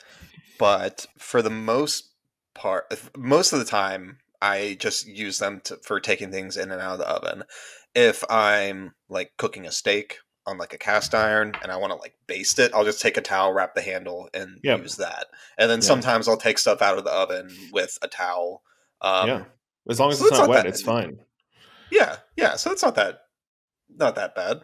but 0.60 1.06
for 1.18 1.42
the 1.42 1.50
most 1.50 2.10
part, 2.54 2.86
most 3.16 3.54
of 3.54 3.60
the 3.60 3.66
time, 3.66 4.18
I 4.54 4.78
just 4.80 5.08
use 5.08 5.40
them 5.40 5.62
to, 5.66 5.78
for 5.78 6.00
taking 6.00 6.32
things 6.32 6.58
in 6.58 6.72
and 6.72 6.82
out 6.82 6.94
of 6.94 7.00
the 7.00 7.10
oven. 7.10 7.44
If 7.96 8.24
I'm 8.30 8.94
like 9.10 9.32
cooking 9.38 9.66
a 9.66 9.72
steak 9.72 10.18
on 10.48 10.58
like 10.58 10.74
a 10.74 10.78
cast 10.78 11.16
iron 11.16 11.54
and 11.64 11.72
I 11.72 11.78
want 11.78 11.92
to 11.92 11.98
like 11.98 12.14
baste 12.28 12.60
it, 12.60 12.72
I'll 12.74 12.84
just 12.86 13.02
take 13.02 13.18
a 13.18 13.22
towel, 13.22 13.54
wrap 13.54 13.74
the 13.76 13.82
handle, 13.82 14.30
and 14.34 14.60
Yep. 14.64 14.80
use 14.82 14.98
that. 14.98 15.28
And 15.58 15.70
then 15.72 15.82
sometimes 15.82 16.28
I'll 16.28 16.38
take 16.38 16.58
stuff 16.60 16.82
out 16.82 16.98
of 16.98 17.04
the 17.04 17.12
oven 17.12 17.50
with 17.72 17.98
a 18.02 18.08
towel. 18.08 18.62
Um, 19.02 19.28
yeah, 19.28 19.44
as 19.90 20.00
long 20.00 20.12
as 20.12 20.20
so 20.20 20.26
it's 20.26 20.32
it's 20.32 20.40
not 20.40 20.46
not 20.48 20.50
wet, 20.50 20.64
that- 20.64 20.70
it's 20.70 20.82
fine. 20.82 21.20
yeah, 21.92 22.18
yeah. 22.38 22.56
So 22.58 22.72
it's 22.72 22.84
not 22.84 22.96
that 22.96 23.20
not 23.90 24.16
that 24.16 24.36
bad. 24.36 24.62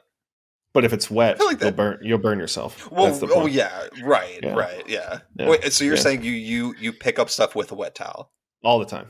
But 0.73 0.85
if 0.85 0.93
it's 0.93 1.09
wet, 1.11 1.39
like 1.39 1.59
you'll 1.61 1.71
burn. 1.71 1.99
You'll 2.01 2.17
burn 2.17 2.39
yourself. 2.39 2.89
Well, 2.91 3.05
That's 3.07 3.19
the 3.19 3.27
oh 3.33 3.45
yeah, 3.45 3.87
right, 4.03 4.39
Yeah. 4.41 4.53
right, 4.53 4.87
yeah. 4.87 5.19
Yeah, 5.37 5.49
Wait, 5.49 5.73
so 5.73 5.83
you're 5.83 5.95
yeah. 5.95 6.01
saying 6.01 6.23
you 6.23 6.31
you 6.31 6.75
you 6.79 6.93
pick 6.93 7.19
up 7.19 7.29
stuff 7.29 7.55
with 7.55 7.71
a 7.71 7.75
wet 7.75 7.95
towel? 7.95 8.31
all 8.63 8.77
the 8.79 8.85
time. 8.85 9.07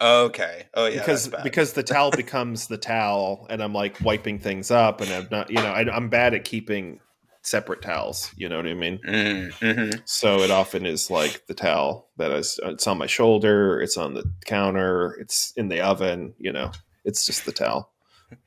Okay. 0.00 0.66
Oh 0.74 0.86
yeah, 0.86 0.98
because 1.00 1.28
because 1.42 1.72
the 1.72 1.82
towel 1.82 2.10
becomes 2.16 2.66
the 2.68 2.78
towel, 2.78 3.46
and 3.50 3.62
I'm 3.62 3.72
like 3.72 4.00
wiping 4.00 4.38
things 4.38 4.70
up, 4.70 5.00
and 5.00 5.10
I'm 5.12 5.28
not. 5.30 5.50
You 5.50 5.56
know, 5.56 5.72
I, 5.72 5.80
I'm 5.94 6.08
bad 6.08 6.34
at 6.34 6.44
keeping 6.44 7.00
separate 7.42 7.82
towels. 7.82 8.30
You 8.36 8.48
know 8.48 8.56
what 8.58 8.66
I 8.66 8.74
mean? 8.74 8.98
Mm, 9.06 9.52
mhm. 9.54 10.02
So 10.04 10.40
it 10.40 10.50
often 10.50 10.86
is 10.86 11.10
like 11.10 11.46
the 11.46 11.54
towel 11.54 12.08
that 12.16 12.30
is 12.30 12.60
it's 12.62 12.86
on 12.86 12.98
my 12.98 13.06
shoulder, 13.06 13.80
it's 13.80 13.96
on 13.96 14.14
the 14.14 14.24
counter, 14.46 15.16
it's 15.20 15.52
in 15.56 15.68
the 15.68 15.80
oven. 15.80 16.34
You 16.38 16.52
know, 16.52 16.70
it's 17.04 17.26
just 17.26 17.44
the 17.44 17.52
towel. 17.52 17.90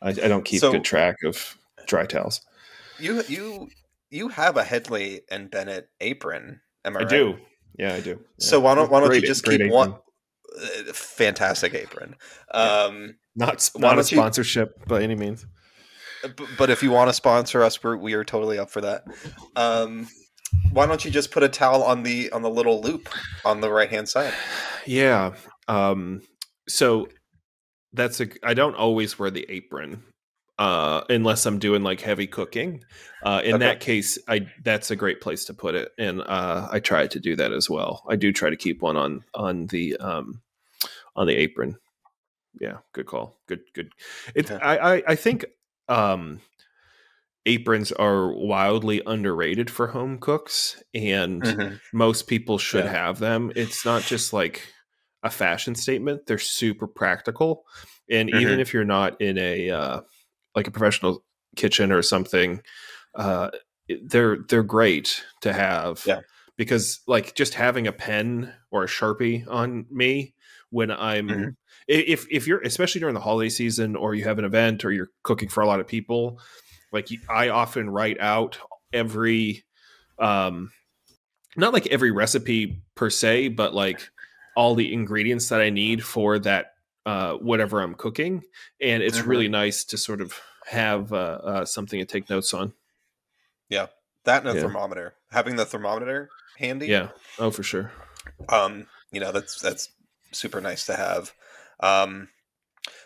I, 0.01 0.09
I 0.09 0.13
don't 0.13 0.45
keep 0.45 0.61
So- 0.61 0.71
good 0.71 0.83
track 0.83 1.17
of 1.25 1.57
dry 1.87 2.05
towels. 2.05 2.41
You 2.99 3.23
you 3.27 3.69
you 4.09 4.27
have 4.29 4.55
a 4.57 4.63
Hedley 4.63 5.21
and 5.29 5.49
Bennett 5.49 5.89
apron. 5.99 6.61
Am 6.85 6.95
I, 6.95 6.99
I 6.99 7.03
right? 7.03 7.09
do. 7.09 7.37
Yeah, 7.79 7.95
I 7.95 7.99
do. 8.01 8.19
So 8.39 8.59
why 8.59 8.75
don't 8.75 8.91
why 8.91 8.99
don't 8.99 9.09
Great- 9.09 9.23
you 9.23 9.27
just 9.27 9.43
keep 9.43 9.55
apron. 9.55 9.71
one 9.71 9.91
uh, 9.93 9.97
fantastic 10.93 11.73
apron? 11.73 12.15
Um, 12.53 13.15
Not 13.35 13.69
not 13.77 13.93
a 13.93 13.95
don't 13.97 14.11
you- 14.11 14.17
sponsorship 14.17 14.85
by 14.87 15.01
any 15.01 15.15
means. 15.15 15.45
b- 16.35 16.45
but 16.57 16.69
if 16.69 16.83
you 16.83 16.91
want 16.91 17.09
to 17.09 17.13
sponsor 17.13 17.63
us, 17.63 17.83
we're 17.83 17.97
we 17.97 18.13
are 18.13 18.23
totally 18.23 18.59
up 18.59 18.69
for 18.69 18.81
that. 18.81 19.03
Um, 19.55 20.07
why 20.73 20.85
don't 20.85 21.03
you 21.05 21.11
just 21.11 21.31
put 21.31 21.43
a 21.43 21.49
towel 21.49 21.83
on 21.83 22.03
the 22.03 22.31
on 22.31 22.41
the 22.41 22.49
little 22.49 22.81
loop 22.81 23.09
on 23.45 23.61
the 23.61 23.71
right 23.71 23.89
hand 23.89 24.09
side? 24.09 24.33
Yeah. 24.85 25.33
Um, 25.67 26.21
so 26.67 27.07
that's 27.93 28.19
a. 28.21 28.27
I 28.43 28.53
don't 28.53 28.75
always 28.75 29.17
wear 29.17 29.31
the 29.31 29.45
apron 29.49 30.03
uh, 30.61 31.03
unless 31.09 31.47
I'm 31.47 31.57
doing 31.57 31.81
like 31.81 32.01
heavy 32.01 32.27
cooking. 32.27 32.83
Uh, 33.23 33.41
in 33.43 33.55
Okay. 33.55 33.65
that 33.65 33.79
case, 33.79 34.19
I 34.27 34.47
that's 34.63 34.91
a 34.91 34.95
great 34.95 35.19
place 35.19 35.45
to 35.45 35.55
put 35.55 35.73
it, 35.73 35.91
and 35.97 36.21
uh, 36.21 36.67
I 36.71 36.79
try 36.79 37.07
to 37.07 37.19
do 37.19 37.35
that 37.35 37.51
as 37.51 37.67
well. 37.67 38.03
I 38.07 38.15
do 38.15 38.31
try 38.31 38.51
to 38.51 38.55
keep 38.55 38.83
one 38.83 38.95
on 38.95 39.23
on 39.33 39.65
the 39.67 39.97
um, 39.97 40.43
on 41.15 41.25
the 41.25 41.35
apron. 41.35 41.77
Yeah, 42.59 42.77
good 42.93 43.07
call. 43.07 43.39
Good, 43.47 43.61
good. 43.73 43.91
It's 44.35 44.51
Yeah. 44.51 44.59
I, 44.61 44.77
I 44.77 45.03
I 45.07 45.15
think 45.15 45.45
um, 45.89 46.41
aprons 47.47 47.91
are 47.93 48.31
wildly 48.31 49.01
underrated 49.07 49.71
for 49.71 49.87
home 49.87 50.19
cooks, 50.19 50.83
and 50.93 51.43
Mhm. 51.43 51.79
most 51.91 52.27
people 52.27 52.59
should 52.59 52.85
Yeah. 52.85 52.91
have 52.91 53.17
them. 53.17 53.51
It's 53.55 53.83
not 53.83 54.03
just 54.03 54.31
like 54.31 54.61
a 55.23 55.31
fashion 55.31 55.73
statement; 55.73 56.27
they're 56.27 56.37
super 56.37 56.85
practical. 56.85 57.63
And 58.11 58.29
even 58.29 58.57
Mhm. 58.57 58.61
if 58.61 58.73
you're 58.73 58.83
not 58.83 59.19
in 59.21 59.37
a 59.39 59.69
uh, 59.71 60.01
like 60.55 60.67
a 60.67 60.71
professional 60.71 61.23
kitchen 61.55 61.91
or 61.91 62.01
something, 62.01 62.61
uh, 63.15 63.49
they're 64.03 64.37
they're 64.47 64.63
great 64.63 65.23
to 65.41 65.53
have. 65.53 66.03
Yeah. 66.05 66.21
Because 66.57 66.99
like 67.07 67.33
just 67.35 67.55
having 67.55 67.87
a 67.87 67.91
pen 67.91 68.53
or 68.69 68.83
a 68.83 68.87
sharpie 68.87 69.47
on 69.49 69.85
me 69.89 70.33
when 70.69 70.91
I'm 70.91 71.27
Mhm. 71.27 71.55
if 71.87 72.27
if 72.29 72.47
you're 72.47 72.61
especially 72.61 72.99
during 72.99 73.15
the 73.15 73.21
holiday 73.21 73.49
season 73.49 73.95
or 73.95 74.13
you 74.13 74.23
have 74.25 74.37
an 74.39 74.45
event 74.45 74.85
or 74.85 74.91
you're 74.91 75.09
cooking 75.23 75.49
for 75.49 75.61
a 75.61 75.67
lot 75.67 75.79
of 75.79 75.87
people, 75.87 76.39
like 76.91 77.07
I 77.29 77.49
often 77.49 77.89
write 77.89 78.19
out 78.19 78.57
every 78.93 79.63
um 80.19 80.71
not 81.57 81.73
like 81.73 81.87
every 81.87 82.11
recipe 82.11 82.81
per 82.95 83.09
se, 83.09 83.49
but 83.49 83.73
like 83.73 84.09
all 84.55 84.75
the 84.75 84.93
ingredients 84.93 85.49
that 85.49 85.61
I 85.61 85.69
need 85.69 86.03
for 86.03 86.37
that 86.39 86.70
uh 87.05 87.33
whatever 87.35 87.81
I'm 87.81 87.95
cooking, 87.95 88.43
and 88.79 89.01
it's 89.03 89.19
Mhm. 89.19 89.27
really 89.27 89.47
nice 89.47 89.83
to 89.85 89.97
sort 89.97 90.21
of 90.21 90.39
have 90.67 91.11
uh, 91.13 91.39
uh 91.43 91.65
something 91.65 91.99
to 91.99 92.05
take 92.05 92.29
notes 92.29 92.53
on. 92.53 92.73
Yeah, 93.69 93.87
that 94.25 94.41
and 94.41 94.49
a 94.51 94.55
Yeah. 94.55 94.61
thermometer. 94.61 95.15
Having 95.31 95.55
the 95.55 95.65
thermometer 95.65 96.29
handy. 96.57 96.87
Yeah. 96.87 97.09
Oh, 97.39 97.51
for 97.51 97.63
sure. 97.63 97.91
um 98.49 98.87
you 99.11 99.19
know 99.19 99.31
that's 99.31 99.59
that's 99.61 99.89
super 100.31 100.61
nice 100.61 100.85
to 100.85 100.95
have 100.95 101.33
um 101.81 102.29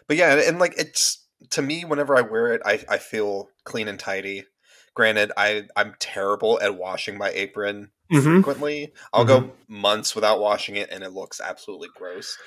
but 0.07 0.17
yeah 0.17 0.31
and, 0.33 0.41
and, 0.41 0.59
like 0.59 0.73
it's 0.77 1.25
to 1.51 1.61
me 1.61 1.83
whenever 1.85 2.17
i 2.17 2.21
wear 2.21 2.53
it 2.53 2.61
i 2.65 2.83
i 2.89 2.97
feel 2.97 3.49
clean 3.63 3.87
and 3.87 3.99
tidy 3.99 4.45
granted 4.93 5.31
i 5.37 5.63
i'm 5.75 5.95
terrible 5.99 6.59
at 6.61 6.75
washing 6.77 7.17
my 7.17 7.29
apron 7.31 7.91
Mhm. 8.11 8.35
frequently 8.43 8.93
i'll 9.13 9.25
go 9.25 9.51
months 9.67 10.13
without 10.15 10.39
washing 10.39 10.75
it 10.75 10.89
and 10.91 11.03
it 11.03 11.11
looks 11.11 11.41
absolutely 11.41 11.89
gross 11.95 12.37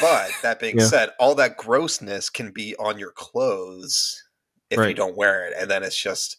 but 0.00 0.30
that 0.42 0.60
being 0.60 0.78
Yeah. 0.78 0.84
said 0.86 1.10
all 1.18 1.34
that 1.36 1.56
grossness 1.56 2.28
can 2.30 2.50
be 2.50 2.76
on 2.76 2.98
your 2.98 3.12
clothes 3.12 4.22
if 4.70 4.78
you 4.88 4.94
don't 4.94 5.16
wear 5.16 5.46
it 5.46 5.54
and 5.58 5.70
then 5.70 5.82
it's 5.82 5.96
just 6.00 6.36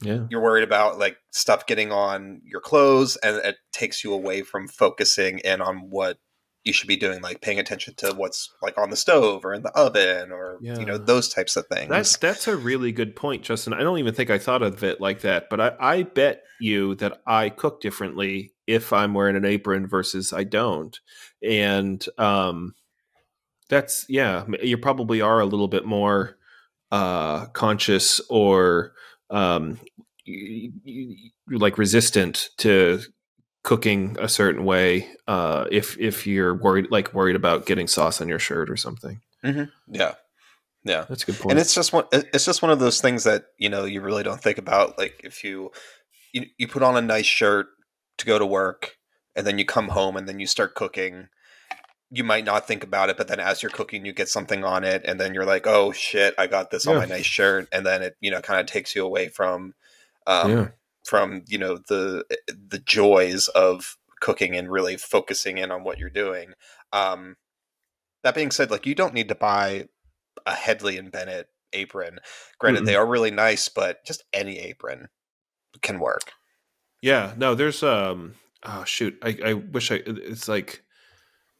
Yeah. 0.00 0.26
you're 0.30 0.40
worried 0.40 0.64
about 0.64 0.98
like 0.98 1.18
stuff 1.32 1.66
getting 1.66 1.92
on 1.92 2.40
your 2.44 2.60
clothes 2.60 3.16
and 3.16 3.36
it 3.38 3.56
takes 3.72 4.02
you 4.04 4.12
away 4.14 4.42
from 4.42 4.68
focusing 4.68 5.38
in 5.40 5.60
on 5.60 5.90
what 5.90 6.18
you 6.64 6.72
should 6.72 6.88
be 6.88 6.96
doing 6.96 7.20
like 7.20 7.42
paying 7.42 7.60
attention 7.60 7.94
to 7.94 8.12
what's 8.14 8.52
like 8.62 8.76
on 8.78 8.90
the 8.90 8.96
stove 8.96 9.44
or 9.44 9.52
in 9.52 9.62
the 9.62 9.70
oven 9.72 10.32
or 10.32 10.58
you 10.78 10.86
know 10.86 10.96
those 10.96 11.28
types 11.28 11.56
of 11.56 11.66
things 11.66 11.90
That's 11.90 12.16
that's 12.16 12.48
a 12.48 12.56
really 12.56 12.90
good 12.90 13.14
point, 13.14 13.42
Justin. 13.42 13.74
I 13.74 13.80
don't 13.80 13.98
even 13.98 14.14
think 14.14 14.30
I 14.30 14.38
thought 14.38 14.62
of 14.62 14.82
it 14.82 15.00
like 15.00 15.20
that, 15.20 15.48
but 15.50 15.60
I, 15.60 15.72
I 15.78 16.02
bet 16.04 16.42
you 16.60 16.94
that 16.96 17.20
I 17.26 17.50
cook 17.50 17.80
differently 17.80 18.52
if 18.66 18.92
I'm 18.92 19.12
wearing 19.12 19.36
an 19.36 19.44
apron 19.44 19.86
versus 19.86 20.32
I 20.32 20.44
don't. 20.44 20.98
And 21.42 22.04
um 22.18 22.74
that's 23.68 24.06
yeah, 24.08 24.44
you 24.62 24.78
probably 24.78 25.20
are 25.20 25.40
a 25.40 25.46
little 25.46 25.68
bit 25.68 25.84
more 25.84 26.38
uh 26.90 27.46
conscious 27.46 28.20
or 28.30 28.92
um 29.28 29.78
like 31.50 31.76
resistant 31.76 32.48
to 32.56 33.00
cooking 33.64 34.16
a 34.20 34.28
certain 34.28 34.64
way 34.64 35.08
uh 35.26 35.64
if 35.72 35.98
if 35.98 36.26
you're 36.26 36.54
worried 36.54 36.86
like 36.90 37.12
worried 37.14 37.34
about 37.34 37.66
getting 37.66 37.88
sauce 37.88 38.20
on 38.20 38.28
your 38.28 38.38
shirt 38.38 38.70
or 38.70 38.76
something. 38.76 39.20
yeah 39.42 40.14
yeah 40.84 41.06
That's 41.08 41.22
a 41.22 41.26
good 41.26 41.36
point. 41.36 41.52
and 41.52 41.58
it's 41.58 41.74
just 41.74 41.92
one 41.92 42.04
it's 42.12 42.44
just 42.44 42.60
one 42.62 42.70
of 42.70 42.78
those 42.78 43.00
things 43.00 43.24
that 43.24 43.46
you 43.58 43.68
know 43.70 43.84
you 43.84 44.00
really 44.02 44.22
don't 44.22 44.40
think 44.40 44.58
about 44.58 44.96
like 44.98 45.20
if 45.24 45.42
you 45.42 45.72
you, 46.32 46.44
you 46.58 46.68
put 46.68 46.82
on 46.82 46.96
a 46.96 47.00
nice 47.02 47.24
shirt 47.26 47.66
to 48.18 48.26
go 48.26 48.38
to 48.38 48.44
work 48.46 48.96
and 49.34 49.46
then 49.46 49.58
you 49.58 49.64
come 49.64 49.88
home 49.88 50.16
and 50.16 50.28
then 50.28 50.38
you 50.38 50.46
start 50.46 50.74
cooking 50.74 51.28
you 52.10 52.22
might 52.22 52.44
not 52.44 52.66
think 52.68 52.84
about 52.84 53.08
it 53.08 53.16
but 53.16 53.28
then 53.28 53.40
as 53.40 53.62
you're 53.62 53.70
cooking 53.70 54.04
you 54.04 54.12
get 54.12 54.28
something 54.28 54.62
on 54.62 54.84
it 54.84 55.02
and 55.06 55.18
then 55.18 55.32
you're 55.32 55.46
like 55.46 55.66
oh 55.66 55.90
shit 55.90 56.34
i 56.36 56.46
got 56.46 56.70
this 56.70 56.86
on 56.86 56.96
my 56.96 57.06
nice 57.06 57.24
shirt 57.24 57.66
and 57.72 57.86
then 57.86 58.02
it 58.02 58.14
you 58.20 58.30
know 58.30 58.42
kind 58.42 58.60
of 58.60 58.66
takes 58.66 58.94
you 58.94 59.02
away 59.04 59.28
from 59.28 59.72
um 60.26 60.50
Yeah. 60.50 60.68
From 61.04 61.42
you 61.46 61.58
know 61.58 61.78
the 61.88 62.24
the 62.48 62.78
joys 62.78 63.48
of 63.48 63.96
cooking 64.20 64.56
and 64.56 64.70
really 64.70 64.96
focusing 64.96 65.58
in 65.58 65.70
on 65.70 65.84
what 65.84 65.98
you're 65.98 66.08
doing 66.08 66.54
um 66.94 67.36
that 68.22 68.34
being 68.34 68.50
said 68.50 68.70
like 68.70 68.86
you 68.86 68.94
don't 68.94 69.12
need 69.12 69.28
to 69.28 69.34
buy 69.34 69.86
a 70.46 70.54
hedley 70.54 70.96
and 70.96 71.12
bennett 71.12 71.48
apron 71.74 72.18
granted 72.58 72.86
they 72.86 72.96
are 72.96 73.06
really 73.06 73.30
nice 73.30 73.68
but 73.68 74.02
just 74.06 74.24
any 74.32 74.58
apron 74.60 75.08
can 75.82 75.98
work 75.98 76.32
Yeah, 77.02 77.34
no, 77.36 77.54
there's 77.54 77.82
um 77.82 78.34
oh 78.62 78.84
shoot. 78.84 79.18
I, 79.22 79.36
I 79.44 79.52
wish 79.52 79.92
I 79.92 80.00
it's 80.06 80.48
like 80.48 80.82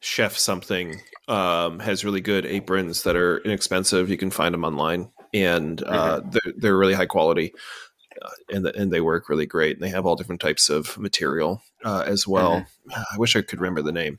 chef 0.01 0.37
something 0.37 1.01
um 1.29 1.81
has 1.81 2.05
really 2.05 2.21
good 2.21 2.47
aprons 2.47 3.03
that 3.03 3.17
are 3.17 3.39
inexpensive. 3.39 4.09
You 4.09 4.17
can 4.17 4.31
find 4.31 4.55
them 4.55 4.65
online 4.65 5.11
and 5.35 5.83
uh 5.83 6.23
they're 6.31 6.53
they're 6.57 6.77
really 6.79 6.95
high 6.95 7.07
quality. 7.07 7.53
Uh, 8.23 8.31
and 8.53 8.65
the, 8.65 8.77
and 8.77 8.93
they 8.93 9.01
work 9.01 9.29
really 9.29 9.47
great 9.47 9.77
and 9.77 9.83
they 9.85 9.91
have 9.91 10.07
all 10.07 10.17
different 10.17 10.41
types 10.41 10.69
of 10.69 10.97
material 10.99 11.63
uh, 11.85 12.05
as 12.07 12.27
well. 12.27 12.67
I 12.95 13.19
wish 13.19 13.37
I 13.37 13.43
could 13.43 13.61
remember 13.61 13.83
the 13.83 13.93
name. 13.93 14.19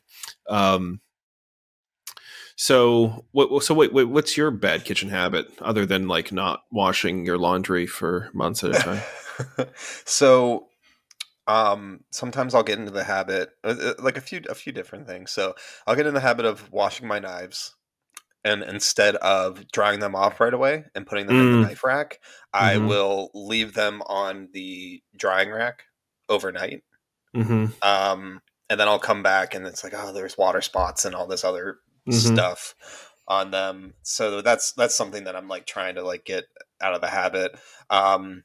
Um 0.49 1.01
so 2.57 3.25
what 3.31 3.63
so 3.63 3.73
wait, 3.73 3.93
wait 3.93 4.05
what's 4.05 4.37
your 4.37 4.49
bad 4.49 4.85
kitchen 4.85 5.09
habit 5.09 5.47
other 5.59 5.85
than 5.85 6.07
like 6.07 6.31
not 6.31 6.61
washing 6.71 7.25
your 7.25 7.37
laundry 7.37 7.85
for 7.85 8.29
months 8.33 8.63
at 8.63 8.75
a 8.75 8.79
time? 8.79 9.67
so 10.05 10.67
um 11.47 11.99
sometimes 12.11 12.55
i'll 12.55 12.63
get 12.63 12.79
into 12.79 12.91
the 12.91 13.03
habit 13.03 13.49
uh, 13.63 13.75
uh, 13.79 13.93
like 13.99 14.17
a 14.17 14.21
few 14.21 14.41
a 14.49 14.55
few 14.55 14.73
different 14.73 15.05
things 15.05 15.31
so 15.31 15.53
i'll 15.85 15.95
get 15.95 16.07
in 16.07 16.13
the 16.13 16.19
habit 16.19 16.45
of 16.45 16.71
washing 16.71 17.07
my 17.07 17.19
knives 17.19 17.74
and 18.45 18.63
instead 18.63 19.17
of 19.17 19.69
drying 19.73 19.99
them 19.99 20.15
off 20.15 20.39
right 20.39 20.53
away 20.53 20.85
and 20.95 21.05
putting 21.07 21.27
them 21.27 21.39
in 21.41 21.47
Mm. 21.47 21.51
the 21.61 21.67
knife 21.67 21.83
rack 21.83 22.19
i 22.53 22.77
Mhm. 22.77 22.87
will 22.87 23.31
leave 23.33 23.73
them 23.73 24.01
on 24.03 24.47
the 24.53 25.03
drying 25.17 25.51
rack 25.51 25.83
overnight 26.29 26.83
Mhm. 27.35 27.73
um 27.83 28.41
and 28.69 28.79
then 28.79 28.87
i'll 28.87 28.99
come 28.99 29.23
back 29.23 29.53
and 29.55 29.67
it's 29.67 29.83
like 29.83 29.93
oh 29.95 30.13
there's 30.13 30.37
water 30.37 30.61
spots 30.61 31.05
and 31.05 31.15
all 31.15 31.27
this 31.27 31.43
other 31.43 31.79
Mhm. 32.07 32.13
stuff 32.13 32.75
on 33.27 33.51
them 33.51 33.95
so 34.03 34.41
that's 34.41 34.73
that's 34.73 34.95
something 34.95 35.23
that 35.25 35.35
i'm 35.35 35.47
like 35.47 35.65
trying 35.65 35.95
to 35.95 36.03
like 36.03 36.23
get 36.25 36.45
out 36.81 36.93
of 36.95 37.01
the 37.01 37.07
habit 37.07 37.59
um 37.89 38.43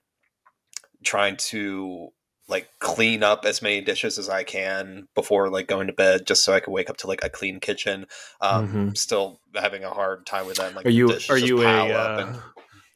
trying 1.04 1.36
to 1.36 2.08
like 2.50 2.68
clean 2.80 3.22
up 3.22 3.44
as 3.46 3.62
many 3.62 3.80
dishes 3.80 4.18
as 4.18 4.28
i 4.28 4.42
can 4.42 5.06
before 5.14 5.48
like 5.48 5.66
going 5.68 5.86
to 5.86 5.92
bed 5.92 6.26
just 6.26 6.44
so 6.44 6.52
i 6.52 6.60
can 6.60 6.72
wake 6.72 6.90
up 6.90 6.96
to 6.98 7.06
like 7.06 7.22
a 7.24 7.30
clean 7.30 7.60
kitchen. 7.60 8.06
Um 8.40 8.68
Mhm. 8.90 8.96
still 8.98 9.40
having 9.54 9.84
a 9.84 9.90
hard 9.90 10.26
time 10.26 10.46
with 10.46 10.56
that 10.58 10.74
like 10.74 10.84
are 10.86 10.90
you 10.90 11.16
are 11.30 11.38
you 11.38 11.62
a 11.62 11.90
uh, 11.92 12.26
and- 12.26 12.38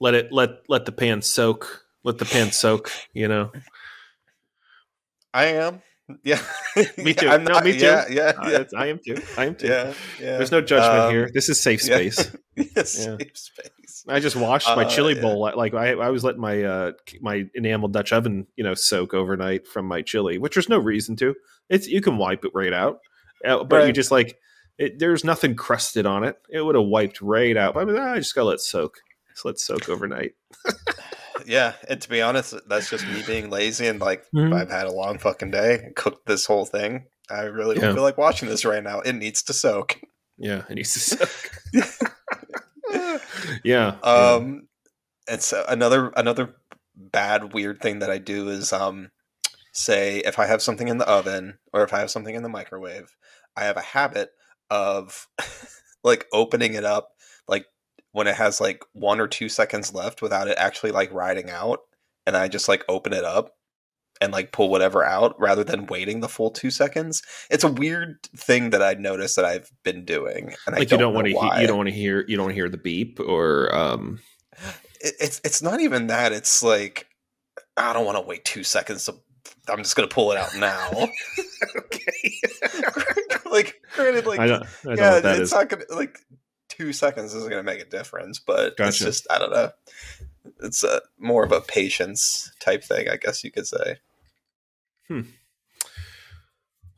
let 0.01 0.15
it 0.15 0.33
let 0.33 0.51
let 0.69 0.85
the 0.85 0.93
pan 0.93 1.23
soak 1.23 1.85
let 2.03 2.19
the 2.19 2.25
pan 2.27 2.51
soak 2.53 2.91
you 3.15 3.29
know? 3.29 3.51
I 5.33 5.45
am. 5.47 5.83
Yeah. 6.23 6.43
Me 6.99 7.15
too. 7.15 7.29
I'm 7.31 7.45
No, 7.45 7.53
not- 7.55 7.65
me 7.65 7.73
too. 7.73 7.79
yeah 7.87 8.05
yeah 8.11 8.33
Uh, 8.39 8.49
yeah. 8.51 8.61
it's- 8.63 8.75
i 8.77 8.87
am 8.93 8.99
too. 9.07 9.17
I 9.39 9.47
am 9.47 9.55
too. 9.55 9.69
Yeah, 9.69 9.95
yeah. 10.21 10.37
there's 10.37 10.53
no 10.53 10.61
judgment 10.61 11.01
Um, 11.05 11.11
here. 11.15 11.31
This 11.33 11.49
is 11.49 11.59
safe 11.69 11.81
space. 11.81 12.19
Yes, 12.57 12.91
Yeah. 12.99 13.17
safe 13.19 13.37
space 13.49 13.84
i 14.09 14.21
just 14.21 14.37
washed 14.37 14.69
my 14.77 14.85
Uh, 14.85 14.89
chili 14.89 15.15
yeah. 15.15 15.21
bowl 15.21 15.41
like 15.57 15.75
I, 15.75 15.93
I 15.93 16.11
was 16.11 16.25
letting 16.25 16.41
my 16.41 16.63
uh 16.63 16.93
my 17.21 17.45
enamel 17.55 17.89
dutch 17.89 18.13
oven 18.13 18.47
you 18.57 18.65
know 18.65 18.75
soak 18.75 19.15
overnight 19.15 19.67
from 19.67 19.87
my 19.87 20.03
chili 20.03 20.39
which 20.39 20.55
there's 20.55 20.69
no 20.69 20.79
reason 20.79 21.17
to 21.17 21.35
it's 21.71 21.87
you 21.89 22.01
can 22.01 22.17
wipe 22.19 22.45
it 22.45 22.51
right 22.55 22.73
out 22.73 23.01
Uh, 23.45 23.65
but 23.65 23.77
you 23.81 23.87
Right. 23.87 23.95
just 23.95 24.11
like 24.11 24.37
it, 24.79 24.99
there's 24.99 25.25
nothing 25.25 25.55
crusted 25.55 26.05
on 26.07 26.25
it 26.25 26.37
it 26.51 26.61
would 26.63 26.75
have 26.75 26.85
wiped 26.87 27.21
right 27.23 27.57
out 27.57 27.75
but 27.75 27.81
i 27.81 27.85
mean 27.85 27.97
ah, 27.97 28.13
i 28.13 28.19
just 28.19 28.35
gotta 28.35 28.47
let 28.49 28.55
it 28.55 28.61
soak 28.61 28.99
just 29.33 29.45
let 29.45 29.53
it 29.53 29.61
soak 29.61 29.89
overnight 29.89 30.33
yeah 31.47 31.75
and 31.89 32.01
to 32.01 32.09
be 32.09 32.21
honest 32.23 32.55
that's 32.69 32.89
just 32.91 33.07
me 33.09 33.23
being 33.27 33.51
lazy 33.51 33.87
and 33.87 34.01
like 34.01 34.25
Mhm. 34.35 34.47
if 34.49 34.53
i've 34.53 34.71
had 34.71 34.87
a 34.87 34.93
long 34.93 35.19
fucking 35.19 35.51
day 35.51 35.81
and 35.83 35.95
cooked 35.97 36.27
this 36.27 36.47
whole 36.47 36.65
thing 36.65 37.07
i 37.31 37.43
really 37.43 37.75
Yeah. 37.77 37.83
don't 37.83 37.95
feel 37.95 38.03
like 38.03 38.19
watching 38.19 38.49
this 38.49 38.65
right 38.65 38.83
now 38.83 39.01
it 39.01 39.15
needs 39.15 39.43
to 39.45 39.53
soak 39.53 40.01
yeah 40.39 40.63
it 40.69 40.75
needs 40.75 40.93
to 40.95 40.99
soak 41.17 41.51
yeah 43.65 43.97
um 44.03 44.69
and 45.29 45.43
so 45.43 45.65
another 45.69 46.09
another 46.17 46.55
bad 46.97 47.53
weird 47.53 47.81
thing 47.81 47.99
that 47.99 48.11
i 48.11 48.19
do 48.19 48.49
is 48.49 48.73
um 48.73 49.11
say 49.73 50.19
if 50.19 50.39
i 50.39 50.47
have 50.47 50.63
something 50.63 50.89
in 50.89 50.99
the 50.99 51.09
oven 51.09 51.59
or 51.73 51.83
if 51.83 51.93
i 51.93 51.99
have 51.99 52.11
something 52.11 52.35
in 52.35 52.43
the 52.43 52.49
microwave 52.49 53.17
i 53.57 53.65
have 53.65 53.77
a 53.77 53.83
habit 53.83 54.31
of 54.71 55.27
like 56.05 56.27
opening 56.33 56.75
it 56.75 56.85
up 56.85 57.11
like 57.49 57.67
when 58.13 58.27
it 58.27 58.37
has 58.37 58.61
like 58.61 58.85
one 58.93 59.21
or 59.21 59.27
two 59.27 59.49
seconds 59.49 59.93
left 59.93 60.23
without 60.23 60.49
it 60.49 60.57
actually 60.59 60.93
like 60.93 61.13
riding 61.13 61.51
out 61.51 61.81
and 62.27 62.37
i 62.37 62.47
just 62.47 62.69
like 62.69 62.85
open 62.89 63.13
it 63.13 63.25
up 63.25 63.57
and 64.21 64.33
like 64.33 64.53
pull 64.53 64.69
whatever 64.69 65.05
out 65.05 65.39
rather 65.41 65.65
than 65.65 65.87
waiting 65.87 66.21
the 66.21 66.29
full 66.29 66.51
two 66.51 66.71
seconds 66.71 67.23
it's 67.51 67.65
a 67.65 67.69
weird 67.69 68.23
thing 68.37 68.71
that 68.71 68.83
i 68.83 68.95
noticed 68.95 69.37
that 69.37 69.45
i've 69.45 69.71
been 69.83 70.05
doing 70.05 70.55
and 70.67 70.77
like 70.77 70.93
I 70.93 70.95
you 70.95 70.99
don't 70.99 71.15
want 71.15 71.27
to 71.27 71.33
you 71.33 71.67
don't 71.67 71.77
want 71.77 71.89
to 71.89 71.95
hear 71.95 72.25
you 72.29 72.37
don't 72.37 72.51
hear 72.53 72.69
the 72.69 72.77
beep 72.79 73.19
or 73.21 73.75
um 73.75 74.21
it, 75.05 75.15
it's 75.21 75.41
it's 75.45 75.63
not 75.63 75.81
even 75.81 76.09
that. 76.09 76.33
It's 76.33 76.63
like 76.63 77.07
I 77.77 77.93
don't 77.93 78.07
want 78.07 78.17
to 78.17 78.23
wait 78.23 78.45
two 78.45 78.65
seconds 78.65 79.05
to. 79.05 79.15
I'm 79.69 79.79
just 79.79 79.95
gonna 79.97 80.09
pull 80.09 80.33
it 80.33 80.39
out 80.39 80.57
now. 80.57 80.91
okay 81.77 82.41
like, 83.51 83.81
granted, 83.95 84.27
like 84.27 84.41
I 84.41 84.47
don't 84.47 84.63
I 84.63 84.67
don't 84.85 84.99
yeah, 84.99 85.19
it's 85.19 85.41
is. 85.41 85.53
not 85.53 85.69
gonna 85.69 85.85
like 85.91 86.19
two 86.69 86.93
seconds 86.93 87.35
isn't 87.35 87.51
gonna 87.51 87.63
make 87.63 87.81
a 87.81 87.85
difference, 87.85 88.39
but 88.39 88.75
it's 88.79 88.99
just 88.99 89.27
I 89.31 89.39
don't 89.39 89.53
know. 89.53 89.71
It's 90.63 90.85
a 90.85 91.01
more 91.19 91.45
of 91.45 91.53
a 91.53 91.61
patience 91.61 92.53
type 92.61 92.85
thing, 92.85 93.09
I 93.09 93.17
guess 93.17 93.43
you 93.45 93.51
could 93.51 93.67
say. 93.67 93.99
Hmm. 95.09 95.23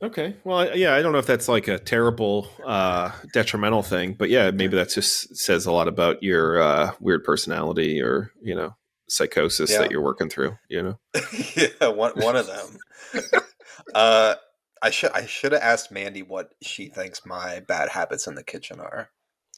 Okay. 0.01 0.35
Well, 0.43 0.59
I- 0.59 0.73
yeah, 0.73 0.93
I 0.93 1.01
don't 1.01 1.11
know 1.11 1.17
if 1.17 1.25
that's 1.25 1.47
like 1.47 1.67
a 1.67 1.79
terrible 1.79 2.47
uh, 2.65 3.11
detrimental 3.33 3.81
thing, 3.81 4.13
but 4.13 4.29
yeah, 4.29 4.51
maybe 4.51 4.75
that 4.75 4.89
just 4.89 5.35
says 5.35 5.65
a 5.65 5.71
lot 5.71 5.87
about 5.87 6.21
your 6.21 6.61
uh, 6.61 6.91
weird 6.99 7.23
personality 7.23 8.01
or 8.01 8.31
you 8.41 8.53
know 8.53 8.75
psychosis 9.09 9.71
Yeah. 9.71 9.79
that 9.79 9.91
you're 9.91 10.01
working 10.03 10.29
through. 10.29 10.55
You 10.69 10.83
know. 10.83 10.99
yeah, 11.55 11.87
one 11.87 12.11
one 12.15 12.35
of 12.35 12.45
them. 12.45 12.77
uh, 13.95 14.35
I 14.83 14.91
should 14.91 15.11
I 15.13 15.25
should 15.25 15.53
have 15.53 15.61
asked 15.63 15.91
Mandy 15.91 16.21
what 16.21 16.53
she 16.61 16.89
thinks 16.89 17.25
my 17.25 17.61
bad 17.61 17.89
habits 17.89 18.27
in 18.27 18.35
the 18.35 18.43
kitchen 18.43 18.79
are, 18.79 19.09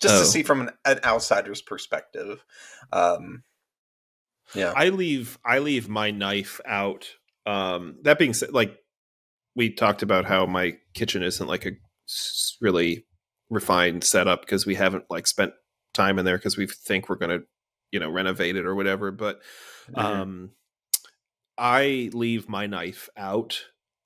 just 0.02 0.16
Oh. 0.16 0.20
to 0.20 0.26
see 0.26 0.44
from 0.44 0.62
an, 0.62 0.70
an 0.86 1.02
outsider's 1.04 1.62
perspective. 1.62 2.46
Um, 2.94 3.44
yeah, 4.56 4.74
I 4.76 4.90
leave 4.90 5.38
I 5.46 5.60
leave 5.60 5.88
my 5.90 6.12
knife 6.12 6.60
out. 6.66 7.10
Um, 7.46 7.98
that 8.04 8.20
being 8.20 8.34
said, 8.34 8.52
like 8.54 8.78
we 9.56 9.72
talked 9.72 10.02
about 10.04 10.26
how 10.26 10.46
my 10.46 10.78
kitchen 10.94 11.24
isn't 11.24 11.48
like 11.48 11.66
a 11.66 11.72
really 12.62 13.06
refined 13.50 14.04
setup 14.04 14.42
because 14.42 14.66
we 14.66 14.76
haven't 14.76 15.06
like 15.10 15.26
spent 15.28 15.54
time 15.94 16.20
in 16.20 16.26
there 16.26 16.38
because 16.38 16.58
we 16.58 16.68
think 16.68 17.10
we're 17.10 17.16
gonna 17.16 17.40
you 17.92 18.00
know 18.00 18.10
renovate 18.10 18.56
it 18.56 18.66
or 18.66 18.76
whatever. 18.76 19.12
But 19.12 19.42
Mhm. 19.92 19.98
um, 20.04 20.52
I 21.58 22.10
leave 22.14 22.48
my 22.48 22.68
knife 22.68 23.10
out 23.18 23.62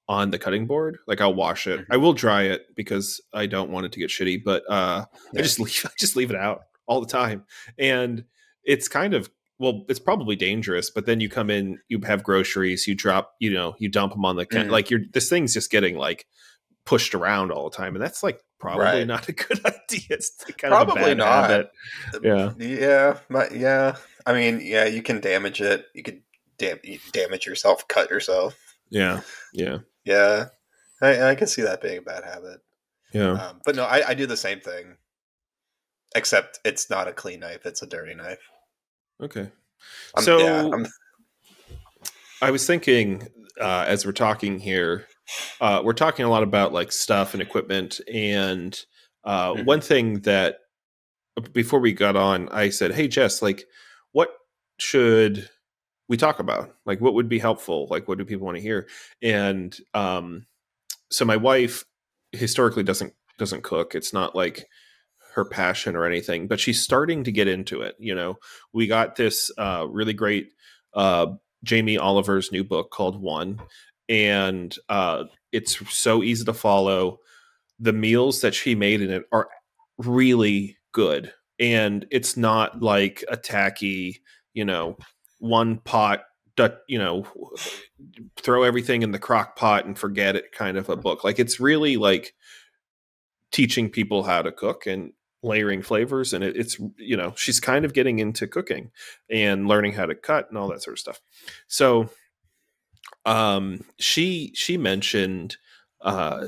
on 0.08 0.32
the 0.32 0.40
cutting 0.40 0.66
board. 0.66 0.98
Like 1.08 1.22
I'll 1.22 1.34
wash 1.34 1.68
it. 1.68 1.82
Mhm. 1.82 1.86
I 1.92 1.98
will 1.98 2.14
dry 2.14 2.44
it 2.44 2.68
because 2.76 3.22
I 3.34 3.46
don't 3.46 3.70
want 3.72 3.86
it 3.86 3.92
to 3.94 4.00
get 4.00 4.10
shitty. 4.10 4.44
But 4.44 4.64
uh, 4.70 5.06
Yeah. 5.34 5.40
I 5.40 5.44
just 5.44 5.60
leave 5.60 5.86
I 5.86 5.92
just 5.98 6.16
leave 6.16 6.30
it 6.32 6.36
out 6.38 6.62
all 6.88 7.00
the 7.02 7.08
time, 7.08 7.46
and 7.78 8.26
it's 8.64 8.88
kind 8.88 9.14
of 9.14 9.30
well, 9.64 9.86
it's 9.90 10.00
probably 10.00 10.36
dangerous. 10.36 10.90
But 10.92 11.06
then 11.06 11.20
you 11.20 11.30
come 11.30 11.50
in, 11.50 11.80
you 11.88 12.00
have 12.06 12.24
groceries, 12.24 12.86
you 12.88 12.96
drop, 12.96 13.34
you 13.40 13.52
know, 13.54 13.76
you 13.80 13.90
dump 13.90 14.14
them 14.14 14.26
on 14.26 14.36
the 14.36 14.46
ca- 14.46 14.60
Mhm. 14.66 14.70
like 14.70 14.90
you're 14.90 15.02
this 15.14 15.30
thing's 15.30 15.54
just 15.54 15.72
getting 15.72 15.96
like 15.98 16.26
pushed 16.86 17.16
around 17.16 17.52
all 17.52 17.70
the 17.70 17.76
time, 17.78 17.96
and 17.96 18.04
that's 18.04 18.22
like 18.24 18.42
probably 18.60 18.84
Right. 18.86 19.08
not 19.08 19.28
a 19.30 19.32
good 19.32 19.60
idea. 19.66 20.02
It's 20.10 20.44
kind 20.58 20.74
of 20.74 20.82
a 20.82 20.86
Probably 20.86 21.04
bad 21.16 21.18
not. 21.18 21.50
habit. 21.50 21.72
Yeah. 22.22 22.52
yeah, 22.58 23.20
my, 23.30 23.48
yeah. 23.50 23.96
I 24.26 24.34
mean, 24.34 24.60
yeah, 24.62 24.86
you 24.86 25.02
can 25.02 25.20
damage 25.22 25.62
it. 25.62 25.86
You 25.94 26.04
could 26.04 26.22
dam- 26.58 26.80
damage 27.12 27.46
yourself, 27.46 27.88
cut 27.88 28.10
yourself. 28.10 28.58
Yeah, 28.90 29.22
yeah, 29.54 29.80
Yeah, 30.06 30.46
I, 31.02 31.30
I 31.32 31.36
can 31.36 31.48
see 31.48 31.62
that 31.64 31.82
being 31.82 31.98
a 31.98 32.02
bad 32.02 32.24
habit. 32.24 32.60
yeah. 33.14 33.32
Um, 33.34 33.62
but 33.66 33.76
no, 33.76 33.86
I, 33.86 34.10
I 34.10 34.14
do 34.14 34.26
the 34.28 34.38
same 34.38 34.60
thing, 34.60 34.98
except 36.16 36.60
it's 36.64 36.90
not 36.90 37.08
a 37.08 37.14
clean 37.14 37.40
knife; 37.40 37.66
it's 37.66 37.82
a 37.82 37.88
dirty 37.88 38.14
knife. 38.14 38.40
Okay. 39.24 39.50
I'm, 40.16 40.24
So- 40.24 40.40
yeah, 40.40 40.70
I'm, 42.42 42.52
was 42.52 42.68
thinking 42.68 43.28
uh, 43.60 43.86
as 43.88 44.06
we're 44.06 44.12
talking 44.12 44.60
here, 44.60 45.08
uh, 45.62 45.82
we're 45.84 45.94
talking 45.94 46.26
a 46.26 46.30
lot 46.30 46.44
about 46.44 46.74
like 46.74 46.92
stuff 46.92 47.34
and 47.34 47.42
equipment, 47.42 48.02
and 48.12 48.78
uh, 49.24 49.54
Mhm. 49.54 49.66
one 49.66 49.82
thing 49.82 50.20
that 50.22 50.58
before 51.54 51.80
we 51.80 51.94
got 51.94 52.16
on, 52.16 52.50
I 52.50 52.70
said, 52.70 52.94
"Hey 52.94 53.08
Jess, 53.08 53.42
like, 53.42 53.66
what 54.12 54.30
should 54.78 55.50
we 56.10 56.18
talk 56.18 56.40
about? 56.40 56.76
Like, 56.86 57.00
what 57.00 57.14
would 57.14 57.30
be 57.30 57.40
helpful? 57.40 57.88
Like, 57.90 58.08
what 58.08 58.18
do 58.18 58.26
people 58.26 58.46
want 58.46 58.58
to 58.58 58.62
hear?" 58.62 58.88
And 59.22 59.76
um, 59.94 60.46
so 61.10 61.24
my 61.24 61.38
wife 61.38 61.86
historically 62.34 62.84
doesn't 62.84 63.14
doesn't 63.38 63.64
cook. 63.64 63.96
It's 63.96 64.12
not 64.14 64.36
like 64.36 64.68
her 65.34 65.46
passion 65.46 65.96
or 65.96 66.06
anything, 66.06 66.48
but 66.48 66.60
she's 66.60 66.82
starting 66.82 67.24
to 67.24 67.32
get 67.32 67.48
into 67.48 67.82
it. 67.82 67.96
You 68.00 68.16
know, 68.16 68.38
we 68.72 68.88
got 68.88 69.16
this 69.16 69.52
uh, 69.58 69.86
really 69.90 70.14
great 70.14 70.52
uh, 70.94 71.28
Jamie 71.64 71.98
Oliver's 71.98 72.52
new 72.52 72.64
book 72.64 72.92
called 72.92 73.22
One, 73.22 73.60
and 74.08 74.76
uh, 74.90 75.26
it's 75.52 75.78
so 75.94 76.24
easy 76.24 76.46
to 76.46 76.54
follow. 76.54 77.20
The 77.80 77.94
meals 77.94 78.42
that 78.42 78.54
she 78.54 78.76
made 78.76 79.02
in 79.02 79.10
it 79.10 79.24
are 79.32 79.50
really 79.98 80.78
good, 80.92 81.34
and 81.60 82.06
it's 82.12 82.38
not 82.38 82.82
like 82.82 83.24
a 83.30 83.38
tacky, 83.38 84.22
you 84.54 84.66
know, 84.66 84.98
one 85.40 85.78
pot. 85.80 86.24
You 86.88 87.00
know, 87.00 87.26
throw 88.38 88.62
everything 88.62 89.02
in 89.02 89.12
the 89.12 89.18
crock 89.18 89.56
pot 89.56 89.86
and 89.86 89.98
forget 89.98 90.36
it 90.36 90.52
kind 90.52 90.78
of 90.78 90.88
a 90.88 90.96
book. 90.96 91.24
Like 91.24 91.40
it's 91.40 91.60
really 91.60 91.98
like 91.98 92.36
teaching 93.52 93.90
people 93.90 94.24
how 94.24 94.42
to 94.42 94.52
cook 94.52 94.86
and 94.86 95.14
layering 95.44 95.82
flavors 95.82 96.34
and 96.34 96.44
it, 96.44 96.56
it's 96.56 96.80
you 96.98 97.18
know 97.18 97.34
she's 97.36 97.60
kind 97.60 97.86
of 97.86 97.94
getting 97.94 98.20
into 98.20 98.48
cooking 98.48 98.92
and 99.30 99.68
learning 99.68 99.94
how 99.94 100.06
to 100.06 100.16
cut 100.16 100.48
and 100.50 100.58
all 100.58 100.70
that 100.70 100.82
sort 100.82 100.96
of 100.96 101.00
stuff. 101.00 101.22
So 101.68 102.10
um 103.26 103.84
she 104.00 104.52
she 104.56 104.78
mentioned 104.78 105.58
uh 106.02 106.48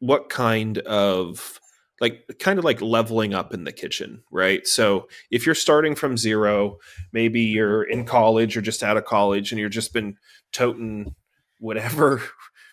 what 0.00 0.28
kind 0.28 0.78
of 0.78 1.60
like 2.00 2.36
kind 2.40 2.58
of 2.58 2.64
like 2.64 2.82
leveling 2.82 3.32
up 3.32 3.54
in 3.54 3.64
the 3.64 3.72
kitchen 3.72 4.22
right? 4.30 4.66
So 4.66 5.08
if 5.30 5.46
you're 5.46 5.54
starting 5.54 5.94
from 5.94 6.16
zero 6.16 6.78
maybe 7.12 7.40
you're 7.40 7.84
in 7.84 8.04
college 8.04 8.56
or 8.56 8.60
just 8.60 8.82
out 8.82 8.96
of 8.96 9.04
college 9.04 9.52
and 9.52 9.58
you're 9.58 9.68
just 9.68 9.92
been 9.92 10.16
toting 10.52 11.14
whatever 11.60 12.22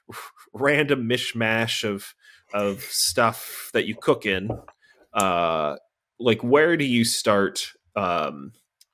random 0.54 1.08
mishmash 1.08 1.84
of 1.84 2.14
of 2.54 2.82
stuff 2.82 3.70
that 3.74 3.86
you 3.86 3.96
cook 3.96 4.26
in 4.26 4.50
uh 5.14 5.76
like 6.20 6.42
where 6.44 6.78
do 6.78 6.86
you 6.86 7.04
start 7.04 7.68
um 7.96 8.52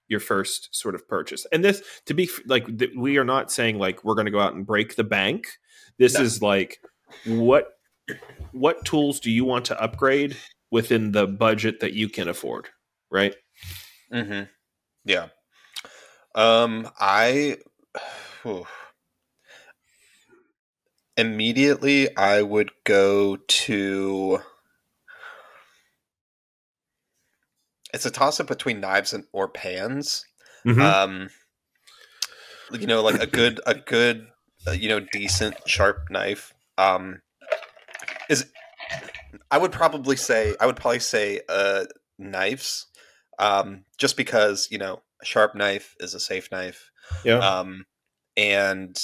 your 0.08 0.20
first 0.20 0.70
sort 0.74 0.96
of 0.96 1.08
purchase 1.08 1.46
and 1.52 1.64
this 1.64 1.82
to 2.06 2.14
be 2.14 2.30
like 2.46 2.66
th- 2.78 2.92
we 2.96 3.18
are 3.18 3.26
not 3.26 3.52
saying 3.52 3.78
like 3.78 4.04
we're 4.04 4.16
going 4.16 4.26
to 4.26 4.32
go 4.32 4.40
out 4.40 4.54
and 4.56 4.66
break 4.66 4.96
the 4.96 5.04
bank 5.04 5.48
this 6.00 6.14
No. 6.16 6.22
is 6.22 6.42
like 6.42 6.80
what 7.26 7.74
what 8.54 8.84
tools 8.86 9.20
do 9.20 9.30
you 9.30 9.44
want 9.46 9.66
to 9.66 9.82
upgrade 9.82 10.38
within 10.72 11.12
the 11.12 11.28
budget 11.28 11.82
that 11.82 11.94
you 11.94 12.08
can 12.10 12.28
afford 12.30 12.70
right 13.12 13.36
Mm-hmm. 14.14 14.44
yeah. 15.04 15.28
Um, 16.36 16.90
I 16.98 17.58
whew. 18.44 18.66
immediately 21.18 22.16
I 22.16 22.42
would 22.42 22.72
go 22.86 23.36
to. 23.36 24.40
It's 27.94 28.06
a 28.06 28.12
toss 28.12 28.40
up 28.40 28.48
between 28.48 28.80
knives 28.80 29.14
and 29.14 29.24
or 29.32 29.48
pans. 29.48 30.26
Mhm. 30.66 30.82
um 30.82 31.30
you 32.72 32.88
know 32.88 33.02
like 33.02 33.22
a 33.22 33.28
good 33.28 33.62
a 33.66 33.76
good 33.76 34.28
uh, 34.68 34.72
you 34.72 34.90
know 34.90 35.00
decent 35.00 35.56
sharp 35.66 36.10
knife 36.10 36.54
um 36.78 37.22
is 38.30 38.46
i 39.52 39.58
would 39.58 39.72
probably 39.72 40.16
say 40.16 40.56
i 40.60 40.66
would 40.66 40.76
probably 40.76 41.00
say 41.00 41.40
uh 41.48 41.86
knives 42.18 42.88
um 43.40 43.86
just 43.98 44.18
because 44.18 44.68
you 44.72 44.78
know 44.78 45.02
a 45.22 45.26
sharp 45.26 45.56
knife 45.56 45.96
is 46.00 46.14
a 46.14 46.20
safe 46.20 46.52
knife 46.52 46.92
yeah 47.24 47.38
um 47.38 47.86
and 48.36 49.00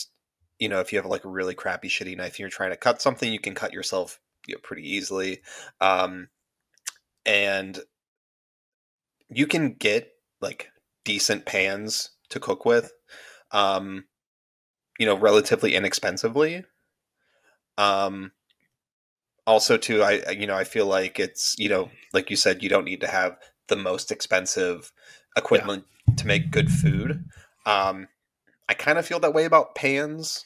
you 0.59 0.67
know 0.67 0.79
if 0.79 0.91
you 0.91 0.99
have 0.99 1.05
like 1.05 1.23
a 1.23 1.29
really 1.29 1.55
crappy 1.55 1.87
shitty 1.87 2.17
knife 2.17 2.33
and 2.33 2.39
you're 2.39 2.49
trying 2.49 2.71
to 2.71 2.77
cut 2.77 3.01
something 3.01 3.31
you 3.31 3.39
can 3.39 3.55
cut 3.55 3.73
yourself 3.73 4.19
you 4.47 4.55
know, 4.55 4.59
pretty 4.61 4.83
easily 4.95 5.41
um 5.79 6.27
and 7.25 7.79
you 9.29 9.47
can 9.47 9.73
get 9.73 10.09
like 10.41 10.69
decent 11.05 11.45
pans 11.45 12.11
to 12.29 12.39
cook 12.39 12.65
with 12.65 12.91
um 13.51 14.05
you 14.99 15.05
know 15.05 15.17
relatively 15.17 15.75
inexpensively. 15.75 16.63
Um 17.77 18.31
also 19.45 19.77
too 19.77 20.01
I 20.03 20.31
you 20.31 20.47
know 20.47 20.55
I 20.55 20.63
feel 20.63 20.85
like 20.85 21.19
it's 21.19 21.55
you 21.57 21.69
know 21.69 21.89
like 22.13 22.29
you 22.29 22.35
said 22.35 22.63
you 22.63 22.69
don't 22.69 22.85
need 22.85 23.01
to 23.01 23.07
have 23.07 23.37
the 23.67 23.75
most 23.75 24.11
expensive 24.11 24.91
equipment 25.35 25.85
to 26.17 26.27
make 26.27 26.51
good 26.51 26.71
food. 26.71 27.23
Um 27.65 28.07
I 28.69 28.73
kind 28.73 28.97
of 28.97 29.05
feel 29.05 29.19
that 29.19 29.33
way 29.33 29.45
about 29.45 29.75
pans. 29.75 30.45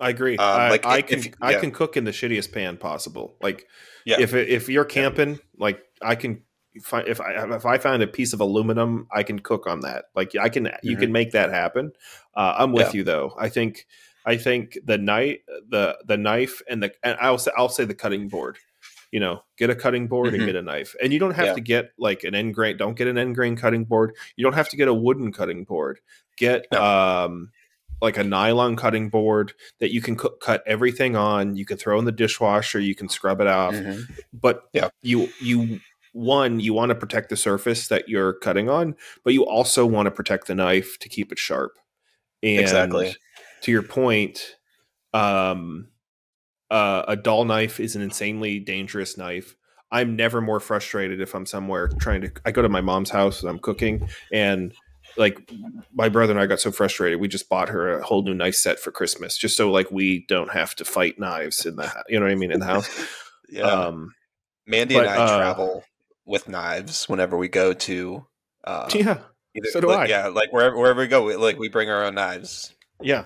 I 0.00 0.10
agree. 0.10 0.36
Um, 0.38 0.60
I, 0.60 0.70
like, 0.70 0.86
I 0.86 0.98
if- 0.98 1.06
can 1.06 1.18
if- 1.18 1.34
i 1.42 1.54
can 1.54 1.70
cook 1.72 1.96
in 1.96 2.04
the 2.04 2.12
shittiest 2.12 2.52
pan 2.52 2.76
possible. 2.76 3.36
Like 3.42 3.66
Yeah. 4.06 4.16
if 4.20 4.32
if 4.34 4.68
you're 4.68 4.84
camping 4.84 5.40
like 5.58 5.82
i 6.00 6.14
can 6.14 6.42
if 6.78 7.20
i 7.20 7.32
if 7.54 7.66
i 7.66 7.78
find 7.78 8.02
a 8.02 8.06
piece 8.06 8.32
of 8.32 8.40
aluminum 8.40 9.06
i 9.12 9.22
can 9.22 9.38
cook 9.38 9.66
on 9.66 9.80
that 9.80 10.06
like 10.14 10.34
i 10.36 10.48
can 10.48 10.70
you 10.82 10.96
Mhm. 10.96 11.00
can 11.00 11.12
make 11.12 11.32
that 11.32 11.50
happen 11.50 11.92
uh, 12.34 12.54
i'm 12.58 12.72
with 12.72 12.88
Yeah. 12.94 12.98
you 12.98 13.04
though 13.04 13.34
i 13.38 13.48
think 13.48 13.86
i 14.26 14.36
think 14.36 14.78
the 14.84 14.98
knife 14.98 15.38
the 15.68 15.98
the 16.06 16.16
knife 16.16 16.62
and 16.68 16.82
the 16.82 16.92
and 17.02 17.16
i'll 17.20 17.38
say 17.38 17.50
i'll 17.56 17.68
say 17.68 17.84
the 17.84 17.94
cutting 17.94 18.28
board 18.28 18.58
you 19.10 19.20
know 19.20 19.42
get 19.56 19.70
a 19.70 19.74
cutting 19.74 20.06
board 20.06 20.32
Mhm. 20.32 20.34
and 20.36 20.46
get 20.46 20.56
a 20.56 20.62
knife 20.62 20.94
and 21.02 21.12
you 21.12 21.18
don't 21.18 21.34
have 21.34 21.46
Yeah. 21.46 21.54
to 21.54 21.60
get 21.60 21.90
like 21.98 22.24
an 22.24 22.34
end 22.34 22.54
grain 22.54 22.76
don't 22.76 22.96
get 22.96 23.08
an 23.08 23.16
end 23.18 23.34
grain 23.34 23.56
cutting 23.56 23.84
board 23.84 24.14
you 24.36 24.42
don't 24.44 24.54
have 24.54 24.68
to 24.70 24.76
get 24.76 24.88
a 24.88 24.94
wooden 24.94 25.32
cutting 25.32 25.64
board 25.64 26.00
get 26.36 26.66
No. 26.72 26.82
um 26.82 27.50
like 28.00 28.16
a 28.16 28.22
nylon 28.22 28.76
cutting 28.76 29.08
board 29.08 29.54
that 29.80 29.92
you 29.92 30.00
can 30.00 30.14
cook, 30.14 30.40
cut 30.40 30.62
everything 30.66 31.16
on 31.16 31.56
you 31.56 31.64
can 31.64 31.76
throw 31.76 31.98
in 31.98 32.04
the 32.04 32.12
dishwasher 32.12 32.78
you 32.78 32.94
can 32.94 33.08
scrub 33.08 33.40
it 33.40 33.48
off 33.48 33.74
Mhm. 33.74 34.02
but 34.32 34.68
Yeah. 34.72 34.90
you 35.02 35.30
you 35.40 35.80
one 36.12 36.60
you 36.60 36.72
want 36.72 36.90
to 36.90 36.94
protect 36.94 37.28
the 37.28 37.36
surface 37.36 37.88
that 37.88 38.08
you're 38.08 38.34
cutting 38.34 38.68
on 38.68 38.94
but 39.24 39.32
you 39.32 39.44
also 39.44 39.84
want 39.86 40.06
to 40.06 40.10
protect 40.10 40.46
the 40.46 40.54
knife 40.54 40.98
to 40.98 41.08
keep 41.08 41.32
it 41.32 41.38
sharp 41.38 41.72
and 42.42 42.60
Exactly. 42.60 43.14
to 43.62 43.70
your 43.70 43.82
point 43.82 44.56
um 45.12 45.88
uh, 46.70 47.04
a 47.08 47.16
dull 47.16 47.44
knife 47.44 47.80
is 47.80 47.96
an 47.96 48.02
insanely 48.02 48.58
dangerous 48.58 49.16
knife. 49.16 49.56
I'm 49.90 50.16
never 50.16 50.40
more 50.40 50.60
frustrated 50.60 51.20
if 51.20 51.34
I'm 51.34 51.46
somewhere 51.46 51.88
trying 51.88 52.20
to. 52.22 52.32
I 52.44 52.50
go 52.50 52.60
to 52.60 52.68
my 52.68 52.82
mom's 52.82 53.10
house 53.10 53.40
and 53.40 53.48
I'm 53.48 53.58
cooking, 53.58 54.08
and 54.30 54.74
like 55.16 55.50
my 55.94 56.10
brother 56.10 56.32
and 56.32 56.40
I 56.40 56.44
got 56.44 56.60
so 56.60 56.70
frustrated, 56.70 57.20
we 57.20 57.28
just 57.28 57.48
bought 57.48 57.70
her 57.70 57.98
a 57.98 58.04
whole 58.04 58.22
new 58.22 58.34
knife 58.34 58.54
set 58.54 58.78
for 58.78 58.90
Christmas, 58.90 59.38
just 59.38 59.56
so 59.56 59.70
like 59.70 59.90
we 59.90 60.26
don't 60.28 60.52
have 60.52 60.74
to 60.76 60.84
fight 60.84 61.18
knives 61.18 61.64
in 61.64 61.76
the 61.76 61.90
you 62.08 62.18
know 62.18 62.26
what 62.26 62.32
I 62.32 62.34
mean 62.34 62.52
in 62.52 62.60
the 62.60 62.66
house. 62.66 62.90
yeah. 63.48 63.62
Um, 63.62 64.14
Mandy 64.66 64.94
but, 64.94 65.06
and 65.06 65.10
I 65.10 65.24
uh, 65.24 65.38
travel 65.38 65.84
with 66.28 66.48
knives 66.48 67.08
whenever 67.08 67.36
we 67.36 67.48
go 67.48 67.72
to. 67.72 68.26
Uh, 68.64 68.88
yeah. 68.94 69.18
Either, 69.56 69.70
so 69.70 69.80
do 69.80 69.88
like, 69.88 70.10
I. 70.10 70.10
Yeah, 70.10 70.28
like 70.28 70.52
wherever 70.52 70.76
wherever 70.76 71.00
we 71.00 71.08
go, 71.08 71.24
we, 71.24 71.36
like 71.36 71.58
we 71.58 71.68
bring 71.68 71.90
our 71.90 72.04
own 72.04 72.14
knives. 72.14 72.74
Yeah, 73.00 73.24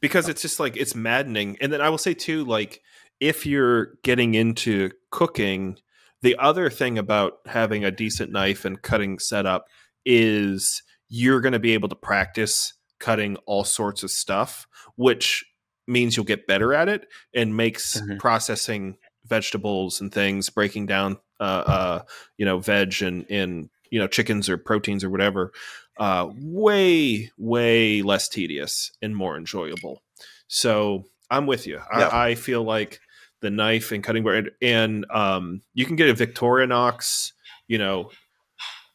because 0.00 0.28
it's 0.28 0.42
just 0.42 0.60
like 0.60 0.76
it's 0.76 0.94
maddening. 0.94 1.56
And 1.60 1.72
then 1.72 1.80
I 1.80 1.88
will 1.88 1.98
say 1.98 2.14
too, 2.14 2.44
like 2.44 2.82
if 3.20 3.46
you're 3.46 3.94
getting 4.02 4.34
into 4.34 4.90
cooking, 5.10 5.78
the 6.20 6.36
other 6.38 6.70
thing 6.70 6.98
about 6.98 7.34
having 7.46 7.84
a 7.84 7.90
decent 7.90 8.30
knife 8.30 8.64
and 8.64 8.82
cutting 8.82 9.18
setup 9.18 9.66
is 10.04 10.82
you're 11.08 11.40
going 11.40 11.52
to 11.52 11.58
be 11.58 11.74
able 11.74 11.88
to 11.88 11.94
practice 11.94 12.74
cutting 12.98 13.36
all 13.46 13.64
sorts 13.64 14.02
of 14.02 14.10
stuff, 14.10 14.66
which 14.96 15.44
means 15.86 16.16
you'll 16.16 16.24
get 16.24 16.46
better 16.46 16.74
at 16.74 16.88
it 16.88 17.06
and 17.34 17.56
makes 17.56 18.00
mm-hmm. 18.00 18.16
processing 18.18 18.96
vegetables 19.26 20.00
and 20.00 20.12
things, 20.12 20.48
breaking 20.50 20.86
down, 20.86 21.18
uh, 21.40 21.42
uh, 21.66 22.02
you 22.36 22.44
know, 22.44 22.58
veg 22.58 23.02
and, 23.02 23.26
and, 23.30 23.70
you 23.90 23.98
know, 23.98 24.06
chickens 24.06 24.48
or 24.48 24.56
proteins 24.56 25.04
or 25.04 25.10
whatever, 25.10 25.52
uh, 25.98 26.28
way, 26.36 27.30
way 27.36 28.02
less 28.02 28.28
tedious 28.28 28.92
and 29.02 29.14
more 29.14 29.36
enjoyable. 29.36 30.02
So 30.48 31.04
I'm 31.30 31.46
with 31.46 31.66
you. 31.66 31.80
Yeah. 31.96 32.08
I, 32.08 32.28
I, 32.28 32.34
feel 32.34 32.62
like 32.62 33.00
the 33.40 33.50
knife 33.50 33.92
and 33.92 34.04
cutting 34.04 34.22
board, 34.22 34.52
and 34.60 35.06
um, 35.10 35.62
you 35.74 35.86
can 35.86 35.96
get 35.96 36.08
a 36.08 36.14
Victorinox, 36.14 37.32
you 37.68 37.78
know, 37.78 38.10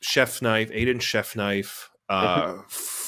chef 0.02 0.42
knife, 0.42 0.70
eight 0.74 0.88
inch 0.88 1.04
chef 1.04 1.36
knife, 1.36 1.90
uh, 2.10 2.58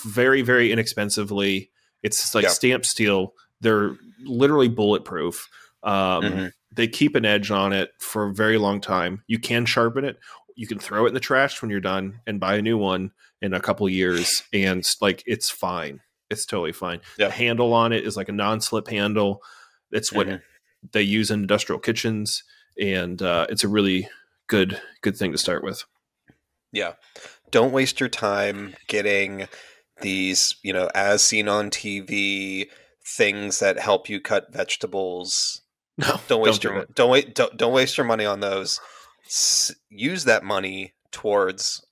very 0.06 0.42
very 0.42 0.72
inexpensively. 0.72 1.72
It's 2.04 2.34
like 2.34 2.44
yeah. 2.44 2.50
stamp 2.50 2.86
steel. 2.86 3.34
They're 3.62 3.96
literally 4.24 4.68
bulletproof. 4.68 5.48
Um, 5.84 5.94
mm-hmm. 5.94 6.48
They 6.80 6.88
keep 6.88 7.16
an 7.16 7.26
edge 7.26 7.52
on 7.52 7.74
it 7.74 7.92
for 8.00 8.26
a 8.26 8.34
very 8.34 8.58
long 8.58 8.82
time. 8.82 9.24
You 9.28 9.40
can 9.40 9.66
sharpen 9.66 10.06
it. 10.06 10.18
You 10.56 10.68
can 10.68 10.80
throw 10.80 11.06
it 11.06 11.10
in 11.10 11.14
the 11.14 11.20
trash 11.20 11.62
when 11.62 11.72
you're 11.72 11.80
done 11.80 12.20
and 12.28 12.40
buy 12.40 12.56
a 12.56 12.62
new 12.62 12.78
one 12.78 13.12
in 13.42 13.54
a 13.54 13.60
couple 13.60 13.88
years, 13.88 14.44
and 14.52 14.86
like 15.02 15.24
it's 15.26 15.50
fine. 15.50 16.02
It's 16.30 16.46
totally 16.46 16.74
fine. 16.74 17.02
Yeah. 17.18 17.28
The 17.28 17.34
handle 17.34 17.74
on 17.74 17.94
it 17.94 18.06
is 18.06 18.18
like 18.18 18.30
a 18.30 18.34
non-slip 18.34 18.88
handle. 18.88 19.42
It's 19.92 20.12
what 20.12 20.28
mm-hmm. 20.28 20.38
they 20.92 21.02
use 21.02 21.32
in 21.32 21.42
industrial 21.42 21.80
kitchens, 21.80 22.44
and 22.80 23.22
uh, 23.22 23.48
it's 23.50 23.64
a 23.64 23.70
really 23.70 24.10
good 24.48 24.80
good 25.02 25.16
thing 25.16 25.32
to 25.32 25.38
start 25.38 25.64
with. 25.64 25.84
Yeah 26.72 26.94
don't 27.52 27.72
waste 27.72 28.00
your 28.00 28.10
time 28.10 28.76
getting 28.88 29.48
these, 30.02 30.56
you 30.64 30.74
know, 30.74 30.90
as 30.96 31.22
seen 31.22 31.48
on 31.48 31.70
TV 31.70 32.68
things 33.06 33.60
that 33.60 33.80
help 33.80 34.10
you 34.10 34.20
cut 34.20 34.54
vegetables. 34.54 35.62
No, 36.00 36.20
don't 36.28 36.42
waste 36.42 36.62
don't 36.62 36.74
your 36.74 36.86
do 36.86 36.94
don't 36.94 37.10
wait 37.10 37.36
don't, 37.36 37.58
don't 37.58 37.74
waste 37.74 37.98
your 37.98 38.06
money 38.06 38.26
on 38.26 38.40
those. 38.40 38.80
S- 39.26 39.74
use 39.90 40.24
that 40.26 40.44
money 40.44 40.94
towards 41.12 41.86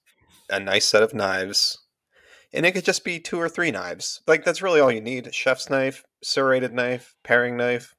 a 0.50 0.60
nice 0.60 0.86
set 0.86 1.04
of 1.04 1.14
knives, 1.14 1.78
and 2.54 2.66
it 2.66 2.72
could 2.72 2.86
just 2.86 3.04
be 3.04 3.20
two 3.20 3.40
or 3.40 3.50
three 3.50 3.72
knives. 3.72 4.22
Like 4.28 4.44
that's 4.44 4.62
really 4.62 4.80
all 4.80 4.92
you 4.92 5.02
need: 5.02 5.34
chef's 5.34 5.70
knife, 5.70 6.04
serrated 6.24 6.74
knife, 6.74 7.16
paring 7.24 7.58
knife. 7.58 7.94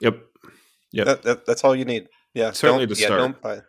Yep, 0.00 0.20
yep. 0.92 1.06
That, 1.06 1.22
that, 1.22 1.46
that's 1.46 1.64
all 1.64 1.74
you 1.74 1.84
need. 1.84 2.08
Yeah, 2.34 2.52
certainly 2.52 2.86
to 2.86 2.94
start. 2.94 3.10
Yeah, 3.10 3.16
don't 3.16 3.42
buy, 3.42 3.60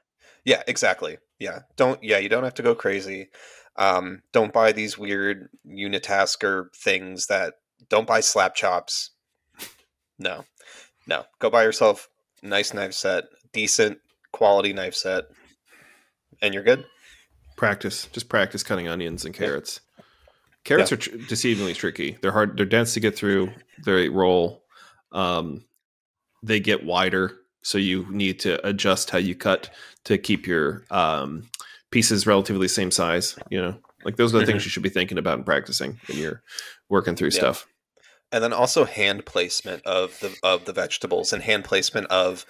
yeah, 0.45 0.61
exactly 0.67 1.17
yeah 1.39 1.59
don't 1.77 2.03
yeah 2.03 2.17
you 2.17 2.29
don't 2.29 2.43
have 2.43 2.53
to 2.53 2.63
go 2.63 2.75
crazy 2.75 3.29
um, 3.77 4.21
don't 4.33 4.51
buy 4.51 4.73
these 4.73 4.97
weird 4.97 5.47
unitasker 5.65 6.65
things 6.75 7.27
that 7.27 7.53
don't 7.89 8.07
buy 8.07 8.19
slap 8.19 8.53
chops 8.53 9.11
no 10.19 10.43
no 11.07 11.23
go 11.39 11.49
buy 11.49 11.63
yourself 11.63 12.09
a 12.43 12.47
nice 12.47 12.73
knife 12.73 12.93
set 12.93 13.25
decent 13.53 13.99
quality 14.31 14.73
knife 14.73 14.95
set 14.95 15.25
and 16.41 16.53
you're 16.53 16.63
good 16.63 16.85
practice 17.57 18.07
just 18.11 18.29
practice 18.29 18.63
cutting 18.63 18.87
onions 18.87 19.25
and 19.25 19.33
carrots 19.33 19.81
yeah. 19.97 20.03
carrots 20.63 20.91
yeah. 20.91 20.95
are 20.95 20.99
tr- 20.99 21.17
deceivingly 21.17 21.75
tricky 21.75 22.17
they're 22.21 22.31
hard 22.31 22.57
they're 22.57 22.65
dense 22.65 22.93
to 22.93 22.99
get 22.99 23.15
through 23.15 23.51
they 23.85 24.09
roll 24.09 24.63
um, 25.11 25.65
they 26.43 26.59
get 26.59 26.85
wider 26.85 27.39
so 27.61 27.77
you 27.77 28.05
need 28.09 28.39
to 28.41 28.65
adjust 28.67 29.09
how 29.09 29.17
you 29.17 29.35
cut 29.35 29.69
to 30.05 30.17
keep 30.17 30.47
your 30.47 30.85
um, 30.91 31.49
pieces 31.91 32.25
relatively 32.25 32.67
same 32.67 32.91
size. 32.91 33.37
You 33.49 33.61
know, 33.61 33.77
like 34.05 34.15
those 34.15 34.33
are 34.33 34.39
the 34.39 34.45
things 34.45 34.61
mm-hmm. 34.61 34.67
you 34.67 34.71
should 34.71 34.83
be 34.83 34.89
thinking 34.89 35.17
about 35.17 35.37
and 35.37 35.45
practicing 35.45 35.99
when 36.07 36.17
you're 36.17 36.41
working 36.89 37.15
through 37.15 37.29
yeah. 37.29 37.39
stuff. 37.39 37.67
And 38.31 38.43
then 38.43 38.53
also 38.53 38.85
hand 38.85 39.25
placement 39.25 39.83
of 39.85 40.19
the 40.19 40.35
of 40.43 40.65
the 40.65 40.73
vegetables 40.73 41.33
and 41.33 41.41
hand 41.41 41.63
placement 41.63 42.07
of 42.07 42.45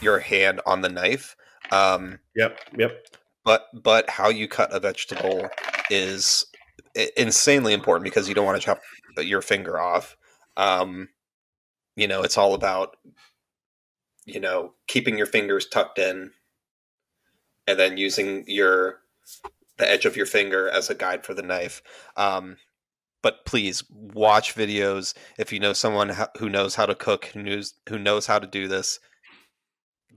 your 0.00 0.20
hand 0.20 0.60
on 0.64 0.80
the 0.80 0.88
knife. 0.88 1.36
Um, 1.72 2.20
yep, 2.36 2.58
yep. 2.76 3.06
But 3.44 3.66
but 3.74 4.10
how 4.10 4.28
you 4.28 4.46
cut 4.46 4.72
a 4.72 4.80
vegetable 4.80 5.48
is 5.90 6.46
insanely 7.16 7.72
important 7.72 8.04
because 8.04 8.28
you 8.28 8.34
don't 8.34 8.46
want 8.46 8.60
to 8.60 8.64
chop 8.64 8.80
your 9.18 9.42
finger 9.42 9.80
off. 9.80 10.16
Um, 10.56 11.08
you 11.96 12.06
know, 12.06 12.22
it's 12.22 12.38
all 12.38 12.54
about 12.54 12.96
you 14.24 14.40
know 14.40 14.74
keeping 14.86 15.16
your 15.16 15.26
fingers 15.26 15.66
tucked 15.66 15.98
in 15.98 16.30
and 17.66 17.78
then 17.78 17.96
using 17.96 18.44
your 18.46 19.00
the 19.78 19.88
edge 19.88 20.06
of 20.06 20.16
your 20.16 20.26
finger 20.26 20.68
as 20.68 20.90
a 20.90 20.94
guide 20.94 21.24
for 21.24 21.34
the 21.34 21.42
knife. 21.42 21.82
Um, 22.16 22.56
but 23.22 23.44
please 23.44 23.82
watch 23.90 24.54
videos 24.54 25.14
if 25.38 25.52
you 25.52 25.60
know 25.60 25.72
someone 25.72 26.14
who 26.38 26.48
knows 26.48 26.74
how 26.74 26.86
to 26.86 26.94
cook, 26.94 27.26
who 27.26 27.42
knows 27.42 27.74
who 27.88 27.98
knows 27.98 28.26
how 28.26 28.38
to 28.38 28.46
do 28.46 28.68
this. 28.68 29.00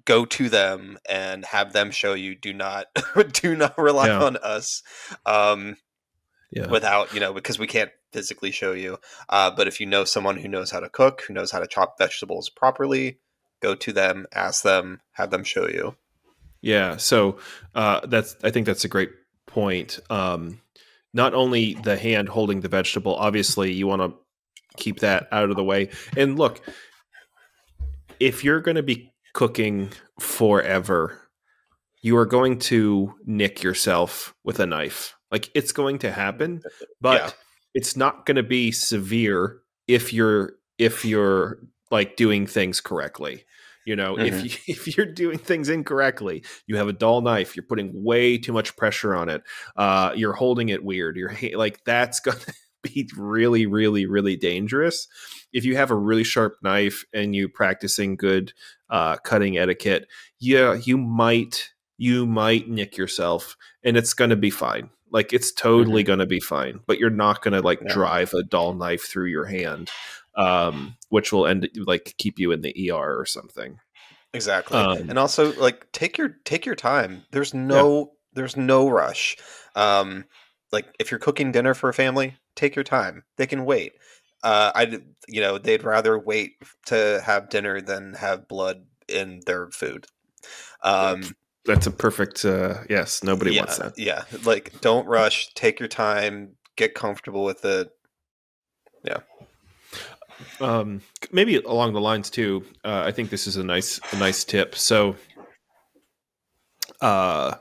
Go 0.06 0.26
to 0.26 0.50
them 0.50 0.98
and 1.08 1.46
have 1.46 1.74
them 1.74 1.92
show 1.92 2.14
you. 2.14 2.36
Do 2.36 2.54
not 2.54 2.88
do 3.34 3.56
not 3.56 3.78
rely 3.78 4.08
yeah. 4.08 4.24
on 4.24 4.38
us. 4.38 4.84
Um, 5.26 5.78
yeah. 6.52 6.68
Without 6.68 7.14
you 7.14 7.20
know, 7.20 7.34
because 7.34 7.58
we 7.58 7.68
can't 7.68 7.92
physically 8.12 8.52
show 8.52 8.74
you. 8.74 8.98
Uh, 9.30 9.52
but 9.52 9.68
if 9.68 9.80
you 9.80 9.86
know 9.86 10.04
someone 10.04 10.38
who 10.38 10.48
knows 10.48 10.72
how 10.72 10.80
to 10.80 10.90
cook, 10.90 11.24
who 11.28 11.34
knows 11.34 11.52
how 11.52 11.60
to 11.60 11.68
chop 11.68 11.98
vegetables 11.98 12.50
properly, 12.50 13.20
go 13.62 13.74
to 13.76 13.94
them, 13.94 14.26
ask 14.34 14.64
them, 14.64 15.02
have 15.14 15.32
them 15.32 15.44
show 15.44 15.68
you. 15.68 15.96
Yeah, 16.62 16.98
so 16.98 17.38
uh, 17.74 18.02
that's 18.06 18.36
I 18.44 18.52
think 18.52 18.66
that's 18.66 18.86
a 18.86 18.90
great 18.90 19.12
point. 19.48 20.00
Um, 20.10 20.62
not 21.14 21.34
only 21.34 21.74
the 21.76 21.98
hand 21.98 22.30
holding 22.30 22.62
the 22.62 22.70
vegetable, 22.70 23.16
obviously 23.16 23.72
you 23.72 23.88
want 23.88 24.02
to 24.02 24.14
keep 24.78 25.00
that 25.00 25.28
out 25.32 25.50
of 25.50 25.56
the 25.56 25.64
way. 25.64 25.90
And 26.16 26.38
look, 26.38 26.62
if 28.20 28.44
you're 28.44 28.62
going 28.62 28.76
to 28.76 28.84
be 28.84 29.12
cooking 29.34 29.90
forever, 30.20 31.20
you 32.02 32.18
are 32.18 32.26
going 32.26 32.60
to 32.60 33.14
nick 33.26 33.64
yourself 33.64 34.34
with 34.44 34.60
a 34.60 34.66
knife. 34.66 35.16
Like 35.32 35.50
it's 35.56 35.72
going 35.72 36.00
to 36.00 36.12
happen, 36.12 36.62
but 37.00 37.22
yeah. 37.22 37.32
it's 37.74 37.96
not 37.96 38.26
going 38.26 38.36
to 38.36 38.44
be 38.44 38.72
severe 38.72 39.60
if 39.88 40.14
you're 40.14 40.54
if 40.78 41.06
you're 41.06 41.60
like 41.90 42.16
doing 42.16 42.48
things 42.48 42.82
correctly. 42.82 43.46
You 43.86 43.96
know, 43.96 44.16
mm-hmm. 44.16 44.26
if 44.26 44.44
you, 44.44 44.64
if 44.74 44.98
you're 44.98 45.06
doing 45.06 45.38
things 45.38 45.70
incorrectly, 45.70 46.44
you 46.68 46.78
have 46.78 46.88
a 46.88 46.94
dull 46.94 47.22
knife. 47.22 47.56
You're 47.56 47.66
putting 47.66 48.04
way 48.04 48.38
too 48.38 48.54
much 48.54 48.76
pressure 48.76 49.16
on 49.16 49.30
it. 49.30 49.44
Uh, 49.76 50.12
you're 50.16 50.34
holding 50.34 50.70
it 50.70 50.84
weird. 50.84 51.18
You're 51.18 51.36
like 51.56 51.84
that's 51.84 52.20
gonna 52.20 52.38
be 52.84 53.10
really, 53.18 53.66
really, 53.66 54.06
really 54.06 54.36
dangerous. 54.36 55.08
If 55.54 55.66
you 55.66 55.76
have 55.76 55.92
a 55.92 55.96
really 55.96 56.24
sharp 56.24 56.58
knife 56.64 57.06
and 57.14 57.36
you 57.36 57.50
practicing 57.50 58.16
good 58.16 58.54
uh, 58.90 59.18
cutting 59.18 59.58
etiquette, 59.58 60.08
yeah, 60.40 60.76
you 60.76 60.98
might 60.98 61.72
you 61.98 62.26
might 62.26 62.68
nick 62.68 62.98
yourself, 62.98 63.58
and 63.84 63.98
it's 63.98 64.14
gonna 64.14 64.36
be 64.36 64.50
fine. 64.50 64.90
Like 65.12 65.34
it's 65.34 65.52
totally 65.52 66.04
mm-hmm. 66.04 66.08
gonna 66.08 66.26
be 66.26 66.40
fine, 66.40 66.80
but 66.88 67.00
you're 67.00 67.10
not 67.10 67.42
gonna 67.42 67.62
like 67.62 67.82
yeah. 67.82 67.94
drive 67.94 68.34
a 68.34 68.44
dull 68.44 68.74
knife 68.74 69.04
through 69.04 69.28
your 69.28 69.46
hand 69.46 69.92
um, 70.36 70.96
which 71.10 71.32
will 71.32 71.48
end 71.48 71.70
like 71.76 72.16
keep 72.18 72.40
you 72.40 72.52
in 72.52 72.62
the 72.62 72.92
ER 72.92 73.20
or 73.20 73.26
something. 73.26 73.80
Exactly, 74.34 74.78
um, 74.78 75.10
and 75.10 75.20
also 75.20 75.54
like 75.60 75.92
take 75.92 76.18
your 76.18 76.38
take 76.46 76.66
your 76.66 76.76
time. 76.76 77.24
There's 77.32 77.54
no 77.54 78.00
yeah. 78.00 78.06
there's 78.34 78.56
no 78.56 78.90
rush. 78.90 79.38
Um, 79.76 80.26
like 80.72 80.86
if 81.00 81.12
you're 81.12 81.20
cooking 81.20 81.52
dinner 81.52 81.74
for 81.74 81.90
a 81.90 81.94
family, 81.94 82.36
take 82.56 82.76
your 82.76 82.84
time. 82.84 83.24
They 83.38 83.46
can 83.46 83.66
wait. 83.66 83.94
Uh, 84.44 84.72
I 84.74 85.02
you 85.28 85.42
know 85.42 85.58
they'd 85.58 85.84
rather 85.84 86.18
wait 86.18 86.54
to 86.88 87.22
have 87.26 87.50
dinner 87.50 87.82
than 87.82 88.14
have 88.14 88.48
blood 88.48 88.86
in 89.08 89.42
their 89.46 89.70
food. 89.70 90.08
Um, 90.82 91.36
that's 91.66 91.88
a 91.88 91.92
perfect 91.92 92.44
uh, 92.46 92.80
yes. 92.90 93.24
Nobody 93.24 93.54
yeah, 93.54 93.62
wants 93.62 93.78
that. 93.78 94.00
Yeah, 94.00 94.24
like 94.46 94.80
don't 94.82 95.08
rush. 95.08 95.54
Take 95.54 95.80
your 95.80 95.90
time. 95.90 96.56
Get 96.76 96.96
comfortable 96.96 97.44
with 97.44 97.66
it. 97.66 97.90
Yeah. 99.04 99.20
Um, 100.60 101.02
maybe 101.32 101.56
along 101.58 101.94
the 101.94 102.02
lines 102.02 102.30
too. 102.30 102.64
Uh, 102.84 103.04
I 103.06 103.12
think 103.12 103.30
this 103.30 103.48
is 103.48 103.58
a 103.58 103.64
nice 103.64 104.00
a 104.12 104.18
nice 104.18 104.44
tip. 104.44 104.76
So, 104.76 105.16
uh, 107.02 107.56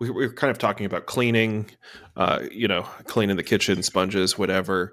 we, 0.00 0.10
we 0.10 0.26
were 0.26 0.32
kind 0.32 0.50
of 0.50 0.58
talking 0.58 0.86
about 0.86 1.06
cleaning, 1.06 1.70
uh, 2.16 2.40
you 2.50 2.68
know, 2.68 2.82
cleaning 3.06 3.36
the 3.36 3.42
kitchen, 3.42 3.82
sponges, 3.82 4.38
whatever. 4.38 4.92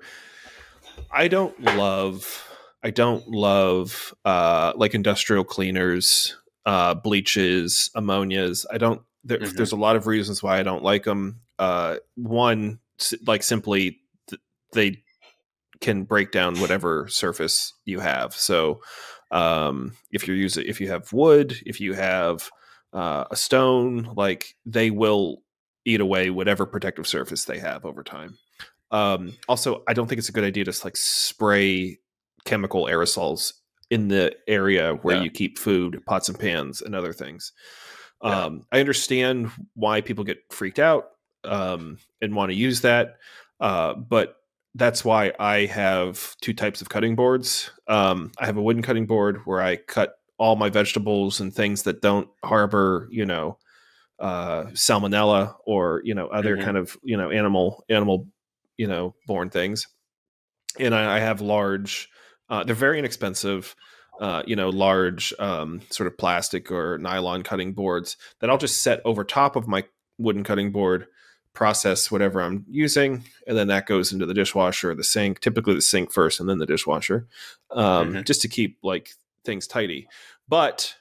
I 1.12 1.28
don't 1.28 1.60
love, 1.62 2.48
I 2.84 2.92
don't 2.92 3.28
love 3.28 4.14
uh, 4.26 4.74
like 4.76 4.94
industrial 4.94 5.44
cleaners, 5.44 6.36
uh, 6.66 6.94
bleaches, 6.96 7.90
ammonias. 7.96 8.66
I 8.72 8.78
don't. 8.78 9.02
There, 9.24 9.40
Mhm. 9.40 9.56
There's 9.56 9.72
a 9.72 9.78
lot 9.78 9.96
of 9.96 10.08
reasons 10.08 10.42
why 10.42 10.60
I 10.60 10.64
don't 10.64 10.84
like 10.84 11.04
them. 11.04 11.42
Uh, 11.60 11.98
one, 12.16 12.80
like 13.28 13.44
simply 13.44 14.00
th- 14.28 14.42
they 14.74 15.04
can 15.82 16.04
break 16.04 16.32
down 16.32 16.60
whatever 16.60 17.08
surface 17.10 17.74
you 17.86 18.00
have. 18.00 18.34
So 18.34 18.82
um, 19.32 19.94
if 20.12 20.28
you're 20.28 20.38
using 20.38 20.66
if 20.66 20.80
you 20.80 20.90
have 20.90 21.12
wood, 21.12 21.58
if 21.66 21.82
you 21.82 21.94
have 21.94 22.50
uh, 22.94 23.26
a 23.32 23.36
stone, 23.36 24.10
like 24.16 24.56
they 24.66 24.92
will 24.92 25.42
eat 25.86 26.00
away 26.02 26.30
whatever 26.30 26.66
protective 26.66 27.08
surface 27.08 27.46
they 27.46 27.58
have 27.60 27.86
over 27.86 28.04
time. 28.04 28.38
Um, 28.92 29.34
also, 29.48 29.84
I 29.88 29.94
don't 29.94 30.08
think 30.08 30.20
it's 30.20 30.30
a 30.30 30.34
good 30.34 30.44
idea 30.44 30.66
to 30.66 30.82
like 30.84 30.98
spray 30.98 31.98
chemical 32.46 32.86
aerosols 32.86 33.54
in 33.90 34.10
the 34.10 34.36
area 34.48 34.94
where 35.02 35.16
Yeah. 35.16 35.24
you 35.24 35.32
keep 35.32 35.58
food, 35.58 36.02
pots 36.06 36.30
and 36.30 36.38
pans, 36.38 36.82
and 36.82 36.94
other 36.94 37.14
things. 37.14 37.54
Yeah. 38.24 38.46
Um, 38.46 38.66
I 38.72 38.80
understand 38.80 39.50
why 39.74 40.02
people 40.02 40.24
get 40.24 40.40
freaked 40.52 40.80
out 40.80 41.06
um, 41.44 41.98
and 42.22 42.36
want 42.36 42.52
to 42.52 42.56
use 42.58 42.82
that, 42.82 43.16
uh, 43.60 43.94
but 43.96 44.36
that's 44.76 45.04
why 45.04 45.34
I 45.40 45.66
have 45.66 46.36
two 46.42 46.54
types 46.54 46.82
of 46.82 46.90
cutting 46.90 47.16
boards. 47.16 47.72
Um, 47.88 48.32
I 48.40 48.46
have 48.46 48.58
a 48.58 48.62
wooden 48.62 48.82
cutting 48.82 49.06
board 49.06 49.42
where 49.46 49.62
I 49.62 49.76
cut 49.76 50.14
all 50.38 50.56
my 50.56 50.70
vegetables 50.70 51.40
and 51.40 51.54
things 51.54 51.84
that 51.84 52.02
don't 52.02 52.28
harbor, 52.44 53.08
you 53.12 53.26
know, 53.26 53.58
uh, 54.20 54.66
salmonella 54.74 55.56
or 55.66 56.02
you 56.06 56.14
know 56.14 56.28
other 56.28 56.56
Mhm. 56.58 56.64
kind 56.64 56.78
of 56.78 56.96
you 57.04 57.18
know 57.18 57.32
animal 57.32 57.84
animal 57.90 58.28
you 58.78 58.88
know 58.88 59.16
born 59.28 59.50
things. 59.50 59.88
And 60.80 60.94
I, 60.96 61.18
I 61.18 61.20
have 61.20 61.42
large. 61.42 62.10
Uh, 62.50 62.64
they're 62.64 62.76
very 62.76 63.00
inexpensive. 63.00 63.76
Uh, 64.20 64.44
you 64.46 64.56
know, 64.56 64.70
large 64.70 65.34
um, 65.40 65.82
sort 65.90 66.06
of 66.06 66.16
plastic 66.16 66.70
or 66.70 67.00
nylon 67.00 67.42
cutting 67.42 67.74
boards 67.74 68.18
that 68.40 68.52
I'll 68.52 68.58
just 68.60 68.84
set 68.84 69.02
over 69.04 69.24
top 69.24 69.56
of 69.56 69.68
my 69.68 69.84
wooden 70.20 70.44
cutting 70.44 70.72
board 70.72 71.08
process 71.54 72.10
whatever 72.12 72.42
I'm 72.42 72.66
using, 72.70 73.24
and 73.48 73.58
then 73.58 73.68
that 73.68 73.86
goes 73.86 74.12
into 74.14 74.26
the 74.26 74.34
dishwasher 74.34 74.92
or 74.92 74.96
the 74.96 75.04
sink. 75.04 75.40
Typically, 75.42 75.74
the 75.76 75.82
sink 75.82 76.12
first, 76.12 76.40
and 76.40 76.48
then 76.50 76.58
the 76.60 76.66
dishwasher, 76.66 77.28
um, 77.72 78.14
Mhm. 78.14 78.26
just 78.26 78.42
to 78.42 78.48
keep 78.48 78.78
like 78.84 79.10
things 79.46 79.68
tidy. 79.68 80.08
But 80.48 80.96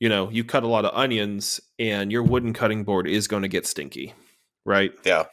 you 0.00 0.08
know, 0.08 0.28
you 0.30 0.44
cut 0.44 0.64
a 0.64 0.68
lot 0.68 0.84
of 0.84 0.94
onions, 0.94 1.60
and 1.78 2.10
your 2.10 2.22
wooden 2.22 2.52
cutting 2.52 2.84
board 2.84 3.06
is 3.06 3.28
going 3.28 3.42
to 3.42 3.48
get 3.48 3.66
stinky, 3.66 4.12
right? 4.64 4.92
Yeah. 5.04 5.24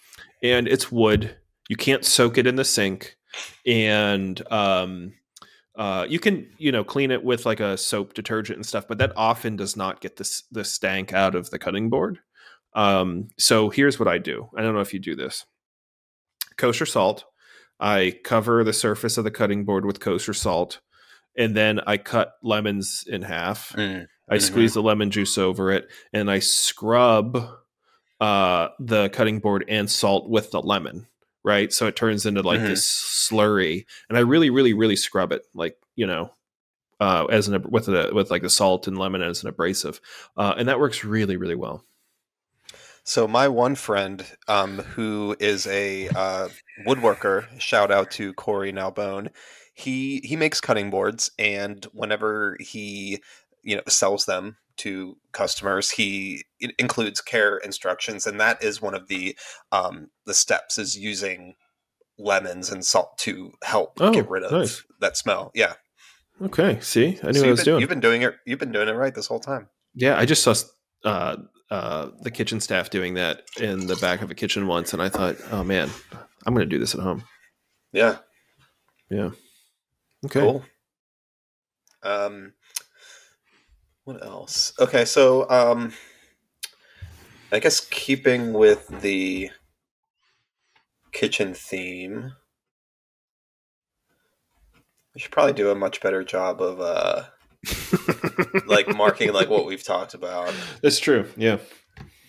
and 0.44 0.68
it's 0.68 0.92
wood. 0.92 1.36
You 1.70 1.76
can't 1.76 2.04
soak 2.04 2.38
it 2.40 2.48
in 2.48 2.56
the 2.56 2.66
sink, 2.66 3.16
and 3.66 4.42
um, 4.52 5.14
uh, 5.76 6.06
you 6.10 6.20
can 6.20 6.50
you 6.58 6.72
know 6.72 6.84
clean 6.84 7.12
it 7.12 7.24
with 7.24 7.46
like 7.46 7.60
a 7.60 7.78
soap 7.78 8.14
detergent 8.14 8.58
and 8.58 8.66
stuff, 8.66 8.88
but 8.88 8.98
that 9.00 9.14
often 9.16 9.56
does 9.56 9.76
not 9.78 10.02
get 10.02 10.16
this 10.18 10.44
the 10.52 10.64
stank 10.64 11.14
out 11.14 11.36
of 11.36 11.50
the 11.52 11.60
cutting 11.60 11.90
board. 11.90 12.20
Um, 12.74 13.30
so 13.38 13.70
here's 13.70 14.00
what 14.00 14.08
I 14.08 14.18
do. 14.18 14.50
I 14.56 14.62
don't 14.62 14.74
know 14.74 14.82
if 14.82 14.94
you 14.94 15.00
do 15.00 15.16
this. 15.16 15.46
Kosher 16.58 16.86
salt. 16.86 17.26
I 17.80 18.20
cover 18.24 18.64
the 18.64 18.74
surface 18.74 19.18
of 19.18 19.24
the 19.24 19.32
cutting 19.32 19.66
board 19.66 19.86
with 19.86 20.00
kosher 20.00 20.34
salt, 20.34 20.80
and 21.38 21.56
then 21.58 21.80
I 21.88 21.98
cut 21.98 22.34
lemons 22.44 23.04
in 23.08 23.24
half. 23.24 23.70
Mm. 23.74 24.08
I 24.30 24.38
squeeze 24.38 24.74
the 24.76 24.84
lemon 24.84 25.10
juice 25.12 25.38
over 25.38 25.72
it, 25.72 25.90
and 26.14 26.30
I 26.30 26.40
scrub 26.40 27.50
uh, 28.20 28.68
the 28.80 29.10
cutting 29.10 29.40
board 29.40 29.66
and 29.68 29.90
salt 29.90 30.30
with 30.30 30.52
the 30.52 30.62
lemon. 30.62 31.08
Right, 31.44 31.74
so 31.74 31.88
it 31.88 31.96
turns 31.96 32.28
into 32.28 32.44
like 32.44 32.60
Mhm. 32.60 32.68
this 32.68 32.86
slurry, 32.88 33.86
and 34.08 34.16
I 34.18 34.22
really, 34.22 34.52
really, 34.52 34.74
really 34.74 34.96
scrub 34.96 35.32
it, 35.32 35.42
like 35.56 35.76
you 35.96 36.06
know, 36.06 36.32
uh, 37.00 37.26
as 37.32 37.48
an 37.48 37.64
with 37.72 37.88
a 37.90 38.12
with 38.14 38.30
like 38.30 38.44
the 38.44 38.50
salt 38.50 38.88
and 38.88 38.96
lemon 38.96 39.24
as 39.24 39.42
an 39.42 39.50
abrasive, 39.50 40.00
uh, 40.38 40.54
and 40.56 40.68
that 40.70 40.80
works 40.80 41.04
really, 41.04 41.38
really 41.38 41.56
well. 41.56 41.84
So 43.04 43.28
my 43.28 43.48
one 43.48 43.76
friend, 43.76 44.26
um, 44.48 44.80
who 44.80 45.36
is 45.40 45.66
a 45.68 46.08
uh, 46.10 46.50
woodworker, 46.86 47.60
shout 47.60 47.92
out 47.92 48.12
to 48.12 48.34
Corey 48.34 48.72
Nalbone. 48.72 49.30
He 49.74 50.20
he 50.24 50.36
makes 50.36 50.62
cutting 50.62 50.90
boards, 50.90 51.32
and 51.40 51.84
whenever 51.94 52.58
he 52.60 53.22
you 53.64 53.76
know 53.76 53.82
sells 53.88 54.26
them 54.26 54.58
to 54.78 55.18
customers, 55.32 55.90
he 55.90 56.44
includes 56.78 57.22
care 57.22 57.58
instructions, 57.58 58.28
and 58.28 58.40
that 58.40 58.64
is 58.64 58.82
one 58.82 58.94
of 58.94 59.08
the 59.08 59.36
um, 59.72 60.12
the 60.26 60.34
steps 60.34 60.78
is 60.78 60.98
using 60.98 61.56
lemons 62.20 62.72
and 62.72 62.86
salt 62.86 63.18
to 63.20 63.54
help 63.64 64.00
Oh, 64.00 64.12
get 64.14 64.30
rid 64.30 64.44
of 64.44 64.52
nice. 64.52 64.84
that 65.00 65.18
smell. 65.18 65.52
Yeah, 65.56 65.74
Okay, 66.42 66.80
see, 66.82 67.20
I 67.24 67.32
knew 67.32 67.42
So 67.42 67.42
what 67.42 67.48
I 67.48 67.52
was 67.52 67.60
been, 67.60 67.66
doing. 67.66 67.82
You've 67.82 67.90
been 67.90 68.00
doing 68.00 68.22
it. 68.24 68.36
You've 68.46 68.60
been 68.60 68.72
doing 68.72 68.88
it 68.88 68.94
right 68.94 69.14
this 69.14 69.28
whole 69.28 69.40
time. 69.40 69.70
Yeah, 69.94 70.18
I 70.18 70.26
just 70.26 70.44
saw 70.44 70.54
uh, 71.04 71.38
uh, 71.72 72.10
the 72.22 72.30
kitchen 72.30 72.60
staff 72.60 72.90
doing 72.90 73.14
that 73.14 73.44
in 73.58 73.88
the 73.88 73.96
back 73.96 74.22
of 74.22 74.30
a 74.30 74.36
kitchen 74.36 74.68
once, 74.68 74.92
and 74.92 75.02
I 75.02 75.08
thought, 75.08 75.38
oh 75.52 75.64
man, 75.64 75.90
I'm 76.46 76.54
going 76.54 76.68
to 76.68 76.70
do 76.70 76.78
this 76.78 76.94
at 76.94 77.00
home. 77.00 77.24
Yeah. 77.94 78.18
Yeah. 79.10 79.32
Okay. 80.26 80.42
Cool. 80.42 80.66
Um, 82.04 82.54
what 84.04 84.22
else? 84.22 84.74
Okay, 84.80 85.06
so 85.06 85.50
um, 85.50 85.94
I 87.54 87.60
guess 87.60 87.80
keeping 87.80 88.52
with 88.52 88.88
the 89.02 89.52
kitchen 91.14 91.54
theme, 91.54 92.34
we 95.16 95.22
should 95.22 95.32
probably 95.32 95.54
do 95.54 95.70
a 95.70 95.76
much 95.76 96.02
better 96.02 96.24
job 96.24 96.62
of 96.62 96.82
uh, 96.82 97.24
like 98.66 98.88
marking 98.96 99.32
like 99.34 99.50
what 99.50 99.66
we've 99.66 99.84
talked 99.84 100.14
about. 100.14 100.54
That's 100.82 101.00
true. 101.00 101.28
Yeah, 101.38 101.58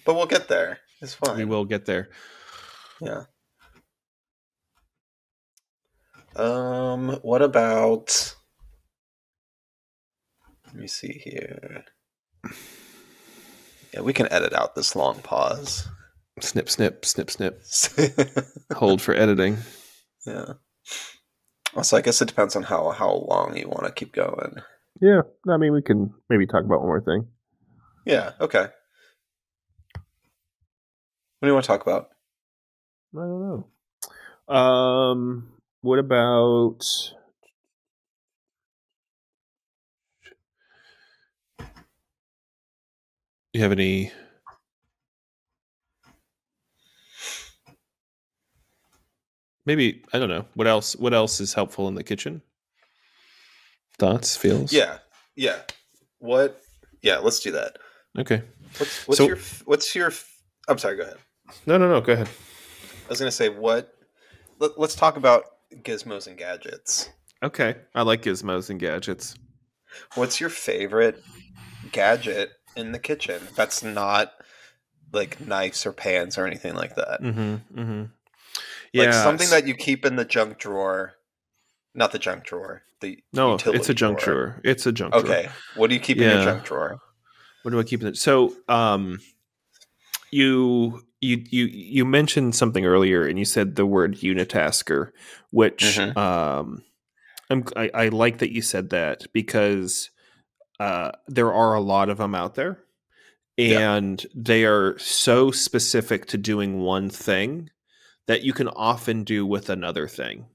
But 0.05 0.15
we'll 0.15 0.27
get 0.27 0.49
there. 0.49 0.79
It's 1.01 1.15
fine. 1.15 1.37
we 1.37 1.45
will 1.45 1.65
get 1.65 1.87
there. 1.87 2.11
Yeah. 3.01 3.23
Um, 6.37 7.19
what 7.23 7.43
about 7.43 8.35
let 10.67 10.75
me 10.77 10.87
see 10.87 11.21
here. 11.25 11.85
Yeah, 13.93 14.01
we 14.01 14.13
can 14.15 14.33
edit 14.33 14.55
out 14.55 14.75
this 14.75 14.97
long 14.97 15.21
pause. 15.21 15.87
Snip, 16.41 16.71
snip, 16.71 17.05
snip, 17.05 17.31
snip. 17.31 17.63
Hold 18.73 19.03
for 19.03 19.15
editing. 19.15 19.59
yeah. 20.27 20.55
Also, 21.75 21.97
I 21.97 22.01
guess 22.01 22.23
it 22.23 22.29
depends 22.29 22.57
on 22.57 22.63
how 22.63 22.91
how 22.91 23.13
long 23.13 23.57
you 23.57 23.69
want 23.69 23.85
to 23.85 23.93
keep 23.93 24.13
going. 24.13 24.63
Yeah, 25.01 25.23
I 25.49 25.57
mean, 25.57 25.73
we 25.73 25.83
can 25.83 26.13
maybe 26.29 26.47
talk 26.47 26.65
about 26.65 26.81
one 26.81 26.89
more 26.89 27.01
thing. 27.01 27.27
Yeah, 28.07 28.33
okay. 28.41 28.67
What 31.39 31.47
do 31.47 31.49
you 31.49 31.55
want 31.55 31.65
to 31.65 31.69
talk 31.69 31.83
about? 31.83 32.11
I 33.17 33.21
don't 33.21 33.67
know. 34.49 34.55
Um, 34.55 35.53
what 35.81 35.99
about? 35.99 36.85
You 43.53 43.61
have 43.61 43.73
any? 43.73 44.13
Maybe 49.67 50.03
I 50.13 50.19
don't 50.19 50.29
know. 50.29 50.47
What 50.55 50.67
else? 50.67 50.97
What 50.97 51.13
else 51.13 51.41
is 51.41 51.55
helpful 51.55 51.89
in 51.89 51.95
the 51.95 52.05
kitchen? 52.05 52.43
Thoughts, 54.03 54.37
feels? 54.37 54.73
Yeah, 54.73 54.99
yeah. 55.37 55.61
What? 56.19 56.61
Yeah, 57.03 57.19
let's 57.19 57.39
do 57.39 57.53
that. 57.53 57.79
Okay. 58.19 58.43
What's 58.79 59.07
what's 59.07 59.19
So- 59.19 59.27
your 59.29 59.39
what's 59.65 59.95
your? 59.95 60.13
I'm 60.67 60.77
sorry. 60.79 60.97
Go 60.97 61.05
ahead. 61.05 61.19
No, 61.67 61.79
no, 61.79 61.89
no. 61.89 62.01
Go 62.01 62.15
ahead. 62.15 62.29
I 63.07 63.09
was 63.09 63.21
gonna 63.21 63.31
say 63.31 63.49
what. 63.49 63.95
Let, 64.59 64.77
let's 64.77 64.97
talk 64.97 65.17
about 65.17 65.45
gizmos 65.85 66.27
and 66.27 66.37
gadgets. 66.37 67.11
Okay. 67.45 67.77
I 67.95 68.03
like 68.03 68.23
gizmos 68.23 68.71
and 68.71 68.81
gadgets. 68.81 69.37
What's 70.17 70.41
your 70.41 70.51
favorite 70.51 71.23
gadget 71.93 72.51
in 72.75 72.91
the 72.91 72.99
kitchen 72.99 73.41
that's 73.55 73.85
not 73.85 74.33
like 75.13 75.41
knives 75.41 75.87
or 75.87 75.93
pans 75.93 76.37
or 76.39 76.45
anything 76.45 76.75
like 76.75 76.97
that? 76.97 77.23
Mm-hmm. 77.23 77.81
Mm-hmm. 77.81 78.03
Yeah. 78.93 79.05
like 79.05 79.15
something 79.15 79.51
that 79.51 79.69
you 79.69 79.75
keep 79.75 80.05
in 80.05 80.17
the 80.17 80.25
junk 80.25 80.59
drawer. 80.59 81.13
Not 81.95 82.11
the 82.11 82.19
junk 82.19 82.43
drawer. 82.43 82.83
The 83.03 83.23
no, 83.35 83.55
it's 83.67 83.89
a 83.91 83.95
junk 83.95 84.21
drawer. 84.21 84.61
It's 84.65 84.87
a 84.87 84.93
junk 84.93 85.13
drawer. 85.13 85.25
Okay, 85.25 85.49
what 85.77 85.89
do 85.89 85.95
you 85.95 86.01
keep 86.01 86.17
in 86.17 86.23
Yeah. 86.25 86.35
your 86.37 86.45
junk 86.45 86.65
drawer? 86.65 86.99
what 87.63 87.71
do 87.71 87.79
I 87.79 87.83
keep 87.85 88.01
in 88.01 88.09
it? 88.09 88.17
So, 88.17 88.57
um, 88.69 89.21
you 90.31 91.03
you 91.21 91.45
you 91.51 91.67
you 91.67 92.05
mentioned 92.05 92.55
something 92.55 92.85
earlier, 92.87 93.27
and 93.27 93.39
you 93.39 93.45
said 93.45 93.77
the 93.77 93.87
word 93.87 94.17
unitasker, 94.17 95.11
which 95.51 95.99
Mhm. 95.99 96.17
um, 96.17 96.83
I'm, 97.51 97.65
I, 97.77 97.91
I 97.95 98.09
like 98.09 98.39
that 98.39 98.53
you 98.53 98.63
said 98.63 98.91
that 98.91 99.27
because 99.33 100.11
uh, 100.81 101.13
there 101.29 101.53
are 101.53 101.75
a 101.75 101.81
lot 101.81 102.09
of 102.09 102.19
them 102.19 102.35
out 102.35 102.55
there, 102.57 102.79
Yeah. 103.57 103.95
and 103.95 104.25
they 104.35 104.65
are 104.65 104.99
so 104.99 105.51
specific 105.53 106.27
to 106.27 106.39
doing 106.39 106.81
one 106.81 107.09
thing 107.11 107.71
that 108.27 108.43
you 108.43 108.53
can 108.53 108.69
often 108.69 109.23
do 109.23 109.45
with 109.47 109.69
another 109.71 110.09
thing. 110.09 110.47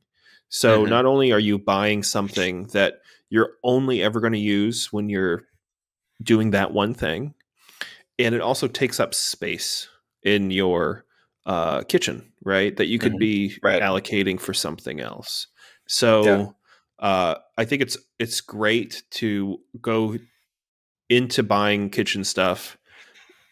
So 0.49 0.85
Mhm. 0.85 0.89
not 0.89 1.05
only 1.05 1.31
are 1.31 1.39
you 1.39 1.57
buying 1.59 2.03
something 2.03 2.65
that 2.67 3.01
you're 3.29 3.53
only 3.63 4.01
ever 4.01 4.19
going 4.19 4.33
to 4.33 4.39
use 4.39 4.91
when 4.93 5.09
you're 5.09 5.43
doing 6.23 6.51
that 6.51 6.73
one 6.73 6.93
thing, 6.93 7.33
and 8.19 8.33
it 8.33 8.41
also 8.41 8.67
takes 8.67 8.99
up 8.99 9.13
space 9.13 9.87
in 10.23 10.51
your 10.51 11.05
uh, 11.45 11.81
kitchen, 11.83 12.33
right? 12.43 12.75
That 12.75 12.87
you 12.87 12.99
could 12.99 13.13
Mhm. 13.13 13.19
be 13.19 13.57
Right. 13.63 13.81
allocating 13.81 14.39
for 14.39 14.53
something 14.53 14.99
else. 14.99 15.47
So 15.87 16.23
Yeah. 16.23 16.45
uh, 16.99 17.35
I 17.57 17.65
think 17.65 17.81
it's 17.81 17.97
it's 18.19 18.41
great 18.41 19.03
to 19.11 19.61
go 19.81 20.17
into 21.09 21.43
buying 21.43 21.89
kitchen 21.89 22.23
stuff 22.23 22.77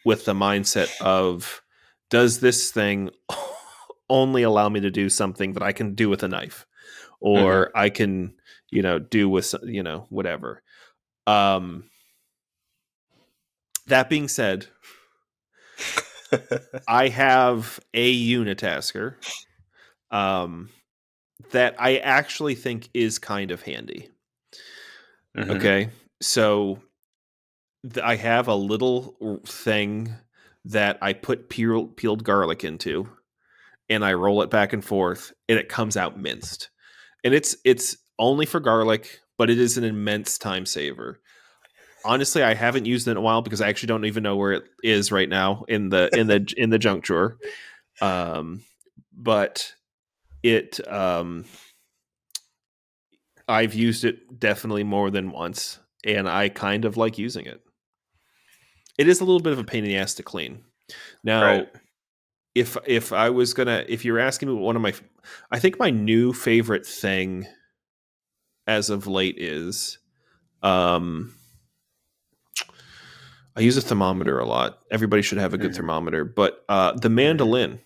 with 0.04 0.24
the 0.26 0.34
mindset 0.34 0.90
of 1.00 1.62
does 2.10 2.40
this 2.40 2.70
thing 2.70 3.10
only 4.10 4.42
allow 4.42 4.68
me 4.68 4.80
to 4.80 4.90
do 4.90 5.08
something 5.08 5.54
that 5.54 5.62
I 5.62 5.72
can 5.72 5.94
do 5.94 6.10
with 6.10 6.22
a 6.22 6.28
knife 6.28 6.65
or 7.20 7.70
I 7.74 7.90
can 7.90 8.34
you 8.70 8.82
know 8.82 8.98
do 8.98 9.28
with 9.28 9.54
you 9.64 9.82
know 9.82 10.06
whatever 10.10 10.62
um 11.26 11.84
that 13.86 14.08
being 14.08 14.28
said 14.28 14.66
I 16.88 17.08
have 17.08 17.80
a 17.94 18.14
unitasker 18.14 19.14
um 20.10 20.70
that 21.52 21.74
I 21.78 21.98
actually 21.98 22.54
think 22.54 22.88
is 22.94 23.18
kind 23.18 23.50
of 23.50 23.62
handy 23.62 24.10
Mhm. 25.36 25.56
Okay. 25.56 25.90
So 26.22 26.80
th- 27.82 28.02
I 28.04 28.16
have 28.16 28.48
a 28.48 28.54
little 28.54 29.40
thing 29.44 30.14
that 30.64 30.98
I 31.02 31.12
put 31.12 31.48
peel- 31.48 31.88
peeled 31.88 32.24
garlic 32.24 32.64
into 32.64 33.08
and 33.88 34.04
I 34.04 34.14
roll 34.14 34.42
it 34.42 34.50
back 34.50 34.72
and 34.72 34.84
forth 34.84 35.32
and 35.48 35.58
it 35.58 35.68
comes 35.68 35.96
out 35.96 36.18
minced. 36.18 36.70
And 37.24 37.34
it's 37.34 37.56
it's 37.64 37.96
only 38.18 38.46
for 38.46 38.60
garlic, 38.60 39.20
but 39.38 39.50
it 39.50 39.58
is 39.58 39.76
an 39.78 39.84
immense 39.84 40.38
time 40.38 40.66
saver. 40.66 41.20
Honestly, 42.04 42.42
I 42.42 42.54
haven't 42.54 42.86
used 42.86 43.08
it 43.08 43.12
in 43.12 43.16
a 43.16 43.20
while 43.20 43.42
because 43.42 43.60
I 43.60 43.68
actually 43.68 43.88
don't 43.88 44.04
even 44.04 44.22
know 44.22 44.36
where 44.36 44.52
it 44.52 44.64
is 44.82 45.10
right 45.10 45.28
now 45.28 45.64
in 45.68 45.88
the 45.88 46.08
in 46.16 46.26
the 46.28 46.46
in 46.56 46.70
the 46.70 46.78
junk 46.78 47.04
drawer. 47.04 47.38
Um 48.00 48.62
but 49.12 49.74
it 50.42 50.86
um 50.86 51.46
I've 53.48 53.74
used 53.74 54.04
it 54.04 54.38
definitely 54.38 54.84
more 54.84 55.10
than 55.10 55.30
once, 55.30 55.78
and 56.04 56.28
I 56.28 56.48
kind 56.48 56.84
of 56.84 56.96
like 56.96 57.18
using 57.18 57.46
it. 57.46 57.60
It 58.98 59.08
is 59.08 59.20
a 59.20 59.24
little 59.24 59.40
bit 59.40 59.52
of 59.52 59.58
a 59.58 59.64
pain 59.64 59.84
in 59.84 59.90
the 59.90 59.98
ass 59.98 60.14
to 60.14 60.22
clean. 60.22 60.64
Now, 61.22 61.42
Right. 61.42 61.68
if 62.54 62.76
if 62.86 63.12
I 63.12 63.30
was 63.30 63.54
gonna, 63.54 63.84
if 63.88 64.04
you're 64.04 64.18
asking 64.18 64.48
me 64.48 64.54
what 64.54 64.62
one 64.62 64.76
of 64.76 64.82
my, 64.82 64.94
I 65.50 65.58
think 65.58 65.78
my 65.78 65.90
new 65.90 66.32
favorite 66.32 66.86
thing 66.86 67.46
as 68.66 68.90
of 68.90 69.06
late 69.06 69.36
is, 69.38 69.98
um, 70.62 71.34
I 73.56 73.60
use 73.60 73.76
a 73.76 73.80
thermometer 73.80 74.38
a 74.38 74.44
lot. 74.46 74.80
Everybody 74.90 75.22
should 75.22 75.38
have 75.38 75.54
a 75.54 75.58
good 75.58 75.70
Mhm. 75.72 75.76
thermometer, 75.76 76.24
but 76.24 76.64
uh, 76.68 76.92
the 76.92 77.08
mandolin, 77.08 77.80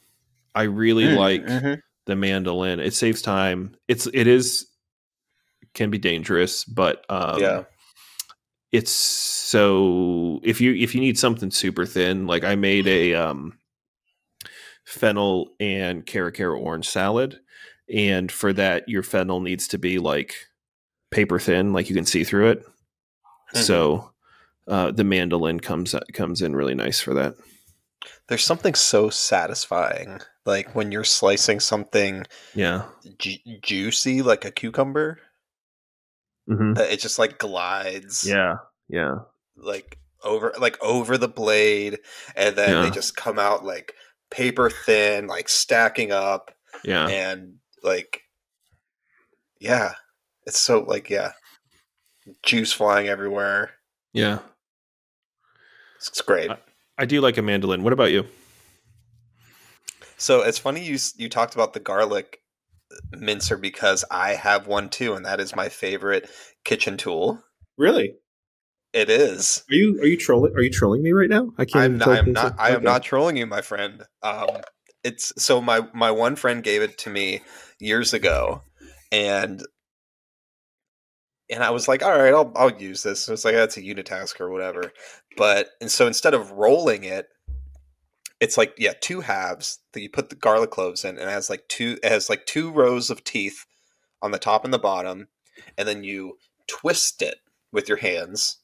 I 0.54 0.62
really 0.62 1.04
Mm, 1.04 1.16
like 1.16 1.46
mhm. 1.46 1.80
the 2.06 2.16
mandolin. 2.16 2.80
It 2.80 2.94
saves 2.94 3.22
time. 3.22 3.76
It's 3.86 4.06
it 4.12 4.26
is 4.26 4.66
can 5.74 5.90
be 5.90 5.98
dangerous, 5.98 6.64
but 6.64 7.04
um, 7.08 7.38
yeah. 7.40 7.64
it's 8.72 8.90
so 8.90 10.40
if 10.42 10.60
you 10.60 10.74
if 10.74 10.92
you 10.94 11.00
need 11.00 11.18
something 11.18 11.52
super 11.52 11.86
thin, 11.86 12.26
like 12.26 12.42
I 12.42 12.56
made 12.56 12.88
a 12.88 13.14
um, 13.14 13.56
fennel 14.90 15.50
and 15.60 16.04
caracara 16.04 16.58
orange 16.58 16.88
salad, 16.88 17.40
and 17.92 18.30
for 18.30 18.52
that 18.52 18.88
your 18.88 19.02
fennel 19.02 19.40
needs 19.40 19.68
to 19.68 19.78
be 19.78 19.98
like 19.98 20.34
paper 21.10 21.38
thin, 21.38 21.72
like 21.72 21.88
you 21.88 21.94
can 21.94 22.06
see 22.06 22.24
through 22.24 22.50
it. 22.50 22.64
Mhm. 23.54 23.62
So 23.64 24.10
uh, 24.68 24.90
the 24.92 25.04
mandolin 25.04 25.60
comes 25.60 25.94
comes 26.12 26.42
in 26.42 26.54
really 26.54 26.74
nice 26.74 27.00
for 27.00 27.14
that. 27.14 27.34
There's 28.28 28.44
something 28.44 28.74
so 28.74 29.10
satisfying, 29.10 30.20
like 30.46 30.74
when 30.74 30.92
you're 30.92 31.04
slicing 31.04 31.58
something 31.60 32.24
Yeah. 32.54 32.84
ju- 33.18 33.38
juicy, 33.62 34.22
like 34.22 34.44
a 34.44 34.50
cucumber, 34.52 35.18
hmm 36.46 36.74
that 36.74 36.90
it 36.92 37.00
just 37.00 37.18
like 37.18 37.38
glides, 37.38 38.24
Yeah. 38.26 38.56
Yeah. 38.88 39.16
like 39.56 39.98
over, 40.22 40.52
like 40.60 40.80
over 40.82 41.16
the 41.18 41.28
blade, 41.28 41.98
and 42.36 42.54
then 42.56 42.70
Yeah. 42.70 42.82
they 42.82 42.90
just 42.90 43.16
come 43.16 43.38
out 43.38 43.64
like 43.64 43.94
paper 44.30 44.70
thin, 44.70 45.26
like 45.26 45.48
stacking 45.48 46.12
up, 46.12 46.52
Yeah. 46.84 47.06
and 47.08 47.54
like, 47.82 48.22
yeah, 49.60 49.94
it's 50.46 50.58
so 50.60 50.80
like 50.80 51.10
yeah, 51.10 51.32
juice 52.42 52.72
flying 52.72 53.08
everywhere. 53.08 53.70
Yeah. 54.12 54.38
It's, 55.96 56.08
it's 56.08 56.20
great. 56.22 56.50
I- 56.50 56.58
I 56.98 57.06
do 57.06 57.22
like 57.22 57.38
a 57.38 57.42
mandolin. 57.42 57.82
What 57.82 57.94
about 57.94 58.10
you? 58.12 58.26
So 60.18 60.42
it's 60.42 60.58
funny 60.58 60.84
you 60.84 60.98
you 61.16 61.30
talked 61.30 61.54
about 61.54 61.72
the 61.72 61.80
garlic 61.80 62.42
uh, 62.92 63.16
mincer 63.16 63.56
because 63.56 64.04
I 64.10 64.34
have 64.34 64.66
one 64.66 64.90
too, 64.90 65.14
and 65.14 65.24
that 65.24 65.40
is 65.40 65.56
my 65.56 65.70
favorite 65.70 66.28
kitchen 66.64 66.98
tool. 66.98 67.42
Really? 67.78 68.16
It 68.92 69.08
is. 69.08 69.64
Are 69.70 69.74
you 69.74 70.00
are 70.00 70.06
you 70.06 70.16
trolling? 70.16 70.54
Are 70.54 70.62
you 70.62 70.70
trolling 70.70 71.02
me 71.02 71.12
right 71.12 71.28
now? 71.28 71.52
I 71.58 71.64
can't. 71.64 71.84
I'm 71.84 71.98
not, 71.98 72.08
I'm 72.08 72.32
not. 72.32 72.54
I 72.58 72.70
am 72.70 72.82
not 72.82 73.02
trolling 73.02 73.36
you, 73.36 73.46
my 73.46 73.60
friend. 73.60 74.04
Um, 74.22 74.48
it's 75.04 75.32
so 75.42 75.60
my 75.60 75.86
my 75.94 76.10
one 76.10 76.36
friend 76.36 76.62
gave 76.62 76.82
it 76.82 76.98
to 76.98 77.10
me 77.10 77.42
years 77.78 78.12
ago, 78.12 78.62
and 79.12 79.62
and 81.50 81.64
I 81.64 81.70
was 81.70 81.88
like, 81.88 82.02
all 82.02 82.10
right, 82.10 82.34
I'll 82.34 82.52
I'll 82.56 82.80
use 82.80 83.02
this. 83.02 83.28
It's 83.28 83.44
like 83.44 83.54
that's 83.54 83.76
a 83.76 83.82
unitask 83.82 84.40
or 84.40 84.50
whatever. 84.50 84.92
But 85.36 85.70
and 85.80 85.90
so 85.90 86.06
instead 86.06 86.34
of 86.34 86.50
rolling 86.52 87.04
it, 87.04 87.28
it's 88.40 88.56
like 88.56 88.74
yeah, 88.78 88.94
two 89.00 89.20
halves 89.20 89.80
that 89.92 90.00
you 90.00 90.08
put 90.08 90.30
the 90.30 90.36
garlic 90.36 90.70
cloves 90.70 91.04
in, 91.04 91.18
and 91.18 91.28
it 91.28 91.32
has 91.32 91.50
like 91.50 91.66
two 91.68 91.98
it 92.02 92.10
has 92.10 92.30
like 92.30 92.46
two 92.46 92.70
rows 92.70 93.10
of 93.10 93.24
teeth 93.24 93.66
on 94.22 94.30
the 94.30 94.38
top 94.38 94.64
and 94.64 94.72
the 94.72 94.78
bottom, 94.78 95.28
and 95.76 95.88
then 95.88 96.04
you 96.04 96.38
twist 96.66 97.22
it 97.22 97.36
with 97.72 97.88
your 97.88 97.98
hands, 97.98 98.58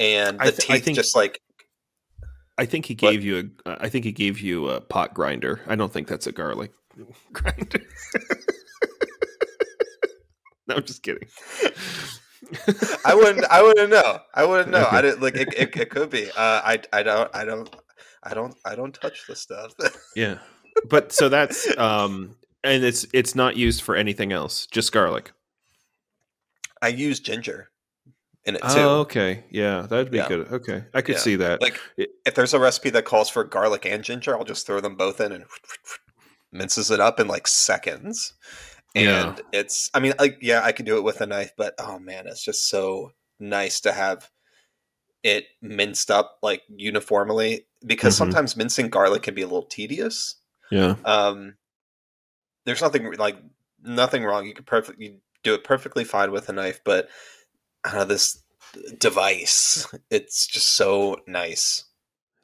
and 0.00 0.38
the 0.38 0.44
I 0.44 0.50
th- 0.50 0.70
I 0.70 0.74
teeth 0.74 0.84
think- 0.84 0.96
just 0.96 1.14
like 1.16 1.40
I 2.58 2.64
think 2.64 2.86
he 2.86 2.94
What? 2.94 3.10
gave 3.12 3.22
you 3.24 3.50
a. 3.66 3.68
uh, 3.70 3.88
think 3.88 4.04
he 4.06 4.12
gave 4.12 4.40
you 4.40 4.68
a 4.70 4.80
pot 4.80 5.12
grinder. 5.12 5.60
I 5.66 5.76
don't 5.76 5.92
think 5.92 6.08
that's 6.08 6.26
a 6.26 6.32
garlic 6.32 6.72
grinder. 7.32 7.80
no, 10.66 10.76
I'm 10.76 10.84
just 10.84 11.02
kidding. 11.02 11.28
I 13.04 13.14
wouldn't. 13.14 13.44
I 13.50 13.62
wouldn't 13.62 13.90
know. 13.90 14.20
I 14.34 14.44
wouldn't 14.44 14.70
know. 14.70 14.86
I 14.90 15.02
didn't 15.02 15.20
like. 15.22 15.36
It, 15.36 15.52
it, 15.54 15.76
it 15.76 15.90
could 15.90 16.10
be. 16.10 16.28
Uh, 16.30 16.32
I. 16.64 16.80
I 16.92 17.02
don't. 17.02 17.30
I 17.34 17.44
don't. 17.44 17.74
I 18.22 18.34
don't. 18.34 18.54
I 18.64 18.74
don't 18.74 18.94
touch 18.94 19.26
the 19.28 19.36
stuff. 19.36 19.72
yeah, 20.16 20.38
but 20.88 21.12
so 21.12 21.28
that's 21.28 21.76
um, 21.78 22.36
and 22.64 22.82
it's 22.84 23.06
it's 23.12 23.34
not 23.34 23.56
used 23.56 23.82
for 23.82 23.96
anything 23.96 24.32
else, 24.32 24.66
just 24.66 24.92
garlic. 24.92 25.32
I 26.82 26.88
use 26.88 27.20
ginger 27.20 27.70
in 28.46 28.54
it 28.56 28.60
too. 28.62 28.66
Oh, 28.68 29.00
okay, 29.00 29.44
yeah, 29.50 29.82
that'd 29.82 30.10
be 30.10 30.18
Yeah. 30.18 30.28
good. 30.28 30.48
Okay, 30.52 30.84
I 30.94 31.02
could 31.02 31.16
Yeah. 31.16 31.20
see 31.20 31.36
that. 31.36 31.60
Like, 31.60 31.80
It- 31.96 32.10
if 32.24 32.34
there's 32.34 32.54
a 32.54 32.58
recipe 32.60 32.90
that 32.90 33.04
calls 33.04 33.28
for 33.28 33.44
garlic 33.44 33.84
and 33.84 34.02
ginger, 34.04 34.36
I'll 34.36 34.44
just 34.44 34.66
throw 34.66 34.80
them 34.80 34.96
both 34.96 35.20
in 35.20 35.32
and 35.32 35.44
minces 36.52 36.90
it 36.90 37.00
up 37.00 37.20
in 37.20 37.28
like 37.28 37.46
seconds. 37.46 38.32
Yeah. 38.94 39.26
And 39.28 39.42
it's. 39.52 39.90
I 39.92 40.00
mean, 40.00 40.14
like, 40.18 40.38
yeah, 40.40 40.62
I 40.64 40.72
could 40.72 40.86
do 40.86 40.96
it 40.96 41.02
with 41.04 41.20
a 41.20 41.26
knife, 41.26 41.52
but 41.56 41.74
oh 41.78 41.98
man, 41.98 42.26
it's 42.26 42.42
just 42.42 42.68
so 42.68 43.12
nice 43.38 43.80
to 43.80 43.92
have 43.92 44.30
it 45.22 45.46
minced 45.60 46.10
up 46.10 46.38
like 46.42 46.62
uniformly 46.68 47.66
because 47.84 48.14
Mhm. 48.14 48.18
sometimes 48.18 48.56
mincing 48.56 48.88
garlic 48.88 49.22
can 49.24 49.34
be 49.34 49.42
a 49.42 49.46
little 49.46 49.64
tedious. 49.66 50.36
yeah, 50.70 50.94
Um, 51.04 51.56
there's 52.64 52.80
nothing 52.80 53.12
like 53.14 53.36
nothing 53.82 54.24
wrong. 54.24 54.46
You 54.46 54.54
could 54.54 54.66
perfect 54.66 55.00
you 55.00 55.20
do 55.42 55.54
it 55.54 55.62
perfectly 55.64 56.04
fine 56.04 56.30
with 56.32 56.48
a 56.48 56.52
knife, 56.52 56.80
but 56.84 57.08
uh, 57.92 58.04
this 58.04 58.42
device, 58.98 59.86
it's 60.10 60.46
just 60.46 60.68
so 60.70 61.18
nice. 61.26 61.84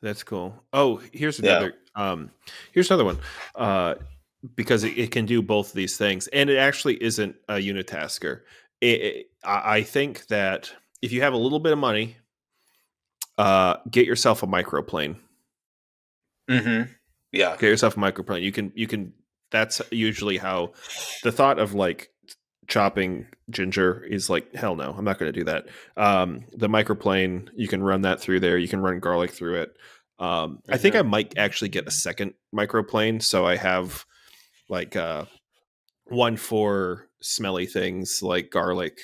that's 0.01 0.23
cool. 0.23 0.55
Oh, 0.73 1.01
here's 1.13 1.39
Yeah. 1.39 1.51
another. 1.51 1.75
Um, 1.95 2.31
here's 2.73 2.91
another 2.91 3.05
one. 3.05 3.19
Uh, 3.55 3.95
because 4.57 4.83
it, 4.83 4.99
it 4.99 5.11
can 5.13 5.25
do 5.27 5.41
both 5.43 5.69
of 5.69 5.75
these 5.75 5.97
things, 5.97 6.27
and 6.29 6.51
it 6.51 6.57
actually 6.57 7.01
isn't 7.03 7.37
a 7.49 7.55
unitasker. 7.55 8.41
It, 8.81 9.01
it, 9.01 9.27
I 9.45 9.77
I 9.79 9.83
think 9.83 10.27
that 10.27 10.73
if 11.03 11.13
you 11.13 11.23
have 11.23 11.33
a 11.33 11.37
little 11.37 11.61
bit 11.61 11.73
of 11.73 11.79
money, 11.79 12.17
uh, 13.39 13.77
get 13.91 14.07
yourself 14.07 14.43
a 14.43 14.47
microplane. 14.47 15.17
Mm-hmm. 16.51 16.91
Yeah. 17.33 17.53
Get 17.57 17.69
yourself 17.69 17.97
a 17.97 18.01
microplane. 18.01 18.43
You 18.43 18.53
can 18.53 18.73
you 18.75 18.87
can. 18.87 19.13
That's 19.51 19.81
usually 19.91 20.39
how 20.39 20.73
the 21.23 21.31
thought 21.33 21.59
of 21.59 21.75
like 21.75 22.11
chopping 22.69 23.27
ginger 23.51 24.03
is 24.05 24.31
like 24.31 24.55
hell 24.55 24.77
no 24.77 24.95
i'm 24.97 25.05
not 25.05 25.19
going 25.19 25.31
to 25.33 25.39
do 25.39 25.45
that 25.45 25.67
um 25.97 26.45
the 26.53 26.69
microplane 26.69 27.49
you 27.57 27.67
can 27.69 27.83
run 27.83 28.03
that 28.03 28.21
through 28.21 28.39
there 28.41 28.57
you 28.57 28.69
can 28.69 28.81
run 28.81 29.01
garlic 29.01 29.31
through 29.31 29.61
it 29.61 29.77
um 30.19 30.61
i 30.71 30.77
think 30.77 30.95
i 30.95 31.03
might 31.03 31.37
actually 31.37 31.69
get 31.69 31.87
a 31.89 31.91
second 31.91 32.33
microplane 32.55 33.21
so 33.21 33.45
i 33.45 33.57
have 33.57 34.05
like 34.69 34.95
uh 34.97 35.25
one 36.07 36.37
for 36.37 37.09
smelly 37.21 37.67
things 37.67 38.21
like 38.23 38.51
garlic 38.51 38.99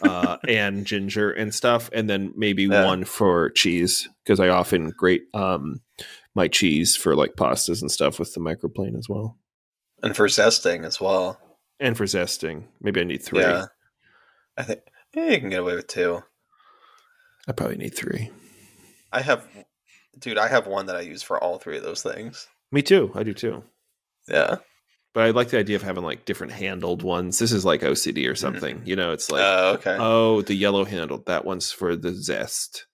uh 0.00 0.36
and 0.48 0.84
ginger 0.86 1.30
and 1.30 1.54
stuff 1.54 1.88
and 1.92 2.10
then 2.10 2.32
maybe 2.36 2.66
Yeah. 2.66 2.84
one 2.86 3.04
for 3.04 3.50
cheese 3.50 4.08
because 4.24 4.40
i 4.40 4.48
often 4.48 4.90
grate 4.90 5.22
um 5.32 5.80
my 6.34 6.48
cheese 6.48 6.96
for 6.96 7.14
like 7.16 7.34
pastas 7.36 7.80
and 7.80 7.90
stuff 7.90 8.18
with 8.18 8.34
the 8.34 8.40
microplane 8.40 8.96
as 8.98 9.08
well 9.08 9.38
And 10.02 10.14
for 10.14 10.26
zesting 10.26 10.84
as 10.84 11.00
well. 11.00 11.40
And 11.80 11.96
for 11.96 12.04
zesting 12.04 12.64
maybe 12.80 13.00
i 13.00 13.04
need 13.04 13.22
three 13.22 13.40
Yeah. 13.40 13.66
I 14.58 14.62
think 14.62 14.80
yeah, 15.14 15.30
you 15.30 15.40
can 15.40 15.50
get 15.50 15.60
away 15.60 15.74
with 15.76 15.86
two. 15.86 16.22
i 17.48 17.52
probably 17.52 17.76
need 17.76 17.94
three 17.94 18.30
I 19.12 19.20
have, 19.22 19.46
dude, 20.18 20.36
I 20.36 20.48
have 20.48 20.66
one 20.66 20.86
that 20.86 20.96
I 20.96 21.00
use 21.00 21.22
for 21.22 21.42
all 21.42 21.58
three 21.58 21.76
of 21.78 21.82
those 21.82 22.02
things. 22.02 22.48
Me 22.72 22.82
too. 22.82 23.12
I 23.14 23.22
do 23.22 23.32
too. 23.32 23.62
Yeah. 24.28 24.56
But 25.14 25.24
I 25.24 25.30
like 25.30 25.48
the 25.48 25.58
idea 25.58 25.76
of 25.76 25.82
having 25.82 26.02
like 26.02 26.26
different 26.26 26.52
handled 26.52 27.02
ones. 27.02 27.38
This 27.38 27.52
is 27.52 27.64
like 27.64 27.80
OCD 27.80 28.28
or 28.30 28.34
something. 28.34 28.82
You 28.84 28.96
know, 28.96 29.12
it's 29.12 29.30
like, 29.30 29.40
Oh, 29.42 29.74
okay. 29.74 29.96
oh, 29.98 30.42
the 30.42 30.54
yellow 30.54 30.84
handled, 30.84 31.26
that 31.26 31.44
one's 31.46 31.70
for 31.72 31.96
the 31.96 32.12
zest. 32.12 32.86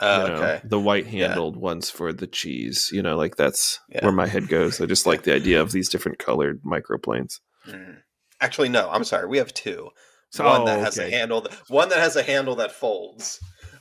Oh, 0.00 0.22
you 0.22 0.28
know, 0.28 0.34
okay. 0.36 0.60
The 0.62 0.78
white 0.78 1.06
handled 1.06 1.56
one's 1.56 1.90
for 1.90 2.12
the 2.12 2.26
cheese. 2.28 2.90
You 2.92 3.02
know, 3.02 3.16
like 3.16 3.34
that's 3.36 3.80
Yeah. 3.88 4.04
where 4.04 4.12
my 4.12 4.26
head 4.28 4.46
goes. 4.48 4.80
I 4.80 4.86
just 4.86 5.06
like 5.06 5.22
the 5.22 5.34
idea 5.34 5.60
of 5.62 5.72
these 5.72 5.88
different 5.88 6.18
colored 6.18 6.60
microplanes. 6.62 7.40
Mm. 7.66 7.96
Actually, 8.40 8.68
no. 8.68 8.90
I'm 8.90 9.04
sorry. 9.04 9.26
We 9.26 9.38
have 9.38 9.54
two. 9.54 9.90
So, 10.30 10.44
one 10.44 10.62
oh, 10.62 10.66
that 10.66 10.80
has 10.80 10.98
okay. 10.98 11.08
a 11.08 11.18
handle. 11.18 11.40
That, 11.42 11.52
one 11.68 11.88
that 11.88 11.98
has 11.98 12.16
a 12.16 12.22
handle 12.22 12.56
that 12.56 12.72
folds, 12.72 13.40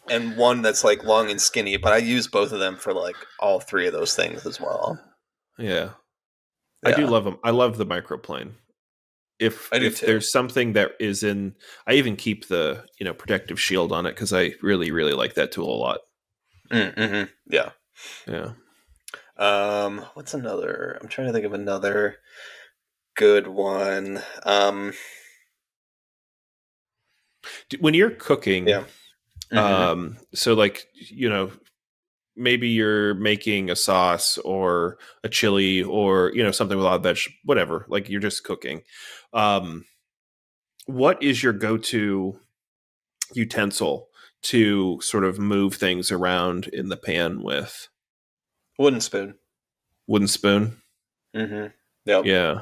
and 0.10 0.38
one 0.38 0.62
that's 0.62 0.84
like 0.84 1.04
long 1.04 1.30
and 1.30 1.42
skinny. 1.42 1.78
But 1.78 1.94
I 1.94 1.98
use 1.98 2.28
both 2.28 2.52
of 2.52 2.60
them 2.60 2.76
for 2.78 2.94
like 2.94 3.16
all 3.40 3.60
three 3.60 3.88
of 3.88 3.94
those 3.94 4.16
things 4.16 4.46
as 4.46 4.60
well. 4.60 5.00
Yeah. 5.58 5.90
I 6.86 6.92
do 6.92 7.08
love 7.08 7.24
them. 7.24 7.40
I 7.44 7.50
love 7.50 7.78
the 7.78 7.86
microplane. 7.86 8.52
If 9.40 9.70
if 9.74 10.00
too. 10.00 10.06
there's 10.06 10.32
something 10.32 10.74
that 10.74 10.92
is 11.00 11.24
in, 11.24 11.56
I 11.88 11.94
even 11.94 12.16
keep 12.16 12.48
the 12.48 12.86
you 13.00 13.06
know 13.06 13.14
protective 13.14 13.60
shield 13.60 13.92
on 13.92 14.06
it 14.06 14.12
because 14.12 14.32
I 14.32 14.54
really 14.62 14.92
really 14.92 15.14
like 15.14 15.34
that 15.34 15.52
tool 15.52 15.74
a 15.74 15.76
lot. 15.76 16.00
Mm-hmm. 16.72 17.32
Yeah. 17.50 17.72
Yeah. 18.28 18.52
Um, 19.38 20.06
what's 20.14 20.34
another? 20.34 20.98
I'm 21.02 21.10
trying 21.10 21.28
to 21.28 21.34
think 21.34 21.46
of 21.46 21.54
another 21.54 22.18
good 23.16 23.48
one. 23.48 24.22
Um, 24.44 24.94
When 27.80 27.94
you're 27.94 28.12
cooking, 28.12 28.68
Yeah. 28.68 28.84
mhm. 29.52 29.58
um 29.60 30.18
so 30.34 30.54
like 30.54 30.88
you 30.94 31.30
know 31.30 31.52
maybe 32.36 32.70
you're 32.70 33.14
making 33.16 33.70
a 33.70 33.76
sauce 33.76 34.38
or 34.40 34.98
a 35.24 35.30
chili 35.30 35.84
or 35.84 36.32
you 36.34 36.44
know 36.44 36.52
something 36.52 36.78
with 36.78 36.86
a 36.86 36.90
lot 36.90 36.96
of 36.98 37.04
veg 37.04 37.20
whatever 37.46 37.86
like 37.88 38.10
you're 38.10 38.20
just 38.22 38.44
cooking 38.44 38.82
um 39.34 39.86
what 40.88 41.22
is 41.24 41.42
your 41.44 41.54
go-to 41.54 42.38
utensil 43.34 44.10
to 44.42 45.00
sort 45.02 45.24
of 45.24 45.40
move 45.40 45.76
things 45.76 46.12
around 46.12 46.68
in 46.68 46.90
the 46.90 46.98
pan 46.98 47.42
with 47.44 47.88
wooden 48.80 49.02
spoon. 49.02 49.36
wooden 50.08 50.28
spoon 50.28 50.82
Mm-hmm. 51.36 51.68
Yep. 52.06 52.26
yeah 52.26 52.62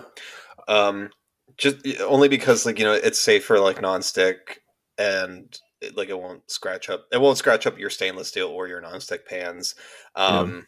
Um, 0.67 1.09
just 1.57 1.77
only 2.01 2.29
because 2.29 2.65
like 2.65 2.79
you 2.79 2.85
know 2.85 2.93
it's 2.93 3.19
safe 3.19 3.45
for 3.45 3.59
like 3.59 3.77
nonstick 3.77 4.59
and 4.97 5.57
it, 5.81 5.95
like 5.95 6.09
it 6.09 6.19
won't 6.19 6.49
scratch 6.49 6.89
up. 6.89 7.05
It 7.11 7.21
won't 7.21 7.37
scratch 7.37 7.67
up 7.67 7.77
your 7.77 7.89
stainless 7.89 8.29
steel 8.29 8.47
or 8.47 8.67
your 8.67 8.81
nonstick 8.81 9.25
pans. 9.25 9.75
Um, 10.15 10.67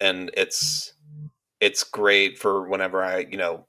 and 0.00 0.30
it's 0.36 0.92
it's 1.60 1.84
great 1.84 2.38
for 2.38 2.68
whenever 2.68 3.02
I 3.02 3.20
you 3.30 3.36
know 3.38 3.66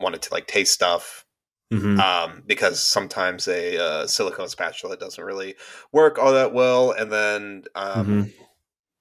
wanted 0.00 0.22
to 0.22 0.34
like 0.34 0.46
taste 0.46 0.72
stuff. 0.74 1.24
Mhm. 1.72 1.98
Um, 1.98 2.42
because 2.46 2.82
sometimes 2.82 3.48
a 3.48 3.78
uh, 3.82 4.06
silicone 4.06 4.48
spatula 4.50 4.96
doesn't 4.98 5.24
really 5.24 5.54
work 5.90 6.18
all 6.18 6.32
that 6.32 6.52
well, 6.52 6.90
and 6.92 7.10
then 7.10 7.64
um, 7.74 8.06
Mhm. 8.06 8.32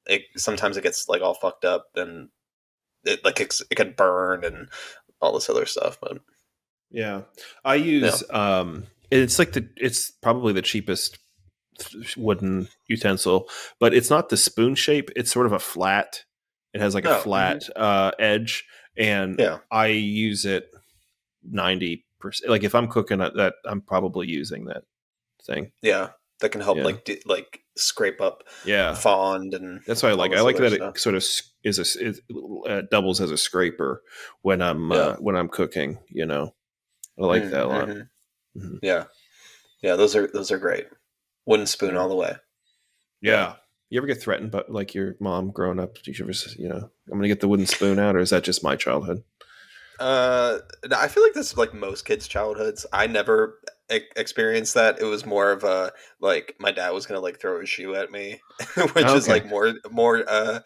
it 0.06 0.22
sometimes 0.38 0.78
it 0.78 0.84
gets 0.84 1.10
like 1.10 1.22
all 1.22 1.34
fucked 1.34 1.66
up 1.66 1.88
and 1.96 2.30
it 3.04 3.24
like 3.26 3.40
it's, 3.42 3.62
it 3.70 3.76
can 3.76 3.94
burn 3.94 4.44
and 4.46 4.70
all 5.22 5.34
this 5.34 5.50
other 5.50 5.66
stuff. 5.66 5.98
But 6.02 6.20
Yeah, 6.90 7.22
I 7.64 7.76
use 7.76 8.24
um, 8.30 8.86
it's 9.10 9.40
like 9.40 9.54
the 9.54 9.68
it's 9.78 10.12
probably 10.12 10.54
the 10.54 10.62
cheapest 10.62 11.20
wooden 12.18 12.68
utensil, 12.88 13.48
but 13.80 13.94
it's 13.94 14.10
not 14.10 14.30
the 14.30 14.38
spoon 14.38 14.76
shape. 14.76 15.10
It's 15.16 15.32
sort 15.32 15.46
of 15.46 15.52
a 15.54 15.60
flat. 15.60 16.24
It 16.74 16.82
has 16.82 16.94
like 16.96 17.06
Oh, 17.06 17.18
a 17.18 17.22
flat 17.22 17.64
uh, 17.76 18.12
edge, 18.20 18.66
and 18.98 19.38
Yeah. 19.40 19.60
I 19.72 19.88
use 19.88 20.46
it 20.46 20.70
ninety 21.44 22.06
percent. 22.20 22.50
Like 22.50 22.64
if 22.64 22.76
I'm 22.76 22.88
cooking 22.88 23.22
at 23.22 23.36
that, 23.36 23.56
I'm 23.66 23.82
probably 23.82 24.28
using 24.28 24.66
that 24.66 24.84
thing. 25.46 25.72
yeah, 25.82 26.10
that 26.42 26.50
can 26.52 26.62
help 26.62 26.78
Yeah. 26.78 26.84
like 26.84 27.06
d- 27.06 27.22
like 27.26 27.62
scrape 27.78 28.20
up 28.22 28.44
Yeah, 28.66 28.94
fond 28.94 29.54
and 29.54 29.82
that's 29.88 30.04
why 30.04 30.10
I 30.10 30.14
like. 30.14 30.34
I 30.34 30.42
like 30.42 30.58
that 30.58 30.74
stuff. 30.74 30.96
it 30.98 31.00
sort 31.00 31.16
of 31.16 31.24
is 31.64 31.80
a 31.80 32.08
it 32.10 32.20
uh, 32.68 32.82
doubles 32.92 33.22
as 33.22 33.32
a 33.32 33.38
scraper 33.38 34.04
when 34.42 34.62
I'm 34.62 34.92
uh, 34.92 35.16
when 35.16 35.36
I'm 35.36 35.48
cooking. 35.48 35.98
You 36.10 36.26
know, 36.26 36.54
I 37.20 37.26
like 37.26 37.50
that 37.50 37.64
a 37.64 37.68
lot. 37.68 37.88
Mhm. 37.88 38.10
Mhm. 38.58 38.80
Yeah, 38.84 39.06
yeah, 39.82 39.96
those 39.96 40.16
are 40.16 40.28
those 40.28 40.52
are 40.52 40.58
great. 40.60 40.88
Wooden 41.46 41.66
spoon 41.68 41.96
all 41.98 42.10
the 42.10 42.16
way. 42.16 42.36
Yeah. 43.22 43.56
You 43.90 44.00
ever 44.00 44.08
get 44.08 44.22
threatened, 44.22 44.52
but 44.52 44.72
like 44.72 44.94
your 44.96 45.16
mom 45.20 45.52
growing 45.52 45.78
up, 45.80 45.96
did 46.02 46.18
you 46.18 46.24
ever, 46.24 46.32
you 46.58 46.70
know, 46.70 46.90
I'm 47.12 47.22
to 47.22 47.28
get 47.28 47.42
the 47.42 47.48
wooden 47.50 47.66
spoon 47.66 48.00
out, 48.00 48.16
or 48.16 48.20
is 48.20 48.30
that 48.30 48.44
just 48.46 48.64
my 48.64 48.78
childhood? 48.78 49.22
Uh, 50.02 50.60
I 50.98 51.08
feel 51.08 51.24
like 51.24 51.34
this 51.34 51.52
is 51.52 51.58
like 51.58 51.74
most 51.74 52.06
kids' 52.06 52.28
childhoods. 52.28 52.86
I 52.92 53.06
never 53.06 53.60
e- 53.94 54.00
experienced 54.16 54.74
that. 54.74 55.00
It 55.00 55.06
was 55.06 55.26
more 55.26 55.52
of 55.52 55.64
a 55.64 55.92
like 56.20 56.56
my 56.60 56.72
dad 56.72 56.90
was 56.90 57.06
gonna 57.06 57.20
like 57.20 57.40
throw 57.40 57.62
a 57.62 57.66
shoe 57.66 57.96
at 57.96 58.12
me, 58.12 58.42
which 58.94 59.06
is 59.06 59.28
like 59.28 59.46
more 59.46 59.74
more 59.92 60.24
uh 60.28 60.62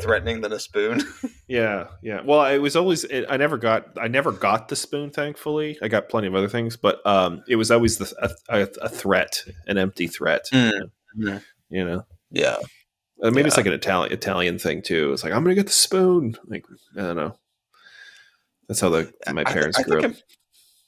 threatening 0.00 0.40
than 0.40 0.52
a 0.52 0.60
spoon. 0.60 1.02
Yeah, 1.50 1.88
yeah. 2.00 2.20
Well, 2.24 2.44
it 2.44 2.58
was 2.58 2.76
always 2.76 3.02
it, 3.02 3.24
I 3.28 3.36
never 3.36 3.58
got 3.58 3.98
I 4.00 4.06
never 4.06 4.30
got 4.30 4.68
the 4.68 4.76
spoon. 4.76 5.10
Thankfully, 5.10 5.76
I 5.82 5.88
got 5.88 6.08
plenty 6.08 6.28
of 6.28 6.36
other 6.36 6.48
things, 6.48 6.76
but 6.76 7.04
um, 7.04 7.42
it 7.48 7.56
was 7.56 7.72
always 7.72 7.98
the, 7.98 8.32
a, 8.48 8.60
a, 8.60 8.68
a 8.82 8.88
threat, 8.88 9.42
an 9.66 9.76
empty 9.76 10.06
threat. 10.06 10.44
Mm. 10.52 10.90
You 11.70 11.84
know, 11.84 12.06
yeah, 12.30 12.58
uh, 13.20 13.32
maybe 13.32 13.48
it's 13.48 13.56
like 13.56 13.66
an 13.66 13.72
Italian 13.72 14.12
Italian 14.12 14.60
thing 14.60 14.80
too. 14.80 15.12
It's 15.12 15.24
like 15.24 15.32
I'm 15.32 15.42
going 15.42 15.56
to 15.56 15.60
get 15.60 15.66
the 15.66 15.72
spoon. 15.72 16.36
Like 16.46 16.64
I 16.96 17.00
don't 17.00 17.16
know. 17.16 17.36
That's 18.70 18.78
how 18.78 18.88
the 18.90 19.12
my 19.32 19.42
parents 19.42 19.80
I 19.80 19.82
grew 19.82 19.98
up. 19.98 20.04
It, 20.12 20.22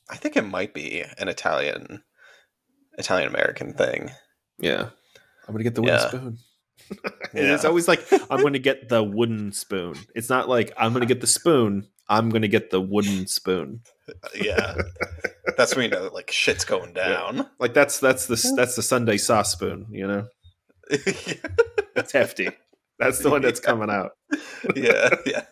I 0.09 0.15
think 0.15 0.37
it 0.37 0.43
might 0.45 0.73
be 0.73 1.03
an 1.19 1.27
Italian 1.27 2.05
Italian 2.97 3.29
American 3.29 3.73
thing. 3.73 4.13
Yeah, 4.61 4.91
I'm 5.49 5.53
going 5.53 5.59
to 5.59 5.65
get 5.65 5.75
the 5.75 5.83
wooden 5.83 5.97
Yeah. 5.97 6.09
spoon. 6.09 6.39
Yeah. 7.35 7.55
It's 7.55 7.65
always 7.65 7.89
like 7.89 8.07
I'm 8.31 8.41
going 8.41 8.53
to 8.53 8.61
get 8.61 8.89
the 8.89 9.03
wooden 9.03 9.51
spoon. 9.53 9.97
It's 10.15 10.29
not 10.31 10.49
like 10.49 10.73
I'm 10.77 10.93
going 10.93 11.01
to 11.01 11.13
get 11.13 11.21
the 11.23 11.27
spoon. 11.27 11.89
I'm 12.09 12.29
going 12.31 12.43
to 12.43 12.49
get 12.49 12.71
the 12.71 12.81
wooden 12.81 13.27
spoon. 13.27 13.81
Yeah, 14.41 14.77
that's 15.57 15.75
when 15.75 15.85
you 15.87 15.91
know 15.91 16.09
like 16.15 16.31
shit's 16.31 16.65
going 16.65 16.93
down. 16.93 17.49
Like 17.59 17.75
that's 17.75 17.99
that's 17.99 18.27
the 18.27 18.53
that's 18.57 18.77
the 18.77 18.83
Sunday 18.83 19.17
sauce 19.17 19.51
spoon. 19.51 19.87
You 19.91 20.07
know, 20.07 20.27
it's 20.91 22.13
hefty. 22.13 22.51
That's 23.01 23.19
the 23.19 23.31
one 23.31 23.43
that's 23.43 23.59
coming 23.61 23.91
out. 23.91 24.13
yeah, 24.77 25.11
yeah. 25.27 25.43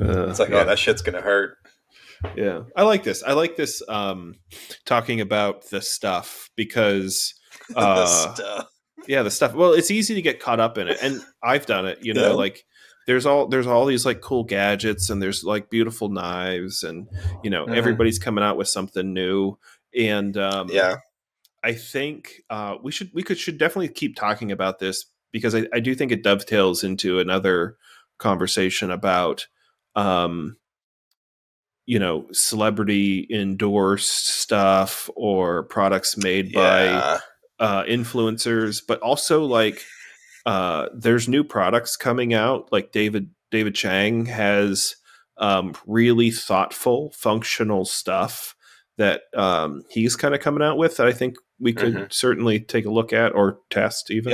It's 0.00 0.38
like, 0.38 0.48
yeah, 0.50 0.60
oh, 0.60 0.64
that 0.64 0.78
shit's 0.78 1.02
gonna 1.02 1.20
hurt. 1.20 1.56
yeah. 2.36 2.62
I 2.76 2.82
like 2.82 3.02
this. 3.04 3.22
I 3.22 3.32
like 3.32 3.56
this. 3.56 3.82
Um, 3.88 4.34
talking 4.84 5.20
about 5.20 5.68
the 5.70 5.80
stuff 5.80 6.50
because 6.56 7.34
the 7.70 7.78
uh, 7.78 8.06
stuff. 8.06 8.68
yeah, 9.06 9.22
the 9.22 9.30
stuff. 9.30 9.54
Well, 9.54 9.72
it's 9.72 9.90
easy 9.90 10.14
to 10.14 10.22
get 10.22 10.40
caught 10.40 10.60
up 10.60 10.78
in 10.78 10.88
it, 10.88 10.98
and 11.02 11.20
I've 11.42 11.66
done 11.66 11.86
it. 11.86 11.98
You 12.02 12.14
know, 12.14 12.28
Yeah. 12.28 12.34
like 12.34 12.64
there's 13.06 13.26
all 13.26 13.48
there's 13.48 13.66
all 13.66 13.86
these 13.86 14.06
like 14.06 14.20
cool 14.20 14.44
gadgets, 14.44 15.10
and 15.10 15.20
there's 15.22 15.42
like 15.44 15.70
beautiful 15.70 16.08
knives, 16.08 16.82
and 16.82 17.08
you 17.42 17.50
know 17.50 17.66
Mhm. 17.66 17.76
everybody's 17.76 18.18
coming 18.18 18.44
out 18.44 18.56
with 18.56 18.68
something 18.68 19.12
new, 19.12 19.58
and 19.96 20.36
um, 20.36 20.68
Yeah, 20.70 20.96
I 21.64 21.72
think 21.72 22.34
uh, 22.50 22.76
we 22.82 22.92
should 22.92 23.10
we 23.14 23.22
could 23.22 23.38
should 23.38 23.58
definitely 23.58 23.88
keep 23.88 24.14
talking 24.16 24.52
about 24.52 24.78
this 24.78 25.06
because 25.32 25.54
I, 25.54 25.66
I 25.72 25.80
do 25.80 25.94
think 25.94 26.12
it 26.12 26.22
dovetails 26.22 26.84
into 26.84 27.18
another 27.18 27.76
conversation 28.18 28.90
about 28.90 29.46
um, 29.94 30.56
you 31.86 31.98
know 31.98 32.26
celebrity 32.32 33.26
endorsed 33.30 34.28
stuff 34.28 35.08
or 35.16 35.64
products 35.64 36.16
made 36.16 36.52
by 36.52 36.84
yeah, 36.84 37.18
uh, 37.58 37.84
influencers, 37.84 38.82
but 38.86 39.00
also 39.00 39.44
like 39.44 39.82
uh, 40.46 40.88
there's 40.94 41.28
new 41.28 41.42
products 41.44 41.96
coming 41.96 42.34
out. 42.34 42.70
Like 42.72 42.92
David 42.92 43.30
David 43.50 43.74
Chang 43.74 44.26
has 44.26 44.96
um, 45.38 45.74
really 45.86 46.30
thoughtful, 46.30 47.12
functional 47.16 47.84
stuff 47.84 48.54
that 48.98 49.22
um, 49.36 49.82
he's 49.88 50.16
kind 50.16 50.34
of 50.34 50.40
coming 50.40 50.62
out 50.62 50.76
with 50.76 50.96
that 50.96 51.06
I 51.06 51.12
think 51.12 51.36
we 51.60 51.72
could 51.72 51.94
Mhm. 51.94 52.12
certainly 52.12 52.58
take 52.60 52.84
a 52.84 52.90
look 52.90 53.12
at 53.12 53.34
or 53.34 53.60
test 53.70 54.10
even. 54.10 54.32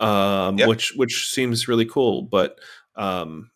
Um, 0.00 0.58
Yeah. 0.58 0.66
which 0.66 0.94
which 0.96 1.28
seems 1.30 1.68
really 1.68 1.84
cool, 1.84 2.22
but 2.22 2.58
um, 2.96 3.50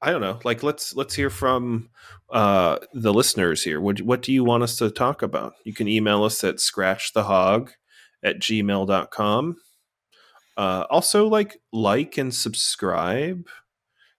I 0.00 0.10
don't 0.10 0.20
know. 0.20 0.40
Like 0.44 0.62
let's 0.62 0.94
let's 0.96 1.14
hear 1.14 1.30
from 1.30 1.90
uh, 2.32 2.78
the 2.92 3.14
listeners 3.14 3.62
here. 3.62 3.80
What 3.80 4.00
what 4.02 4.22
do 4.22 4.32
you 4.32 4.42
want 4.44 4.64
us 4.64 4.76
to 4.76 4.90
talk 4.90 5.22
about? 5.22 5.54
You 5.64 5.72
can 5.72 5.86
email 5.88 6.24
us 6.24 6.42
at 6.42 6.56
scratchthehog 6.56 7.70
at 8.24 8.40
gmail.com. 8.40 9.56
Uh, 10.56 10.84
also 10.90 11.28
like 11.28 11.56
like 11.72 12.18
and 12.18 12.34
subscribe. 12.34 13.46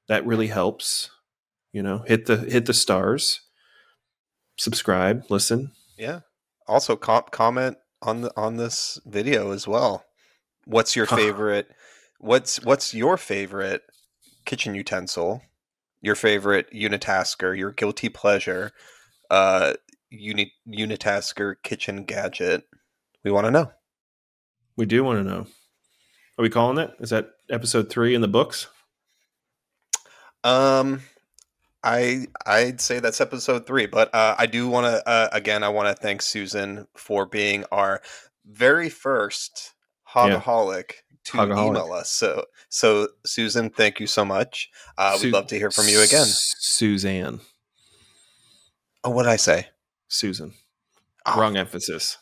That 0.07 0.25
really 0.25 0.47
helps. 0.47 1.09
You 1.73 1.83
know, 1.83 2.03
hit 2.07 2.25
the 2.27 2.37
hit 2.37 2.65
the 2.65 2.73
stars. 2.73 3.41
Subscribe, 4.57 5.23
listen. 5.29 5.71
Yeah. 5.97 6.19
Also, 6.67 6.95
com- 6.95 7.25
comment 7.31 7.77
on 8.01 8.21
the 8.21 8.31
on 8.37 8.57
this 8.57 8.99
video 9.05 9.51
as 9.51 9.67
well. 9.67 10.05
What's 10.65 10.95
your 10.95 11.06
favorite? 11.06 11.69
what's 12.19 12.64
what's 12.64 12.94
your 12.94 13.18
favorite 13.18 13.84
kitchen 14.45 14.76
utensil? 14.76 15.41
Your 16.02 16.15
favorite 16.15 16.72
unitasker? 16.73 17.57
Your 17.57 17.72
guilty 17.72 18.10
pleasure? 18.10 18.72
Uh, 19.30 19.73
uni- 20.10 20.53
unitasker 20.68 21.56
kitchen 21.64 22.03
gadget? 22.03 22.64
We 23.23 23.31
want 23.31 23.45
to 23.45 23.52
know. 23.52 23.72
We 24.76 24.85
do 24.85 25.03
want 25.03 25.19
to 25.19 25.23
know. 25.23 25.48
Are 26.38 26.41
we 26.41 26.49
calling 26.49 26.77
it? 26.77 26.91
Is 26.99 27.11
that 27.11 27.31
episode 27.49 27.90
three 27.90 28.15
in 28.15 28.22
the 28.22 28.27
books? 28.27 28.68
Um, 30.44 31.02
I 31.84 32.27
I'd 32.45 32.81
say 32.81 32.99
that's 32.99 33.22
episode 33.22 33.65
three, 33.65 33.85
but 33.85 34.14
uh, 34.14 34.35
I 34.38 34.45
do 34.45 34.68
want 34.68 34.85
to 34.88 35.07
uh, 35.07 35.30
again. 35.31 35.64
I 35.64 35.69
want 35.69 35.95
to 35.95 36.02
thank 36.02 36.22
Susan 36.22 36.88
for 36.95 37.26
being 37.26 37.65
our 37.72 38.02
very 38.45 38.90
first 38.90 39.73
Yeah. 40.15 40.40
hogaholic 40.40 40.91
to 41.26 41.38
Hogaholic. 41.38 41.68
email 41.68 41.94
us. 41.94 42.10
So 42.10 42.45
so 42.69 43.07
Susan, 43.26 43.69
thank 43.69 43.99
you 43.99 44.07
so 44.07 44.26
much. 44.26 44.69
Uh, 44.98 45.18
Su- 45.18 45.27
we'd 45.27 45.34
love 45.34 45.48
to 45.48 45.56
hear 45.57 45.72
from 45.72 45.88
you 45.88 46.02
again. 46.02 46.26
Suzanne. 46.27 47.40
Oh, 49.03 49.10
what 49.11 49.23
did 49.23 49.30
I 49.30 49.35
say? 49.38 49.68
Susan. 50.07 50.53
Oh, 51.26 51.40
Wrong 51.40 51.57
emphasis. 51.57 52.18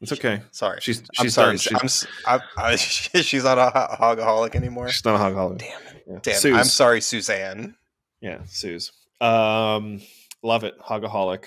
It's 0.00 0.12
okay. 0.12 0.42
Sorry. 0.52 0.78
She's 0.80 1.00
I'm 1.18 1.24
she's 1.24 1.34
sorry. 1.34 1.56
done. 1.56 1.58
She's, 1.58 2.06
I'm, 2.26 2.40
I, 2.56 2.72
I, 2.72 2.76
she's 3.22 3.44
not 3.44 3.58
a 3.58 3.96
hogaholic 4.00 4.54
anymore. 4.54 4.88
she's 4.90 5.04
not 5.04 5.16
a 5.16 5.18
hogaholic. 5.18 5.58
Damn 5.58 5.82
it. 5.96 6.04
Yeah. 6.06 6.18
Damn. 6.22 6.34
Suze. 6.36 6.56
I'm 6.56 6.64
sorry, 6.64 7.00
Suzanne. 7.00 7.74
Yeah, 8.20 8.38
Suze. 8.46 8.92
Um, 9.20 10.00
love 10.42 10.62
it. 10.64 10.78
Hogaholic. 10.80 11.46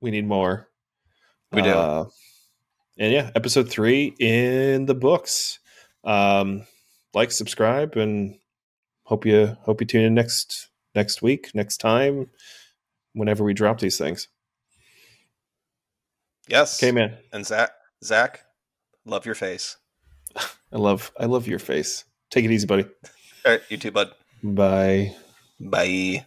We 0.00 0.10
need 0.10 0.26
more. 0.26 0.68
We 1.52 1.62
do. 1.62 1.70
Uh, 1.70 2.04
and 2.98 3.12
yeah, 3.12 3.30
episode 3.34 3.68
three 3.68 4.14
in 4.18 4.86
the 4.86 4.94
books. 4.94 5.58
Um, 6.04 6.66
like, 7.14 7.30
subscribe, 7.30 7.96
and 7.96 8.38
hope 9.04 9.26
you 9.26 9.56
hope 9.62 9.80
you 9.80 9.86
tune 9.86 10.04
in 10.04 10.14
next 10.14 10.68
next 10.94 11.22
week, 11.22 11.50
next 11.54 11.78
time, 11.78 12.30
whenever 13.12 13.44
we 13.44 13.54
drop 13.54 13.80
these 13.80 13.98
things. 13.98 14.28
Yes. 16.48 16.82
Okay, 16.82 16.92
man. 16.92 17.16
And 17.32 17.44
Zack, 17.44 17.72
Zack, 18.04 18.44
love 19.04 19.26
your 19.26 19.34
face. 19.34 19.76
I 20.36 20.76
love 20.76 21.12
I 21.18 21.26
love 21.26 21.46
your 21.46 21.58
face. 21.58 22.04
Take 22.30 22.44
it 22.44 22.50
easy, 22.50 22.66
buddy. 22.66 22.84
All 23.44 23.52
right, 23.52 23.62
you 23.68 23.76
too, 23.76 23.90
bud. 23.90 24.12
Bye. 24.42 25.14
Bye. 25.60 26.26